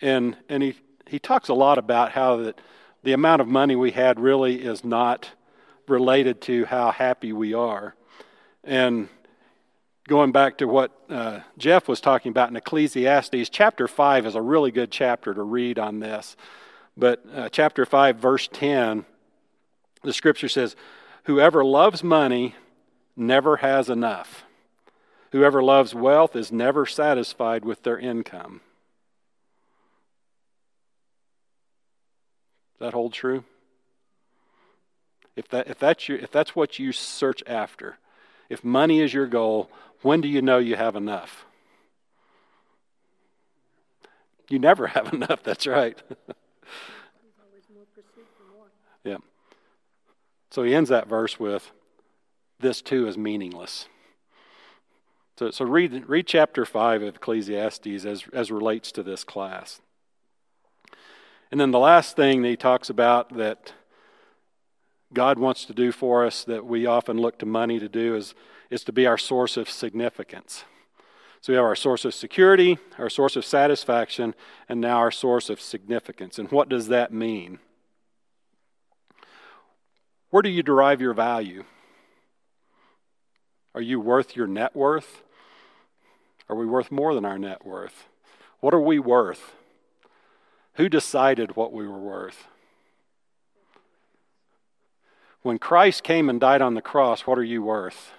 And 0.00 0.34
and 0.48 0.62
he 0.62 0.76
he 1.06 1.18
talks 1.18 1.50
a 1.50 1.54
lot 1.54 1.76
about 1.76 2.12
how 2.12 2.36
that 2.36 2.58
the 3.02 3.12
amount 3.12 3.42
of 3.42 3.48
money 3.48 3.76
we 3.76 3.90
had 3.90 4.18
really 4.18 4.62
is 4.62 4.82
not 4.82 5.28
related 5.88 6.40
to 6.42 6.64
how 6.64 6.90
happy 6.90 7.30
we 7.34 7.52
are. 7.52 7.94
And 8.64 9.10
going 10.08 10.32
back 10.32 10.56
to 10.56 10.66
what 10.66 10.90
uh, 11.10 11.40
jeff 11.58 11.86
was 11.86 12.00
talking 12.00 12.30
about 12.30 12.48
in 12.48 12.56
ecclesiastes 12.56 13.50
chapter 13.50 13.86
5 13.88 14.24
is 14.24 14.34
a 14.34 14.40
really 14.40 14.70
good 14.70 14.90
chapter 14.90 15.34
to 15.34 15.42
read 15.42 15.78
on 15.78 16.00
this. 16.00 16.34
But 16.96 17.22
uh, 17.30 17.50
chapter 17.50 17.84
5 17.84 18.16
verse 18.16 18.48
10 18.50 19.04
the 20.02 20.12
scripture 20.12 20.48
says 20.48 20.76
whoever 21.24 21.64
loves 21.64 22.02
money 22.02 22.54
never 23.16 23.58
has 23.58 23.88
enough. 23.88 24.44
Whoever 25.32 25.62
loves 25.62 25.94
wealth 25.94 26.34
is 26.34 26.50
never 26.50 26.86
satisfied 26.86 27.64
with 27.64 27.82
their 27.82 27.98
income. 27.98 28.62
Does 32.78 32.86
that 32.86 32.94
hold 32.94 33.12
true? 33.12 33.44
If, 35.36 35.48
that, 35.48 35.68
if, 35.68 35.78
that's 35.78 36.08
your, 36.08 36.18
if 36.18 36.32
that's 36.32 36.56
what 36.56 36.78
you 36.78 36.92
search 36.92 37.42
after, 37.46 37.98
if 38.48 38.64
money 38.64 39.00
is 39.00 39.12
your 39.12 39.26
goal, 39.26 39.70
when 40.02 40.20
do 40.20 40.28
you 40.28 40.42
know 40.42 40.58
you 40.58 40.76
have 40.76 40.96
enough? 40.96 41.44
You 44.48 44.58
never 44.58 44.86
have 44.86 45.12
enough, 45.12 45.42
that's 45.42 45.66
right. 45.66 46.00
yeah. 49.04 49.16
So 50.50 50.62
he 50.62 50.74
ends 50.74 50.90
that 50.90 51.08
verse 51.08 51.38
with 51.38 51.70
this 52.60 52.82
too 52.82 53.06
is 53.06 53.16
meaningless. 53.16 53.86
So, 55.38 55.50
so 55.50 55.64
read, 55.64 56.08
read 56.08 56.26
chapter 56.26 56.64
5 56.64 57.02
of 57.02 57.16
Ecclesiastes 57.16 58.04
as, 58.04 58.24
as 58.32 58.50
relates 58.50 58.90
to 58.92 59.02
this 59.02 59.22
class. 59.22 59.80
And 61.50 61.60
then 61.60 61.70
the 61.70 61.78
last 61.78 62.16
thing 62.16 62.42
that 62.42 62.48
he 62.48 62.56
talks 62.56 62.90
about 62.90 63.36
that 63.36 63.72
God 65.12 65.38
wants 65.38 65.64
to 65.66 65.72
do 65.72 65.92
for 65.92 66.26
us 66.26 66.44
that 66.44 66.66
we 66.66 66.86
often 66.86 67.18
look 67.18 67.38
to 67.38 67.46
money 67.46 67.78
to 67.78 67.88
do 67.88 68.16
is, 68.16 68.34
is 68.68 68.84
to 68.84 68.92
be 68.92 69.06
our 69.06 69.16
source 69.16 69.56
of 69.56 69.70
significance. 69.70 70.64
So 71.40 71.52
we 71.52 71.56
have 71.56 71.64
our 71.64 71.76
source 71.76 72.04
of 72.04 72.14
security, 72.14 72.78
our 72.98 73.08
source 73.08 73.36
of 73.36 73.44
satisfaction, 73.44 74.34
and 74.68 74.80
now 74.80 74.98
our 74.98 75.12
source 75.12 75.48
of 75.48 75.60
significance. 75.60 76.38
And 76.38 76.50
what 76.50 76.68
does 76.68 76.88
that 76.88 77.12
mean? 77.12 77.60
Where 80.30 80.42
do 80.42 80.48
you 80.48 80.62
derive 80.62 81.00
your 81.00 81.14
value? 81.14 81.64
Are 83.74 83.80
you 83.80 84.00
worth 84.00 84.36
your 84.36 84.46
net 84.46 84.74
worth? 84.74 85.22
Are 86.48 86.56
we 86.56 86.66
worth 86.66 86.90
more 86.90 87.14
than 87.14 87.24
our 87.24 87.38
net 87.38 87.64
worth? 87.64 88.06
What 88.60 88.74
are 88.74 88.80
we 88.80 88.98
worth? 88.98 89.52
Who 90.74 90.88
decided 90.88 91.56
what 91.56 91.72
we 91.72 91.86
were 91.86 91.98
worth? 91.98 92.46
When 95.42 95.58
Christ 95.58 96.02
came 96.02 96.28
and 96.28 96.40
died 96.40 96.62
on 96.62 96.74
the 96.74 96.82
cross, 96.82 97.22
what 97.22 97.38
are 97.38 97.44
you 97.44 97.62
worth? 97.62 98.12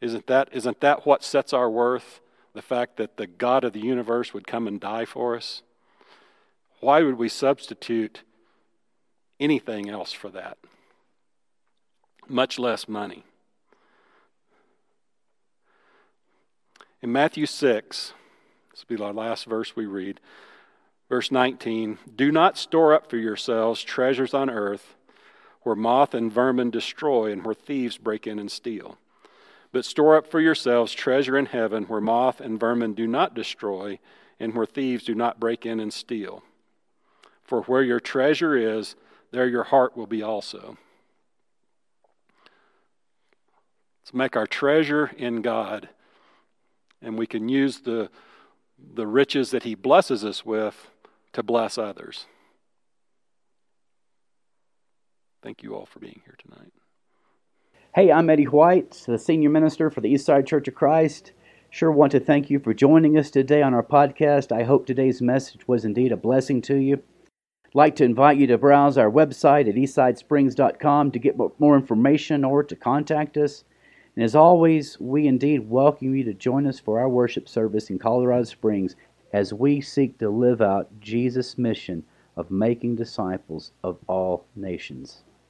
Isn't 0.00 0.26
that, 0.26 0.48
isn't 0.52 0.80
that 0.80 1.06
what 1.06 1.22
sets 1.22 1.52
our 1.52 1.70
worth? 1.70 2.20
The 2.54 2.62
fact 2.62 2.96
that 2.96 3.16
the 3.16 3.26
God 3.26 3.64
of 3.64 3.72
the 3.72 3.80
universe 3.80 4.34
would 4.34 4.46
come 4.46 4.66
and 4.66 4.80
die 4.80 5.04
for 5.04 5.36
us? 5.36 5.62
Why 6.80 7.02
would 7.02 7.18
we 7.18 7.28
substitute 7.28 8.22
anything 9.40 9.88
else 9.88 10.12
for 10.12 10.28
that? 10.30 10.58
much 12.28 12.58
less 12.58 12.88
money. 12.88 13.24
In 17.00 17.12
Matthew 17.12 17.46
6, 17.46 18.12
this 18.70 18.84
will 18.88 18.96
be 18.96 19.02
our 19.02 19.12
last 19.12 19.46
verse 19.46 19.76
we 19.76 19.86
read, 19.86 20.20
verse 21.08 21.30
19 21.30 21.98
Do 22.14 22.32
not 22.32 22.58
store 22.58 22.92
up 22.92 23.08
for 23.08 23.16
yourselves 23.16 23.82
treasures 23.82 24.34
on 24.34 24.50
earth 24.50 24.94
where 25.62 25.76
moth 25.76 26.14
and 26.14 26.32
vermin 26.32 26.70
destroy 26.70 27.32
and 27.32 27.44
where 27.44 27.54
thieves 27.54 27.98
break 27.98 28.26
in 28.26 28.38
and 28.38 28.50
steal. 28.50 28.98
But 29.70 29.84
store 29.84 30.16
up 30.16 30.26
for 30.26 30.40
yourselves 30.40 30.94
treasure 30.94 31.36
in 31.36 31.46
heaven 31.46 31.84
where 31.84 32.00
moth 32.00 32.40
and 32.40 32.58
vermin 32.58 32.94
do 32.94 33.06
not 33.06 33.34
destroy 33.34 33.98
and 34.40 34.54
where 34.54 34.66
thieves 34.66 35.04
do 35.04 35.14
not 35.14 35.40
break 35.40 35.66
in 35.66 35.78
and 35.78 35.92
steal. 35.92 36.42
For 37.42 37.62
where 37.62 37.82
your 37.82 38.00
treasure 38.00 38.56
is, 38.56 38.94
there 39.30 39.46
your 39.46 39.64
heart 39.64 39.96
will 39.96 40.06
be 40.06 40.22
also. 40.22 40.76
Let's 44.02 44.14
make 44.14 44.36
our 44.36 44.46
treasure 44.46 45.10
in 45.16 45.42
God, 45.42 45.90
and 47.02 47.18
we 47.18 47.26
can 47.26 47.48
use 47.48 47.80
the, 47.80 48.10
the 48.94 49.06
riches 49.06 49.50
that 49.50 49.64
He 49.64 49.74
blesses 49.74 50.24
us 50.24 50.46
with 50.46 50.90
to 51.34 51.42
bless 51.42 51.76
others. 51.76 52.26
Thank 55.42 55.62
you 55.62 55.74
all 55.74 55.86
for 55.86 55.98
being 55.98 56.22
here 56.24 56.36
tonight. 56.38 56.72
Hey, 57.94 58.10
I'm 58.10 58.30
Eddie 58.30 58.44
White, 58.44 59.02
the 59.06 59.18
senior 59.18 59.50
minister 59.50 59.90
for 59.90 60.00
the 60.00 60.12
Eastside 60.12 60.46
Church 60.46 60.68
of 60.68 60.74
Christ. 60.74 61.32
Sure 61.70 61.92
want 61.92 62.12
to 62.12 62.20
thank 62.20 62.48
you 62.48 62.58
for 62.58 62.72
joining 62.72 63.18
us 63.18 63.30
today 63.30 63.60
on 63.60 63.74
our 63.74 63.82
podcast. 63.82 64.52
I 64.52 64.62
hope 64.62 64.86
today's 64.86 65.20
message 65.20 65.68
was 65.68 65.84
indeed 65.84 66.12
a 66.12 66.16
blessing 66.16 66.62
to 66.62 66.76
you. 66.76 67.02
Like 67.74 67.96
to 67.96 68.04
invite 68.04 68.38
you 68.38 68.46
to 68.46 68.56
browse 68.56 68.96
our 68.96 69.10
website 69.10 69.68
at 69.68 69.74
eastsidesprings.com 69.74 71.10
to 71.10 71.18
get 71.18 71.36
more 71.58 71.76
information 71.76 72.42
or 72.42 72.62
to 72.62 72.74
contact 72.74 73.36
us. 73.36 73.64
And 74.16 74.24
as 74.24 74.34
always, 74.34 74.98
we 74.98 75.26
indeed 75.26 75.68
welcome 75.68 76.14
you 76.14 76.24
to 76.24 76.32
join 76.32 76.66
us 76.66 76.80
for 76.80 76.98
our 76.98 77.08
worship 77.08 77.46
service 77.46 77.90
in 77.90 77.98
Colorado 77.98 78.44
Springs 78.44 78.96
as 79.34 79.52
we 79.52 79.82
seek 79.82 80.18
to 80.18 80.30
live 80.30 80.62
out 80.62 80.88
Jesus' 80.98 81.58
mission 81.58 82.04
of 82.36 82.50
making 82.50 82.96
disciples 82.96 83.72
of 83.84 83.98
all 84.08 84.46
nations. 84.56 85.24